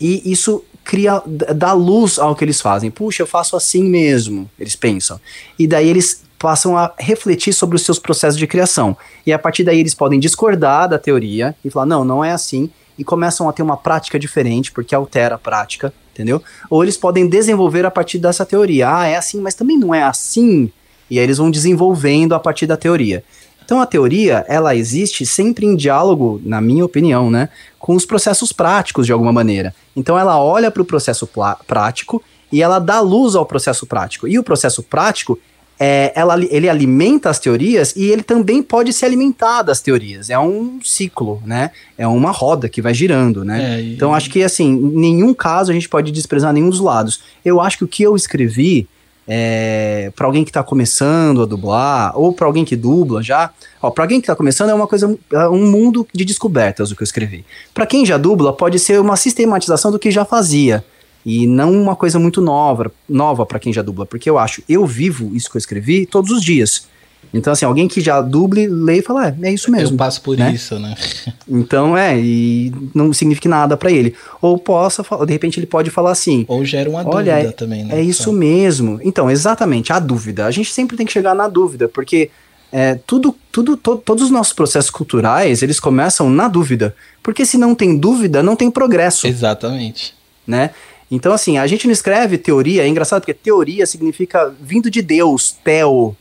e 0.01 0.31
isso 0.31 0.65
cria, 0.85 1.23
dá 1.55 1.73
luz 1.73 2.19
ao 2.19 2.35
que 2.35 2.45
eles 2.45 2.61
fazem. 2.61 2.91
Puxa, 2.91 3.23
eu 3.23 3.27
faço 3.27 3.57
assim 3.57 3.85
mesmo, 3.85 4.51
eles 4.59 4.77
pensam. 4.77 5.21
E 5.59 5.67
daí 5.67 5.89
eles 5.89 6.25
passam 6.39 6.77
a 6.77 6.93
refletir 6.99 7.53
sobre 7.53 7.77
os 7.77 7.83
seus 7.83 7.99
processos 7.99 8.39
de 8.39 8.47
criação. 8.47 8.97
E 9.25 9.33
a 9.33 9.39
partir 9.39 9.65
daí 9.65 9.81
eles 9.81 9.95
podem 9.95 10.21
discordar 10.21 10.89
da 10.89 10.99
teoria 10.99 11.57
e 11.65 11.71
falar, 11.71 11.87
não, 11.87 12.05
não 12.05 12.25
é 12.25 12.33
assim, 12.33 12.71
e 12.99 13.05
começam 13.05 13.49
a 13.49 13.53
ter 13.53 13.63
uma 13.63 13.77
prática 13.77 14.19
diferente, 14.19 14.71
porque 14.71 14.95
altera 14.95 15.35
a 15.35 15.39
prática, 15.39 15.93
entendeu? 16.17 16.43
Ou 16.71 16.83
eles 16.83 16.97
podem 16.97 17.29
desenvolver 17.29 17.85
a 17.85 17.91
partir 17.91 18.19
dessa 18.19 18.47
teoria. 18.47 18.91
Ah, 18.91 19.07
é 19.07 19.17
assim, 19.17 19.41
mas 19.41 19.55
também 19.55 19.79
não 19.79 19.95
é 19.95 20.03
assim. 20.03 20.71
E 21.11 21.19
aí 21.19 21.25
eles 21.25 21.39
vão 21.39 21.51
desenvolvendo 21.51 22.35
a 22.35 22.41
partir 22.41 22.67
da 22.67 22.77
teoria. 22.77 23.23
Então 23.65 23.81
a 23.81 23.87
teoria, 23.87 24.45
ela 24.49 24.75
existe 24.77 25.27
sempre 25.27 25.67
em 25.67 25.75
diálogo, 25.75 26.41
na 26.45 26.61
minha 26.61 26.85
opinião, 26.85 27.31
né, 27.31 27.49
com 27.79 27.95
os 27.95 28.07
processos 28.07 28.53
práticos 28.53 29.07
de 29.07 29.13
alguma 29.13 29.33
maneira. 29.33 29.75
Então 29.95 30.19
ela 30.19 30.41
olha 30.41 30.71
para 30.71 30.83
o 30.83 30.85
processo 30.85 31.29
prático 31.67 32.23
e 32.51 32.63
ela 32.63 32.79
dá 32.79 33.01
luz 33.01 33.35
ao 33.35 33.45
processo 33.45 33.85
prático. 33.87 34.29
E 34.29 34.39
o 34.39 34.45
processo 34.45 34.83
prático 34.83 35.39
é, 35.79 36.13
ela, 36.15 36.43
ele 36.51 36.69
alimenta 36.69 37.29
as 37.29 37.39
teorias 37.39 37.95
e 37.95 38.05
ele 38.05 38.23
também 38.23 38.63
pode 38.63 38.93
se 38.93 39.05
alimentar 39.05 39.63
das 39.63 39.81
teorias. 39.81 40.31
É 40.31 40.39
um 40.39 40.81
ciclo, 40.83 41.43
né? 41.45 41.71
É 41.99 42.07
uma 42.07 42.31
roda 42.31 42.69
que 42.69 42.81
vai 42.81 42.95
girando, 42.95 43.45
né? 43.45 43.77
É, 43.77 43.83
e... 43.83 43.95
Então 43.95 44.15
acho 44.15 44.31
que 44.31 44.43
assim, 44.43 44.73
em 44.73 44.99
nenhum 44.99 45.35
caso 45.35 45.71
a 45.71 45.75
gente 45.75 45.89
pode 45.89 46.11
desprezar 46.11 46.53
nenhum 46.53 46.71
dos 46.71 46.81
lados. 46.81 47.21
Eu 47.45 47.61
acho 47.61 47.79
que 47.79 47.85
o 47.85 47.89
que 47.89 48.03
eu 48.03 48.17
escrevi 48.17 48.89
é, 49.29 50.13
para 50.15 50.27
alguém 50.27 50.45
que 50.45 50.51
está 50.51 50.63
começando 50.63 51.43
a 51.43 51.47
dublar 51.47 52.17
ou 52.19 52.33
para 52.33 52.47
alguém 52.47 52.65
que 52.65 52.77
dubla 52.77 53.23
já, 53.23 53.51
ó, 53.83 53.91
para 53.91 54.05
alguém 54.05 54.21
que 54.21 54.25
está 54.25 54.37
começando 54.37 54.71
é 54.71 54.75
uma 54.75 54.87
coisa, 54.87 55.19
é 55.33 55.49
um 55.49 55.69
mundo 55.69 56.07
de 56.15 56.25
descobertas 56.25 56.91
o 56.91 56.97
que 56.97 57.03
eu 57.03 57.05
escrevi. 57.05 57.45
Para 57.75 57.87
quem 57.87 58.07
já 58.07 58.17
dubla 58.17 58.53
pode 58.53 58.79
ser 58.79 59.01
uma 59.01 59.17
sistematização 59.17 59.91
do 59.91 59.99
que 59.99 60.11
já 60.11 60.25
fazia 60.25 60.85
e 61.27 61.45
não 61.45 61.73
uma 61.73 61.97
coisa 61.97 62.21
muito 62.21 62.41
nova, 62.41 62.93
nova 63.09 63.45
para 63.45 63.59
quem 63.59 63.73
já 63.73 63.83
dubla, 63.83 64.07
porque 64.07 64.31
eu 64.31 64.39
acho, 64.39 64.63
eu 64.69 64.87
vivo 64.87 65.35
isso 65.35 65.51
que 65.51 65.57
eu 65.57 65.59
escrevi 65.59 66.07
todos 66.07 66.31
os 66.31 66.41
dias. 66.41 66.87
Então, 67.35 67.53
assim, 67.53 67.65
alguém 67.65 67.89
que 67.89 68.01
já 68.01 68.21
duble, 68.21 68.69
lê 68.69 68.99
e 68.99 69.03
fala, 69.03 69.29
é, 69.29 69.49
é 69.49 69.53
isso 69.53 69.69
mesmo. 69.69 69.95
Eu 69.95 69.99
passo 69.99 70.23
por 70.23 70.39
né? 70.39 70.53
isso, 70.53 70.79
né? 70.79 70.95
então, 71.51 71.99
é, 71.99 72.17
e 72.17 72.73
não 72.95 73.13
significa 73.13 73.49
nada 73.49 73.77
para 73.77 73.91
ele. 73.91 74.15
Ou 74.41 74.57
possa, 74.57 75.05
de 75.27 75.33
repente 75.33 75.59
ele 75.59 75.67
pode 75.67 75.91
falar 75.91 76.13
assim. 76.13 76.45
Ou 76.47 76.65
gera 76.65 76.89
uma 76.89 77.01
Olha, 77.01 77.35
dúvida 77.35 77.49
é, 77.51 77.53
também, 77.53 77.85
né? 77.85 77.99
É 77.99 78.03
isso 78.03 78.33
mesmo. 78.33 79.01
Então, 79.03 79.29
exatamente, 79.29 79.93
a 79.93 79.99
dúvida. 79.99 80.47
A 80.47 80.53
gente 80.53 80.73
sempre 80.73 80.97
tem 80.97 81.05
que 81.05 81.13
chegar 81.13 81.35
na 81.35 81.49
dúvida, 81.49 81.89
porque 81.89 82.31
é, 82.71 82.95
tudo, 83.05 83.35
tudo, 83.51 83.77
to, 83.77 83.97
todos 83.97 84.23
os 84.23 84.31
nossos 84.31 84.53
processos 84.53 84.91
culturais, 84.91 85.61
eles 85.61 85.81
começam 85.81 86.31
na 86.31 86.47
dúvida. 86.47 86.95
Porque 87.21 87.45
se 87.45 87.59
não 87.59 87.75
tem 87.75 87.99
dúvida, 87.99 88.45
não 88.45 88.55
tem 88.55 88.71
progresso. 88.71 89.27
Exatamente. 89.27 90.15
Né? 90.47 90.71
Então, 91.11 91.33
assim, 91.33 91.57
a 91.59 91.67
gente 91.67 91.87
não 91.87 91.93
escreve 91.93 92.37
teoria, 92.37 92.83
é 92.83 92.89
engraçado 92.89 93.21
porque 93.21 93.35
teoria 93.35 93.87
significa 93.87 94.55
vindo 94.61 94.91
de 94.91 95.01
Deus, 95.01 95.57
Theo. 95.63 96.17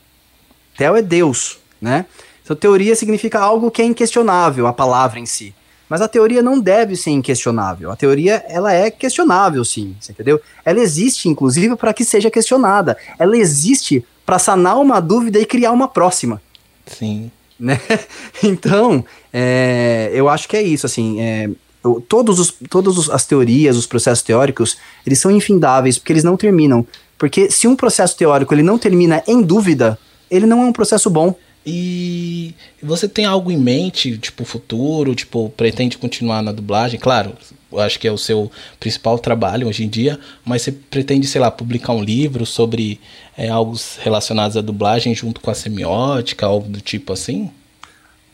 Theo 0.76 0.96
é 0.96 1.02
Deus, 1.02 1.58
né? 1.80 2.06
Então, 2.44 2.54
teoria 2.54 2.94
significa 2.94 3.40
algo 3.40 3.70
que 3.70 3.82
é 3.82 3.84
inquestionável, 3.84 4.66
a 4.66 4.72
palavra 4.72 5.18
em 5.18 5.26
si. 5.26 5.52
Mas 5.88 6.00
a 6.00 6.08
teoria 6.08 6.42
não 6.42 6.60
deve 6.60 6.96
ser 6.96 7.10
inquestionável. 7.10 7.90
A 7.90 7.96
teoria, 7.96 8.44
ela 8.48 8.72
é 8.72 8.90
questionável, 8.90 9.64
sim, 9.64 9.96
você 10.00 10.12
entendeu? 10.12 10.40
Ela 10.64 10.80
existe, 10.80 11.28
inclusive, 11.28 11.76
para 11.76 11.94
que 11.94 12.04
seja 12.04 12.30
questionada. 12.30 12.96
Ela 13.18 13.36
existe 13.36 14.04
para 14.24 14.38
sanar 14.38 14.78
uma 14.78 15.00
dúvida 15.00 15.38
e 15.38 15.46
criar 15.46 15.72
uma 15.72 15.88
próxima. 15.88 16.40
Sim. 16.86 17.30
Né? 17.58 17.80
Então, 18.42 19.04
é, 19.32 20.10
eu 20.12 20.28
acho 20.28 20.48
que 20.48 20.56
é 20.56 20.62
isso, 20.62 20.86
assim. 20.86 21.20
É, 21.20 21.48
todos 22.08 22.38
os, 22.38 22.54
todas 22.68 23.08
as 23.10 23.26
teorias, 23.26 23.76
os 23.76 23.86
processos 23.86 24.22
teóricos, 24.22 24.76
eles 25.06 25.18
são 25.18 25.30
infindáveis, 25.30 25.98
porque 25.98 26.12
eles 26.12 26.24
não 26.24 26.36
terminam. 26.36 26.86
Porque 27.18 27.50
se 27.50 27.66
um 27.66 27.76
processo 27.76 28.16
teórico 28.16 28.54
ele 28.54 28.62
não 28.62 28.78
termina 28.78 29.22
em 29.26 29.42
dúvida, 29.42 29.98
ele 30.30 30.46
não 30.46 30.62
é 30.62 30.66
um 30.66 30.72
processo 30.72 31.08
bom. 31.08 31.34
E 31.68 32.54
você 32.80 33.08
tem 33.08 33.24
algo 33.24 33.50
em 33.50 33.56
mente, 33.56 34.16
tipo, 34.18 34.44
futuro, 34.44 35.16
tipo, 35.16 35.50
pretende 35.56 35.98
continuar 35.98 36.40
na 36.40 36.52
dublagem? 36.52 37.00
Claro, 37.00 37.32
eu 37.72 37.80
acho 37.80 37.98
que 37.98 38.06
é 38.06 38.12
o 38.12 38.18
seu 38.18 38.50
principal 38.78 39.18
trabalho 39.18 39.66
hoje 39.66 39.82
em 39.82 39.88
dia, 39.88 40.18
mas 40.44 40.62
você 40.62 40.70
pretende, 40.70 41.26
sei 41.26 41.40
lá, 41.40 41.50
publicar 41.50 41.92
um 41.92 42.02
livro 42.02 42.46
sobre 42.46 43.00
é, 43.36 43.48
algo 43.48 43.76
relacionados 43.98 44.56
à 44.56 44.60
dublagem 44.60 45.12
junto 45.12 45.40
com 45.40 45.50
a 45.50 45.54
semiótica, 45.54 46.46
algo 46.46 46.68
do 46.68 46.80
tipo 46.80 47.12
assim? 47.12 47.50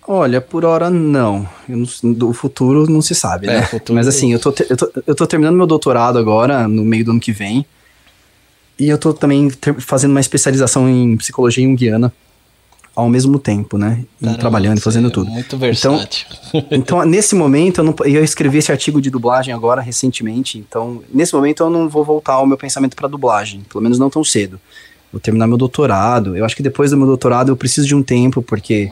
Olha, 0.07 0.41
por 0.41 0.65
hora 0.65 0.91
não. 0.91 1.49
Não- 1.69 2.13
do 2.13 2.33
futuro 2.33 2.91
não 2.91 3.01
se 3.01 3.15
sabe, 3.15 3.47
É, 3.49 3.61
né? 3.61 3.69
Mas 3.91 4.09
assim, 4.09 4.33
eu 4.33 4.39
tô, 4.41 4.53
eu, 4.69 4.77
tô, 4.77 4.93
eu 5.07 5.15
tô 5.15 5.27
terminando 5.27 5.57
meu 5.57 5.67
doutorado 5.67 6.19
agora, 6.19 6.67
no 6.67 6.85
meio 6.85 7.05
do 7.05 7.11
ano 7.13 7.21
que 7.21 7.33
vem. 7.33 7.65
E 8.79 8.89
eu 8.89 8.99
tô 8.99 9.13
também 9.15 9.49
ter- 9.51 9.81
fazendo 9.81 10.11
uma 10.11 10.21
especialização 10.21 10.89
em 10.89 11.17
psicologia 11.17 11.65
junguiana 11.65 12.13
ao 12.97 13.09
mesmo 13.09 13.39
tempo, 13.39 13.79
né? 13.79 14.05
Caramba, 14.21 14.39
trabalhando 14.39 14.79
e 14.79 14.81
fazendo 14.81 15.09
é 15.09 15.11
tudo. 15.11 15.31
Muito 15.31 15.57
versátil. 15.57 16.27
Então, 16.71 17.03
nesse 17.05 17.35
momento, 17.35 17.79
eu, 17.81 17.85
não, 17.85 17.95
eu 18.05 18.23
escrevi 18.25 18.59
esse 18.59 18.71
artigo 18.71 19.01
de 19.01 19.09
dublagem 19.09 19.55
agora, 19.55 19.81
recentemente. 19.81 20.59
Então, 20.59 21.03
nesse 21.15 21.33
momento, 21.35 21.63
eu 21.63 21.71
não 21.71 21.89
vou 21.89 22.05
voltar 22.05 22.35
ao 22.35 22.47
meu 22.47 22.59
pensamento 22.59 22.95
para 22.97 23.09
dublagem. 23.09 23.63
Pelo 23.71 23.83
menos 23.83 23.99
não 23.99 24.11
tão 24.11 24.23
cedo. 24.25 24.61
Vou 25.13 25.21
terminar 25.21 25.47
meu 25.47 25.57
doutorado. 25.57 26.37
Eu 26.37 26.45
acho 26.45 26.55
que 26.57 26.63
depois 26.63 26.91
do 26.91 26.97
meu 26.97 27.07
doutorado, 27.07 27.51
eu 27.51 27.57
preciso 27.57 27.87
de 27.87 27.95
um 27.95 28.03
tempo, 28.03 28.43
porque 28.43 28.91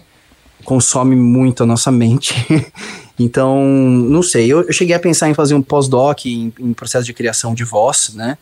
consome 0.64 1.16
muito 1.16 1.62
a 1.62 1.66
nossa 1.66 1.90
mente. 1.90 2.34
então, 3.18 3.64
não 3.64 4.22
sei. 4.22 4.46
Eu, 4.52 4.62
eu 4.62 4.72
cheguei 4.72 4.94
a 4.94 5.00
pensar 5.00 5.28
em 5.28 5.34
fazer 5.34 5.54
um 5.54 5.62
pós-doc 5.62 6.26
em, 6.26 6.52
em 6.58 6.72
processo 6.72 7.04
de 7.04 7.12
criação 7.12 7.54
de 7.54 7.64
voz, 7.64 8.12
né? 8.14 8.38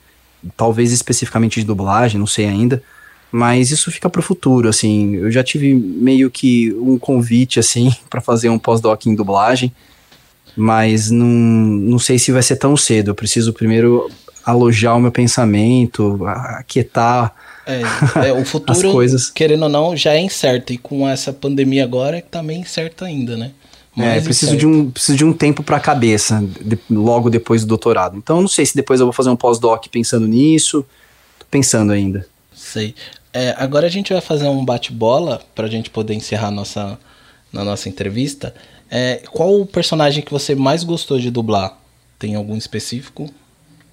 Talvez 0.57 0.93
especificamente 0.93 1.61
de 1.61 1.67
dublagem, 1.67 2.19
não 2.19 2.27
sei 2.27 2.47
ainda. 2.47 2.83
Mas 3.31 3.71
isso 3.71 3.91
fica 3.91 4.09
pro 4.09 4.23
futuro, 4.23 4.69
assim. 4.69 5.17
Eu 5.17 5.31
já 5.31 5.45
tive 5.45 5.75
meio 5.75 6.31
que 6.31 6.73
um 6.75 6.99
convite, 6.99 7.59
assim, 7.59 7.93
para 8.09 8.21
fazer 8.21 8.49
um 8.49 8.59
pós-doc 8.59 9.07
em 9.07 9.15
dublagem. 9.15 9.73
Mas 10.57 11.11
não, 11.11 11.27
não 11.27 11.99
sei 11.99 12.19
se 12.19 12.33
vai 12.33 12.43
ser 12.43 12.57
tão 12.57 12.77
cedo. 12.77 13.11
Eu 13.11 13.15
preciso 13.15 13.53
primeiro 13.53 14.11
alojar 14.45 14.97
o 14.97 15.01
meu 15.01 15.13
pensamento, 15.13 16.25
aquietar. 16.27 17.35
É, 17.69 18.29
é, 18.29 18.33
o 18.33 18.45
futuro, 18.45 18.93
coisas. 18.93 19.31
querendo 19.31 19.65
ou 19.65 19.69
não, 19.69 19.95
já 19.97 20.15
é 20.15 20.21
incerto. 20.21 20.73
E 20.73 20.79
com 20.79 21.07
essa 21.09 21.33
pandemia 21.33 21.85
agora, 21.85 22.23
tá 22.31 22.43
meio 22.43 22.61
incerto 22.61 23.05
ainda, 23.05 23.37
né? 23.37 23.53
É, 23.97 24.01
Mais 24.01 24.25
preciso 24.25 24.55
incerto. 24.55 24.61
de, 24.61 24.67
um, 24.67 24.91
preciso 24.91 25.19
de 25.19 25.25
um 25.25 25.33
tempo 25.33 25.63
pra 25.63 25.79
cabeça, 25.81 26.43
de- 26.61 26.79
logo 26.89 27.29
depois 27.29 27.63
do 27.63 27.69
doutorado. 27.69 28.17
Então, 28.17 28.41
não 28.41 28.49
sei 28.49 28.65
se 28.65 28.75
depois 28.75 29.01
eu 29.01 29.07
vou 29.07 29.13
fazer 29.13 29.29
um 29.31 29.37
pós-doc 29.37 29.87
pensando 29.89 30.27
nisso. 30.27 30.87
Tô 31.39 31.45
pensando 31.51 31.93
ainda. 31.93 32.27
Sei. 32.55 32.95
É, 33.33 33.55
agora 33.59 33.87
a 33.87 33.91
gente 33.91 34.13
vai 34.13 34.23
fazer 34.23 34.49
um 34.49 34.65
bate-bola 34.65 35.43
pra 35.55 35.67
gente 35.69 35.91
poder 35.91 36.15
encerrar 36.15 36.51
nossa, 36.51 36.99
na 37.53 37.63
nossa 37.65 37.89
entrevista. 37.89 38.55
É, 38.91 39.21
qual 39.31 39.61
o 39.61 39.67
personagem 39.67 40.23
que 40.23 40.31
você 40.31 40.55
mais 40.55 40.83
gostou 40.85 41.19
de 41.19 41.31
dublar? 41.31 41.77
Tem 42.19 42.35
algum 42.37 42.57
específico? 42.57 43.29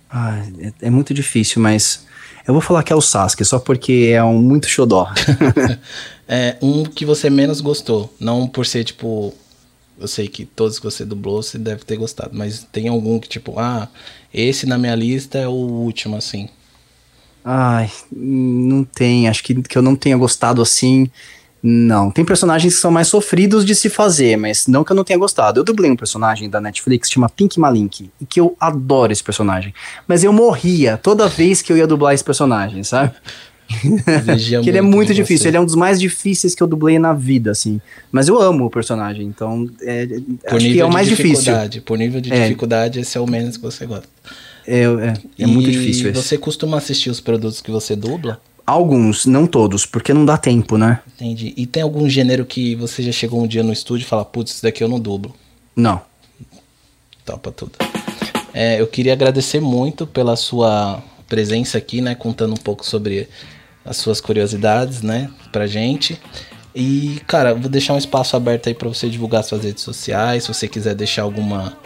Ah, 0.10 0.42
é, 0.60 0.88
é 0.88 0.90
muito 0.90 1.14
difícil, 1.14 1.62
mas 1.62 2.06
eu 2.48 2.54
vou 2.54 2.62
falar 2.62 2.84
que 2.84 2.94
é 2.94 2.96
o 2.96 3.02
Sasuke, 3.02 3.44
só 3.44 3.60
porque 3.60 4.12
é 4.14 4.24
um 4.24 4.42
muito 4.42 4.68
xodó. 4.68 5.08
É, 6.28 6.58
um 6.62 6.84
que 6.84 7.06
você 7.06 7.30
menos 7.30 7.62
gostou. 7.62 8.12
Não 8.20 8.48
por 8.48 8.66
ser, 8.66 8.84
tipo. 8.84 9.32
Eu 9.98 10.08
sei 10.08 10.28
que 10.28 10.44
todos 10.44 10.80
que 10.80 10.84
você 10.84 11.06
dublou 11.06 11.42
você 11.42 11.58
deve 11.58 11.84
ter 11.84 11.98
gostado. 11.98 12.32
Mas 12.34 12.66
tem 12.72 12.88
algum 12.88 13.20
que, 13.20 13.30
tipo, 13.30 13.60
ah, 13.60 13.88
esse 14.34 14.66
na 14.66 14.78
minha 14.78 14.96
lista 14.96 15.38
é 15.38 15.48
o 15.48 15.52
último, 15.52 16.18
assim. 16.18 16.50
Ai, 17.44 17.92
não 18.12 18.84
tem. 18.84 19.30
Acho 19.30 19.44
que, 19.44 19.54
que 19.62 19.78
eu 19.78 19.82
não 19.82 19.96
tenha 19.96 20.18
gostado 20.18 20.62
assim. 20.62 21.10
Não. 21.68 22.12
Tem 22.12 22.24
personagens 22.24 22.76
que 22.76 22.80
são 22.80 22.92
mais 22.92 23.08
sofridos 23.08 23.66
de 23.66 23.74
se 23.74 23.90
fazer, 23.90 24.38
mas 24.38 24.68
não 24.68 24.84
que 24.84 24.92
eu 24.92 24.96
não 24.96 25.04
tenha 25.04 25.18
gostado. 25.18 25.60
Eu 25.60 25.64
dublei 25.64 25.90
um 25.90 25.96
personagem 25.96 26.48
da 26.48 26.62
Netflix, 26.62 27.10
chama 27.10 27.28
Pink 27.28 27.60
Malink, 27.60 28.12
e 28.22 28.26
que 28.26 28.40
eu 28.40 28.56
adoro 28.60 29.12
esse 29.12 29.24
personagem. 29.24 29.74
Mas 30.08 30.24
eu 30.24 30.32
morria 30.32 30.96
toda 30.96 31.28
vez 31.28 31.64
que 31.64 31.74
eu 31.74 31.78
ia 31.78 31.88
dublar 31.88 32.14
esse 32.14 32.24
personagem, 32.24 32.84
sabe? 32.84 33.14
Que 34.64 34.70
ele 34.70 34.78
é 34.78 34.82
muito 34.82 35.12
difícil, 35.12 35.42
você. 35.44 35.48
ele 35.48 35.58
é 35.58 35.60
um 35.60 35.66
dos 35.66 35.74
mais 35.74 36.00
difíceis 36.00 36.54
que 36.54 36.62
eu 36.62 36.68
dublei 36.68 37.00
na 37.00 37.14
vida, 37.14 37.50
assim. 37.50 37.82
Mas 38.12 38.28
eu 38.28 38.40
amo 38.40 38.66
o 38.66 38.70
personagem, 38.70 39.26
então 39.26 39.68
é, 39.82 40.06
Por 40.48 40.58
acho 40.58 40.66
que 40.68 40.80
é 40.80 40.86
o 40.86 40.92
mais 40.94 41.08
difícil. 41.08 41.52
Por 41.84 41.98
nível 41.98 42.22
de 42.22 42.32
É. 42.32 42.44
dificuldade, 42.44 43.00
esse 43.00 43.18
é 43.18 43.22
o 43.22 43.26
menos 43.26 43.58
que 43.58 43.64
você 43.64 43.88
gosta. 43.88 44.08
É, 44.68 44.82
é, 44.84 45.14
é 45.40 45.48
muito 45.48 45.70
E 45.70 45.72
difícil 45.72 46.12
esse. 46.12 46.22
você 46.22 46.38
costuma 46.38 46.78
assistir 46.78 47.10
os 47.10 47.20
produtos 47.20 47.60
que 47.60 47.72
você 47.72 47.96
dubla? 47.96 48.40
Alguns, 48.66 49.26
não 49.28 49.46
todos, 49.46 49.86
porque 49.86 50.14
não 50.14 50.26
dá 50.26 50.38
tempo, 50.38 50.78
né? 50.78 51.00
Entendi. 51.16 51.54
E 51.56 51.68
tem 51.68 51.84
algum 51.84 52.10
gênero 52.10 52.46
que 52.46 52.76
você 52.76 53.04
já 53.04 53.12
chegou 53.12 53.44
um 53.44 53.48
dia 53.48 53.62
no 53.62 53.72
estúdio 53.72 54.06
e 54.06 54.08
fala, 54.08 54.26
putz, 54.26 54.54
isso 54.54 54.64
daqui 54.64 54.84
eu 54.84 54.88
não 54.88 55.00
dublo. 55.00 55.36
Não. 55.76 56.02
Topa 57.24 57.52
tudo. 57.52 57.74
É, 58.54 58.80
eu 58.80 58.88
queria 58.88 59.14
agradecer 59.14 59.60
muito 59.60 60.08
pela 60.08 60.36
sua 60.36 61.04
presença 61.28 61.78
aqui, 61.78 62.02
né? 62.02 62.16
Contando 62.16 62.54
um 62.54 62.58
pouco 62.58 62.86
sobre 62.86 63.28
as 63.84 63.98
suas 63.98 64.20
curiosidades, 64.20 65.02
né? 65.02 65.30
Pra 65.52 65.68
gente. 65.68 66.20
E, 66.74 67.22
cara, 67.28 67.54
vou 67.54 67.70
deixar 67.70 67.94
um 67.94 67.98
espaço 67.98 68.36
aberto 68.36 68.68
aí 68.68 68.74
pra 68.74 68.90
você 68.90 69.10
divulgar 69.10 69.44
suas 69.44 69.64
redes 69.64 69.84
sociais. 69.84 70.44
Se 70.44 70.54
você 70.54 70.68
quiser 70.68 70.96
deixar 70.96 71.22
alguma 71.22 71.78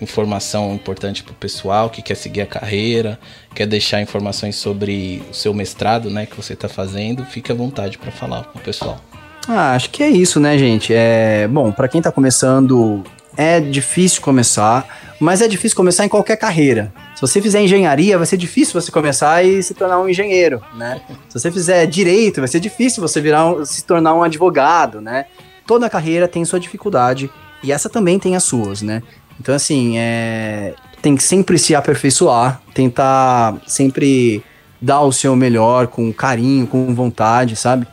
informação 0.00 0.72
importante 0.74 1.22
pro 1.22 1.34
pessoal 1.34 1.90
que 1.90 2.00
quer 2.02 2.14
seguir 2.14 2.42
a 2.42 2.46
carreira, 2.46 3.18
quer 3.54 3.66
deixar 3.66 4.00
informações 4.00 4.56
sobre 4.56 5.22
o 5.30 5.34
seu 5.34 5.52
mestrado, 5.52 6.10
né? 6.10 6.26
Que 6.26 6.36
você 6.36 6.54
tá 6.54 6.68
fazendo, 6.68 7.24
fique 7.24 7.50
à 7.50 7.54
vontade 7.54 7.98
pra 7.98 8.10
falar 8.12 8.44
pro 8.44 8.60
pessoal. 8.60 9.00
Ah, 9.48 9.74
acho 9.74 9.90
que 9.90 10.02
é 10.02 10.08
isso, 10.10 10.38
né, 10.38 10.58
gente? 10.58 10.92
É, 10.94 11.48
bom, 11.48 11.72
pra 11.72 11.88
quem 11.88 12.02
tá 12.02 12.12
começando, 12.12 13.02
é 13.36 13.58
difícil 13.60 14.20
começar, 14.20 15.16
mas 15.18 15.40
é 15.40 15.48
difícil 15.48 15.76
começar 15.76 16.04
em 16.04 16.08
qualquer 16.08 16.36
carreira. 16.36 16.92
Se 17.14 17.20
você 17.22 17.40
fizer 17.40 17.60
engenharia, 17.62 18.18
vai 18.18 18.26
ser 18.26 18.36
difícil 18.36 18.78
você 18.80 18.92
começar 18.92 19.42
e 19.44 19.62
se 19.62 19.74
tornar 19.74 20.00
um 20.00 20.08
engenheiro, 20.08 20.62
né? 20.76 21.00
Se 21.28 21.38
você 21.40 21.50
fizer 21.50 21.86
direito, 21.86 22.40
vai 22.40 22.48
ser 22.48 22.60
difícil 22.60 23.00
você 23.00 23.20
virar 23.20 23.46
um- 23.46 23.64
se 23.64 23.82
tornar 23.84 24.14
um 24.14 24.22
advogado, 24.22 25.00
né? 25.00 25.24
Toda 25.66 25.88
carreira 25.90 26.28
tem 26.28 26.44
sua 26.44 26.60
dificuldade 26.60 27.30
e 27.62 27.72
essa 27.72 27.88
também 27.88 28.18
tem 28.18 28.36
as 28.36 28.44
suas, 28.44 28.82
né? 28.82 29.02
Então, 29.40 29.54
assim, 29.54 29.98
é, 29.98 30.74
tem 31.00 31.16
que 31.16 31.22
sempre 31.22 31.58
se 31.58 31.74
aperfeiçoar, 31.74 32.60
tentar 32.74 33.56
sempre 33.66 34.42
dar 34.80 35.00
o 35.02 35.12
seu 35.12 35.34
melhor 35.36 35.86
com 35.86 36.12
carinho, 36.12 36.66
com 36.66 36.94
vontade, 36.94 37.56
sabe? 37.56 37.86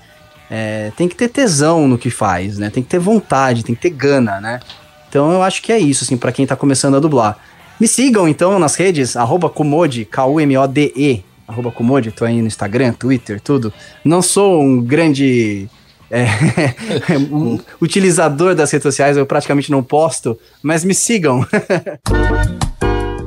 É, 0.49 0.91
tem 0.95 1.07
que 1.07 1.15
ter 1.15 1.29
tesão 1.29 1.87
no 1.87 1.97
que 1.97 2.09
faz, 2.09 2.57
né? 2.57 2.69
Tem 2.69 2.83
que 2.83 2.89
ter 2.89 2.99
vontade, 2.99 3.63
tem 3.63 3.75
que 3.75 3.81
ter 3.81 3.89
gana, 3.89 4.39
né? 4.39 4.59
Então 5.09 5.31
eu 5.31 5.41
acho 5.41 5.61
que 5.61 5.71
é 5.71 5.79
isso, 5.79 6.03
assim, 6.03 6.17
pra 6.17 6.31
quem 6.31 6.45
tá 6.45 6.55
começando 6.55 6.95
a 6.95 6.99
dublar. 6.99 7.37
Me 7.79 7.87
sigam, 7.87 8.27
então, 8.27 8.57
nas 8.59 8.75
redes, 8.75 9.17
arroba 9.17 9.49
Kumode, 9.49 10.05
K-U-M-O-D-E, 10.05 11.23
arroba 11.47 11.71
Kumode, 11.71 12.11
tô 12.11 12.25
aí 12.25 12.41
no 12.41 12.47
Instagram, 12.47 12.93
Twitter, 12.93 13.41
tudo. 13.41 13.73
Não 14.03 14.21
sou 14.21 14.61
um 14.61 14.81
grande 14.81 15.67
é, 16.09 16.25
um 17.31 17.59
utilizador 17.81 18.55
das 18.55 18.71
redes 18.71 18.83
sociais, 18.83 19.17
eu 19.17 19.25
praticamente 19.25 19.71
não 19.71 19.83
posto, 19.83 20.37
mas 20.61 20.83
me 20.83 20.93
sigam. 20.93 21.45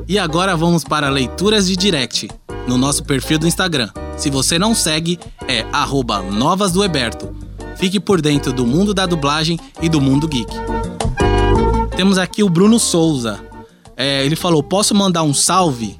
E 0.07 0.17
agora 0.17 0.57
vamos 0.57 0.83
para 0.83 1.09
leituras 1.09 1.67
de 1.67 1.75
direct 1.75 2.29
no 2.67 2.77
nosso 2.77 3.03
perfil 3.03 3.37
do 3.37 3.47
Instagram. 3.47 3.89
Se 4.17 4.29
você 4.29 4.57
não 4.57 4.73
segue, 4.73 5.19
é 5.47 5.65
arroba 5.71 6.21
Novas 6.21 6.71
do 6.71 6.83
Eberto. 6.83 7.35
Fique 7.75 7.99
por 7.99 8.21
dentro 8.21 8.51
do 8.51 8.65
mundo 8.65 8.93
da 8.93 9.05
dublagem 9.05 9.59
e 9.81 9.87
do 9.87 10.01
mundo 10.01 10.27
geek. 10.27 10.51
Temos 11.95 12.17
aqui 12.17 12.43
o 12.43 12.49
Bruno 12.49 12.79
Souza. 12.79 13.39
É, 13.95 14.25
ele 14.25 14.35
falou: 14.35 14.63
posso 14.63 14.95
mandar 14.95 15.23
um 15.23 15.33
salve? 15.33 15.97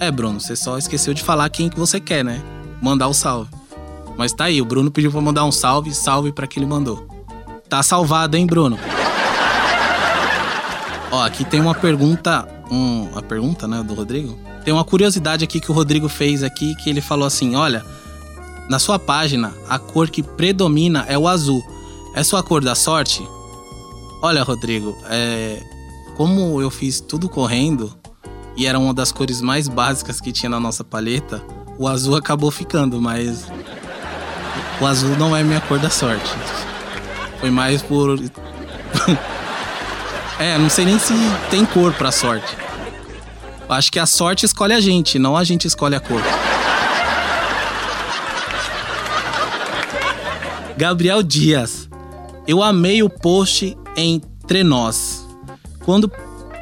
É, 0.00 0.10
Bruno, 0.10 0.40
você 0.40 0.54
só 0.54 0.78
esqueceu 0.78 1.12
de 1.12 1.22
falar 1.22 1.48
quem 1.50 1.68
que 1.68 1.78
você 1.78 2.00
quer, 2.00 2.24
né? 2.24 2.42
Mandar 2.80 3.08
o 3.08 3.14
salve. 3.14 3.50
Mas 4.18 4.32
tá 4.32 4.44
aí, 4.46 4.60
o 4.60 4.64
Bruno 4.64 4.90
pediu 4.90 5.12
pra 5.12 5.20
mandar 5.20 5.44
um 5.44 5.52
salve, 5.52 5.94
salve 5.94 6.32
pra 6.32 6.44
que 6.48 6.58
ele 6.58 6.66
mandou. 6.66 7.06
Tá 7.68 7.84
salvado, 7.84 8.36
hein, 8.36 8.44
Bruno? 8.44 8.76
Ó, 11.12 11.22
aqui 11.22 11.44
tem 11.44 11.60
uma 11.60 11.74
pergunta, 11.74 12.46
um, 12.68 13.08
a 13.16 13.22
pergunta, 13.22 13.68
né, 13.68 13.80
do 13.80 13.94
Rodrigo. 13.94 14.36
Tem 14.64 14.74
uma 14.74 14.84
curiosidade 14.84 15.44
aqui 15.44 15.60
que 15.60 15.70
o 15.70 15.74
Rodrigo 15.74 16.08
fez 16.08 16.42
aqui, 16.42 16.74
que 16.82 16.90
ele 16.90 17.00
falou 17.00 17.26
assim, 17.26 17.54
olha, 17.54 17.84
na 18.68 18.80
sua 18.80 18.98
página, 18.98 19.54
a 19.68 19.78
cor 19.78 20.10
que 20.10 20.22
predomina 20.22 21.06
é 21.08 21.16
o 21.16 21.28
azul. 21.28 21.62
É 22.12 22.24
sua 22.24 22.42
cor 22.42 22.62
da 22.62 22.74
sorte? 22.74 23.26
Olha, 24.20 24.42
Rodrigo, 24.42 24.98
é, 25.08 25.62
como 26.16 26.60
eu 26.60 26.70
fiz 26.70 27.00
tudo 27.00 27.28
correndo 27.28 27.96
e 28.56 28.66
era 28.66 28.80
uma 28.80 28.92
das 28.92 29.12
cores 29.12 29.40
mais 29.40 29.68
básicas 29.68 30.20
que 30.20 30.32
tinha 30.32 30.50
na 30.50 30.58
nossa 30.58 30.82
paleta, 30.82 31.40
o 31.78 31.86
azul 31.86 32.16
acabou 32.16 32.50
ficando, 32.50 33.00
mas 33.00 33.46
o 34.80 34.86
azul 34.86 35.16
não 35.16 35.36
é 35.36 35.42
minha 35.42 35.60
cor 35.60 35.78
da 35.78 35.90
sorte. 35.90 36.34
Foi 37.40 37.50
mais 37.50 37.82
por 37.82 38.18
É, 40.38 40.56
não 40.56 40.70
sei 40.70 40.84
nem 40.84 40.98
se 41.00 41.12
tem 41.50 41.66
cor 41.66 41.92
pra 41.94 42.12
sorte. 42.12 42.56
Acho 43.68 43.90
que 43.90 43.98
a 43.98 44.06
sorte 44.06 44.46
escolhe 44.46 44.72
a 44.72 44.80
gente, 44.80 45.18
não 45.18 45.36
a 45.36 45.42
gente 45.42 45.66
escolhe 45.66 45.96
a 45.96 46.00
cor. 46.00 46.22
Gabriel 50.76 51.24
Dias. 51.24 51.88
Eu 52.46 52.62
amei 52.62 53.02
o 53.02 53.10
post 53.10 53.76
entre 53.96 54.62
nós. 54.62 55.26
Quando, 55.84 56.10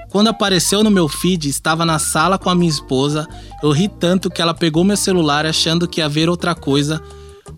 quando 0.08 0.28
apareceu 0.28 0.82
no 0.82 0.90
meu 0.90 1.06
feed, 1.06 1.50
estava 1.50 1.84
na 1.84 1.98
sala 1.98 2.38
com 2.38 2.48
a 2.48 2.54
minha 2.54 2.70
esposa. 2.70 3.28
Eu 3.62 3.70
ri 3.72 3.88
tanto 3.88 4.30
que 4.30 4.40
ela 4.40 4.54
pegou 4.54 4.82
meu 4.82 4.96
celular 4.96 5.44
achando 5.44 5.86
que 5.86 6.00
ia 6.00 6.08
ver 6.08 6.30
outra 6.30 6.54
coisa, 6.54 7.02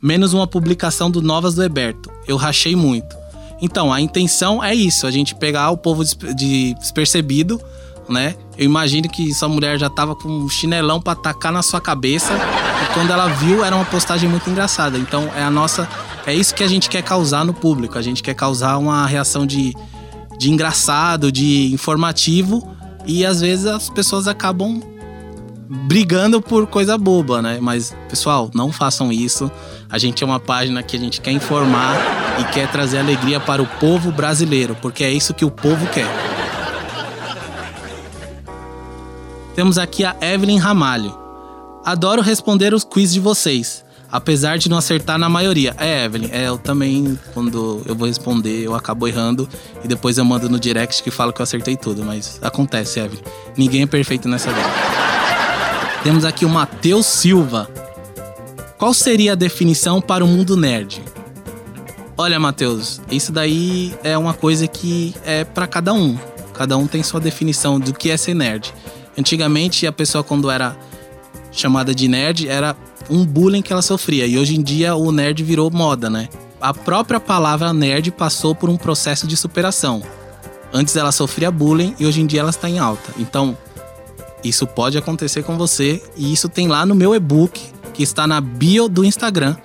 menos 0.03 0.33
uma 0.33 0.47
publicação 0.47 1.11
do 1.11 1.21
Novas 1.23 1.55
do 1.55 1.63
Eberto. 1.63 2.11
Eu 2.27 2.37
rachei 2.37 2.75
muito. 2.77 3.17
Então, 3.61 3.93
a 3.93 4.01
intenção 4.01 4.63
é 4.63 4.75
isso, 4.75 5.07
a 5.07 5.11
gente 5.11 5.35
pegar 5.35 5.71
o 5.71 5.77
povo 5.77 6.05
de- 6.05 6.75
despercebido, 6.75 7.61
né? 8.09 8.37
Eu 8.57 8.65
imagino 8.65 9.09
que 9.09 9.35
sua 9.35 9.49
mulher 9.49 9.79
já 9.79 9.91
tava 9.91 10.15
com 10.15 10.29
um 10.29 10.49
chinelão 10.49 11.01
pra 11.01 11.13
atacar 11.13 11.53
na 11.53 11.63
sua 11.63 11.81
cabeça. 11.81 12.33
E 12.33 12.95
quando 12.95 13.11
ela 13.11 13.29
viu, 13.29 13.65
era 13.65 13.75
uma 13.75 13.85
postagem 13.85 14.29
muito 14.29 14.49
engraçada. 14.49 14.97
Então, 14.97 15.29
é 15.37 15.43
a 15.43 15.51
nossa. 15.51 15.89
É 16.25 16.33
isso 16.33 16.55
que 16.55 16.63
a 16.63 16.69
gente 16.69 16.89
quer 16.89 17.03
causar 17.03 17.45
no 17.45 17.53
público. 17.53 17.99
A 17.99 18.03
gente 18.03 18.23
quer 18.23 18.35
causar 18.35 18.79
uma 18.79 19.07
reação 19.07 19.45
de, 19.45 19.75
de 20.39 20.51
engraçado, 20.51 21.31
de 21.33 21.73
informativo. 21.73 22.67
E 23.05 23.27
às 23.27 23.41
vezes 23.41 23.67
as 23.67 23.91
pessoas 23.91 24.29
acabam 24.29 24.81
brigando 25.69 26.41
por 26.41 26.67
coisa 26.67 26.97
boba, 26.97 27.43
né? 27.43 27.59
Mas, 27.61 27.95
pessoal, 28.09 28.51
não 28.55 28.73
façam 28.73 29.13
isso. 29.13 29.51
A 29.91 29.99
gente 29.99 30.25
é 30.25 30.27
uma 30.27 30.41
página 30.41 30.83
que 30.83 30.97
a 30.97 30.99
gente 30.99 31.21
quer 31.21 31.33
informar 31.33 31.97
e 32.41 32.45
quer 32.45 32.71
trazer 32.71 32.99
alegria 32.99 33.39
para 33.39 33.63
o 33.63 33.67
povo 33.67 34.11
brasileiro, 34.11 34.77
porque 34.81 35.05
é 35.05 35.11
isso 35.11 35.35
que 35.35 35.45
o 35.45 35.51
povo 35.51 35.87
quer. 35.89 36.09
Temos 39.55 39.77
aqui 39.77 40.05
a 40.05 40.17
Evelyn 40.21 40.59
Ramalho. 40.59 41.15
Adoro 41.85 42.23
responder 42.23 42.73
os 42.73 42.85
quiz 42.85 43.13
de 43.13 43.21
vocês, 43.21 43.85
apesar 44.11 44.57
de 44.57 44.69
não 44.69 44.79
acertar 44.79 45.19
na 45.19 45.29
maioria. 45.29 45.75
É, 45.79 46.05
Evelyn, 46.05 46.29
é, 46.33 46.49
eu 46.49 46.57
também, 46.57 47.19
quando 47.35 47.83
eu 47.85 47.95
vou 47.95 48.07
responder, 48.07 48.63
eu 48.63 48.75
acabo 48.75 49.07
errando 49.07 49.49
e 49.83 49.89
depois 49.89 50.17
eu 50.17 50.25
mando 50.25 50.49
no 50.49 50.61
direct 50.61 51.03
que 51.03 51.11
falo 51.11 51.33
que 51.33 51.41
eu 51.41 51.45
acertei 51.45 51.77
tudo, 51.77 52.05
mas 52.05 52.39
acontece, 52.43 53.01
Evelyn. 53.01 53.23
Ninguém 53.57 53.83
é 53.83 53.87
perfeito 53.87 54.29
nessa 54.29 54.51
vida. 54.51 54.88
Temos 56.03 56.25
aqui 56.25 56.45
o 56.45 56.49
Matheus 56.49 57.07
Silva. 57.07 57.69
Qual 58.79 58.95
seria 58.95 59.33
a 59.33 59.35
definição 59.35 60.01
para 60.01 60.25
o 60.25 60.29
mundo 60.29 60.57
nerd? 60.57 61.03
Olha, 62.17 62.39
Matheus, 62.39 63.01
isso 63.11 63.33
daí 63.33 63.95
é 64.05 64.17
uma 64.17 64.33
coisa 64.33 64.67
que 64.67 65.15
é 65.25 65.45
para 65.45 65.67
cada 65.67 65.93
um. 65.93 66.17
Cada 66.55 66.77
um 66.77 66.87
tem 66.87 67.03
sua 67.03 67.21
definição 67.21 67.79
do 67.79 67.93
que 67.93 68.11
é 68.11 68.17
ser 68.17 68.35
nerd. 68.35 68.73
Antigamente, 69.17 69.87
a 69.87 69.93
pessoa, 69.93 70.23
quando 70.23 70.51
era 70.51 70.77
chamada 71.51 71.95
de 71.95 72.07
nerd, 72.07 72.49
era 72.49 72.77
um 73.11 73.25
bullying 73.27 73.63
que 73.63 73.73
ela 73.73 73.83
sofria. 73.83 74.27
E 74.27 74.39
hoje 74.39 74.57
em 74.57 74.63
dia, 74.63 74.95
o 74.95 75.11
nerd 75.11 75.43
virou 75.43 75.71
moda, 75.71 76.09
né? 76.09 76.29
A 76.61 76.73
própria 76.73 77.19
palavra 77.19 77.73
nerd 77.73 78.11
passou 78.13 78.55
por 78.55 78.71
um 78.71 78.77
processo 78.77 79.27
de 79.27 79.37
superação. 79.37 80.03
Antes 80.73 80.97
ela 80.97 81.13
sofria 81.13 81.51
bullying 81.51 81.95
e 81.99 82.07
hoje 82.07 82.21
em 82.21 82.27
dia 82.27 82.41
ela 82.41 82.51
está 82.51 82.69
em 82.69 82.79
alta. 82.79 83.13
Então, 83.19 83.57
isso 84.49 84.67
pode 84.67 84.97
acontecer 84.99 85.43
com 85.43 85.57
você 85.57 86.03
e 86.17 86.33
isso 86.33 86.49
tem 86.49 86.69
lá 86.69 86.85
no 86.87 86.95
meu 86.95 87.15
e-book 87.15 87.61
que 87.95 88.03
está 88.03 88.27
na 88.27 88.41
bio 88.41 88.89
do 88.89 89.05
Instagram, 89.05 89.57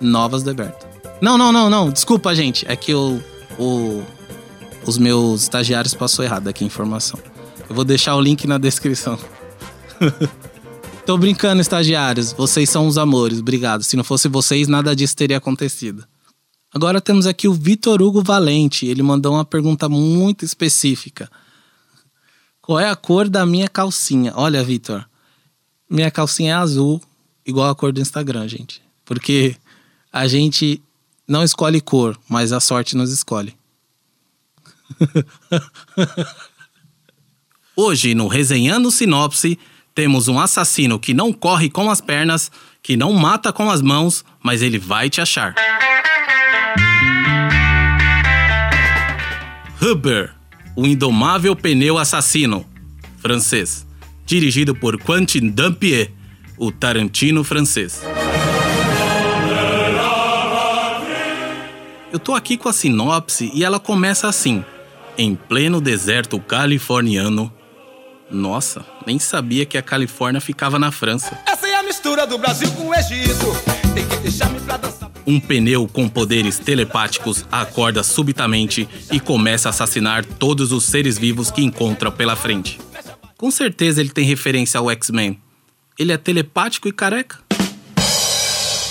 Novas 0.00 0.42
do 0.42 0.50
Eberto. 0.50 0.86
Não, 1.20 1.36
não, 1.38 1.52
não, 1.52 1.70
não. 1.70 1.90
Desculpa, 1.90 2.34
gente. 2.34 2.64
É 2.68 2.74
que 2.74 2.92
o, 2.94 3.20
o- 3.58 4.02
os 4.86 4.98
meus 4.98 5.42
estagiários 5.42 5.94
passou 5.94 6.24
errado 6.24 6.48
aqui 6.48 6.64
a 6.64 6.66
informação. 6.66 7.18
Eu 7.68 7.74
vou 7.74 7.84
deixar 7.84 8.16
o 8.16 8.20
link 8.20 8.46
na 8.46 8.58
descrição. 8.58 9.18
Tô 11.06 11.16
brincando, 11.18 11.60
estagiários. 11.60 12.32
Vocês 12.32 12.70
são 12.70 12.86
os 12.86 12.96
amores. 12.98 13.40
Obrigado. 13.40 13.82
Se 13.82 13.96
não 13.96 14.04
fosse 14.04 14.28
vocês, 14.28 14.68
nada 14.68 14.94
disso 14.94 15.16
teria 15.16 15.36
acontecido. 15.36 16.04
Agora 16.74 17.00
temos 17.00 17.26
aqui 17.26 17.48
o 17.48 17.52
Vitor 17.52 18.00
Hugo 18.00 18.22
Valente. 18.22 18.86
Ele 18.86 19.02
mandou 19.02 19.34
uma 19.34 19.44
pergunta 19.44 19.88
muito 19.88 20.44
específica. 20.44 21.28
Qual 22.62 22.78
é 22.78 22.88
a 22.88 22.94
cor 22.94 23.28
da 23.28 23.44
minha 23.44 23.68
calcinha? 23.68 24.32
Olha, 24.36 24.62
Vitor. 24.62 25.04
Minha 25.90 26.12
calcinha 26.12 26.52
é 26.52 26.54
azul, 26.54 27.02
igual 27.44 27.68
a 27.68 27.74
cor 27.74 27.92
do 27.92 28.00
Instagram, 28.00 28.46
gente. 28.46 28.80
Porque 29.04 29.56
a 30.12 30.28
gente 30.28 30.80
não 31.26 31.42
escolhe 31.42 31.80
cor, 31.80 32.16
mas 32.28 32.52
a 32.52 32.60
sorte 32.60 32.96
nos 32.96 33.10
escolhe. 33.10 33.56
Hoje, 37.74 38.14
no 38.14 38.28
Resenhando 38.28 38.92
Sinopse, 38.92 39.58
temos 39.92 40.28
um 40.28 40.38
assassino 40.38 41.00
que 41.00 41.12
não 41.12 41.32
corre 41.32 41.68
com 41.68 41.90
as 41.90 42.00
pernas, 42.00 42.48
que 42.80 42.96
não 42.96 43.12
mata 43.12 43.52
com 43.52 43.68
as 43.68 43.82
mãos, 43.82 44.24
mas 44.40 44.62
ele 44.62 44.78
vai 44.78 45.10
te 45.10 45.20
achar. 45.20 45.56
Huber, 49.82 50.32
o 50.74 50.86
indomável 50.86 51.54
pneu 51.54 51.98
assassino, 51.98 52.64
francês, 53.18 53.86
dirigido 54.24 54.74
por 54.74 54.98
Quentin 54.98 55.48
Dampier, 55.48 56.10
o 56.56 56.70
Tarantino 56.70 57.44
francês. 57.44 58.02
Eu 62.12 62.18
tô 62.18 62.34
aqui 62.34 62.58
com 62.58 62.68
a 62.68 62.72
sinopse 62.72 63.50
e 63.54 63.64
ela 63.64 63.80
começa 63.80 64.28
assim: 64.28 64.64
em 65.16 65.34
pleno 65.34 65.80
deserto 65.80 66.38
californiano. 66.38 67.52
Nossa, 68.30 68.84
nem 69.06 69.18
sabia 69.18 69.66
que 69.66 69.76
a 69.76 69.82
Califórnia 69.82 70.40
ficava 70.40 70.78
na 70.78 70.90
França. 70.90 71.38
Essa 71.46 71.66
é 71.66 71.74
a 71.74 71.82
mistura 71.82 72.26
do 72.26 72.38
Brasil 72.38 72.70
com 72.72 72.88
o 72.88 72.94
Egito. 72.94 73.46
Tem 73.94 74.06
que 74.06 74.16
deixar-me 74.16 74.60
pra 74.60 74.78
dançar. 74.78 75.11
Um 75.26 75.38
pneu 75.38 75.86
com 75.86 76.08
poderes 76.08 76.58
telepáticos 76.58 77.44
acorda 77.50 78.02
subitamente 78.02 78.88
e 79.10 79.20
começa 79.20 79.68
a 79.68 79.70
assassinar 79.70 80.24
todos 80.24 80.72
os 80.72 80.84
seres 80.84 81.16
vivos 81.16 81.50
que 81.50 81.62
encontra 81.62 82.10
pela 82.10 82.34
frente. 82.34 82.80
Com 83.36 83.50
certeza 83.50 84.00
ele 84.00 84.10
tem 84.10 84.24
referência 84.24 84.78
ao 84.78 84.90
X-Men. 84.90 85.38
Ele 85.98 86.12
é 86.12 86.16
telepático 86.16 86.88
e 86.88 86.92
careca. 86.92 87.38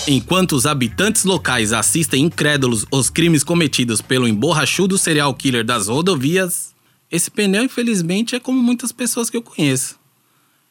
Enquanto 0.06 0.52
os 0.52 0.66
habitantes 0.66 1.24
locais 1.24 1.72
assistem 1.72 2.24
incrédulos 2.24 2.84
os 2.90 3.08
crimes 3.08 3.44
cometidos 3.44 4.00
pelo 4.00 4.26
emborrachudo 4.26 4.98
serial 4.98 5.32
killer 5.32 5.64
das 5.64 5.88
rodovias, 5.88 6.74
esse 7.10 7.30
pneu, 7.30 7.62
infelizmente, 7.62 8.34
é 8.34 8.40
como 8.40 8.60
muitas 8.60 8.90
pessoas 8.90 9.30
que 9.30 9.36
eu 9.36 9.42
conheço. 9.42 9.96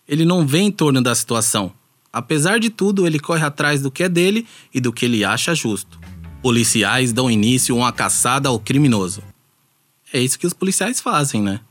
Ele 0.08 0.26
não 0.26 0.46
vê 0.46 0.60
em 0.60 0.72
torno 0.72 1.02
da 1.02 1.16
situação. 1.16 1.72
Apesar 2.14 2.60
de 2.60 2.70
tudo, 2.70 3.08
ele 3.08 3.20
corre 3.20 3.46
atrás 3.46 3.82
do 3.82 3.90
que 3.90 4.04
é 4.04 4.10
dele 4.10 4.46
e 4.74 4.82
do 4.82 4.92
que 4.92 5.06
ele 5.06 5.24
acha 5.24 5.56
justo. 5.56 6.00
Policiais 6.42 7.14
dão 7.14 7.32
início 7.32 7.76
a 7.76 7.78
uma 7.78 7.92
caçada 7.92 8.50
ao 8.50 8.60
criminoso. 8.60 9.24
É 10.12 10.20
isso 10.20 10.38
que 10.38 10.48
os 10.48 10.54
policiais 10.54 11.00
fazem, 11.00 11.42
né? 11.42 11.62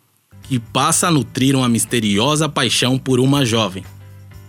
Que 0.44 0.58
passa 0.58 1.08
a 1.08 1.10
nutrir 1.10 1.54
uma 1.54 1.68
misteriosa 1.68 2.48
paixão 2.48 2.98
por 2.98 3.20
uma 3.20 3.44
jovem. 3.44 3.84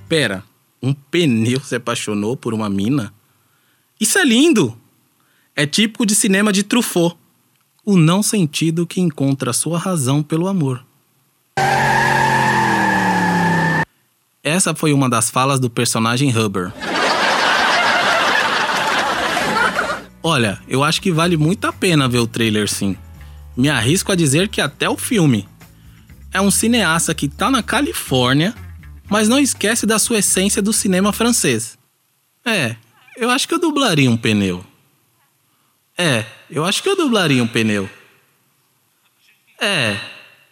Pera, 0.08 0.44
um 0.82 0.94
pneu 0.94 1.60
se 1.60 1.76
apaixonou 1.76 2.38
por 2.38 2.54
uma 2.54 2.70
mina? 2.70 3.14
Isso 4.00 4.18
é 4.18 4.24
lindo! 4.24 4.78
É 5.56 5.66
típico 5.66 6.06
de 6.06 6.16
cinema 6.16 6.54
de 6.54 6.64
Truffaut. 6.64 7.18
O 7.84 7.98
não 7.98 8.24
sentido 8.24 8.88
que 8.88 9.02
encontra 9.02 9.52
sua 9.52 9.78
razão 9.78 10.24
pelo 10.24 10.48
amor. 10.48 10.86
Essa 14.44 14.74
foi 14.74 14.92
uma 14.92 15.08
das 15.08 15.30
falas 15.30 15.60
do 15.60 15.70
personagem 15.70 16.36
Huber. 16.36 16.74
Olha, 20.24 20.60
eu 20.68 20.84
acho 20.84 21.02
que 21.02 21.12
vale 21.12 21.38
muito 21.38 21.66
a 21.66 21.74
pena 21.74 22.08
ver 22.08 22.20
o 22.20 22.28
trailer 22.28 22.68
sim. 22.68 22.98
Me 23.56 23.70
arrisco 23.70 24.12
a 24.12 24.16
dizer 24.16 24.50
que 24.50 24.60
até 24.60 24.90
o 24.90 24.98
filme. 24.98 25.48
É 26.34 26.42
um 26.42 26.50
cineasta 26.50 27.14
que 27.14 27.28
tá 27.28 27.52
na 27.52 27.62
Califórnia, 27.62 28.56
mas 29.10 29.28
não 29.28 29.38
esquece 29.38 29.86
da 29.86 30.00
sua 30.00 30.20
essência 30.20 30.62
do 30.62 30.74
cinema 30.74 31.14
francês. 31.14 31.78
É, 32.44 32.76
eu 33.18 33.30
acho 33.30 33.48
que 33.48 33.54
eu 33.54 33.60
dublaria 33.60 34.10
um 34.10 34.18
pneu. 34.18 34.66
É, 35.96 36.26
eu 36.50 36.66
acho 36.66 36.82
que 36.82 36.90
eu 36.90 36.96
dublaria 36.96 37.44
um 37.44 37.48
pneu. 37.48 37.88
É, 39.60 40.00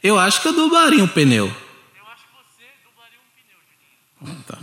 eu 0.03 0.19
acho 0.19 0.41
que 0.41 0.47
eu 0.47 0.53
dublaria 0.53 1.03
um 1.03 1.07
pneu. 1.07 1.51
Tá. 4.45 4.57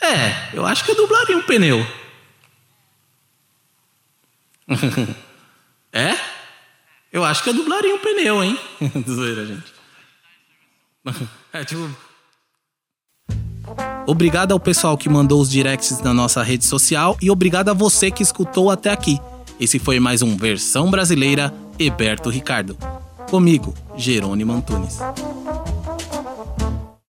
É, 0.00 0.56
eu 0.56 0.64
acho 0.64 0.84
que 0.84 0.90
eu 0.90 0.96
dublaria 0.96 1.36
um 1.36 1.42
pneu. 1.42 1.86
é? 5.92 6.16
Eu 7.12 7.24
acho 7.24 7.42
que 7.42 7.50
eu 7.50 7.54
dublaria 7.54 7.94
um 7.94 7.98
pneu, 7.98 8.42
hein? 8.42 8.58
Zoeira, 9.08 9.46
gente. 9.46 9.78
É 11.50 11.64
tipo. 11.64 11.90
Obrigado 14.06 14.52
ao 14.52 14.60
pessoal 14.60 14.98
que 14.98 15.08
mandou 15.08 15.40
os 15.40 15.48
directs 15.48 16.00
na 16.02 16.12
nossa 16.12 16.42
rede 16.42 16.66
social 16.66 17.16
e 17.22 17.30
obrigado 17.30 17.70
a 17.70 17.74
você 17.74 18.10
que 18.10 18.22
escutou 18.22 18.70
até 18.70 18.90
aqui. 18.90 19.18
Esse 19.58 19.78
foi 19.78 19.98
mais 19.98 20.20
um 20.20 20.36
Versão 20.36 20.90
Brasileira 20.90 21.52
Heberto 21.78 22.28
Ricardo. 22.28 22.76
Comigo, 23.30 23.74
Jerônimo 23.96 24.52
Antunes. 24.52 24.98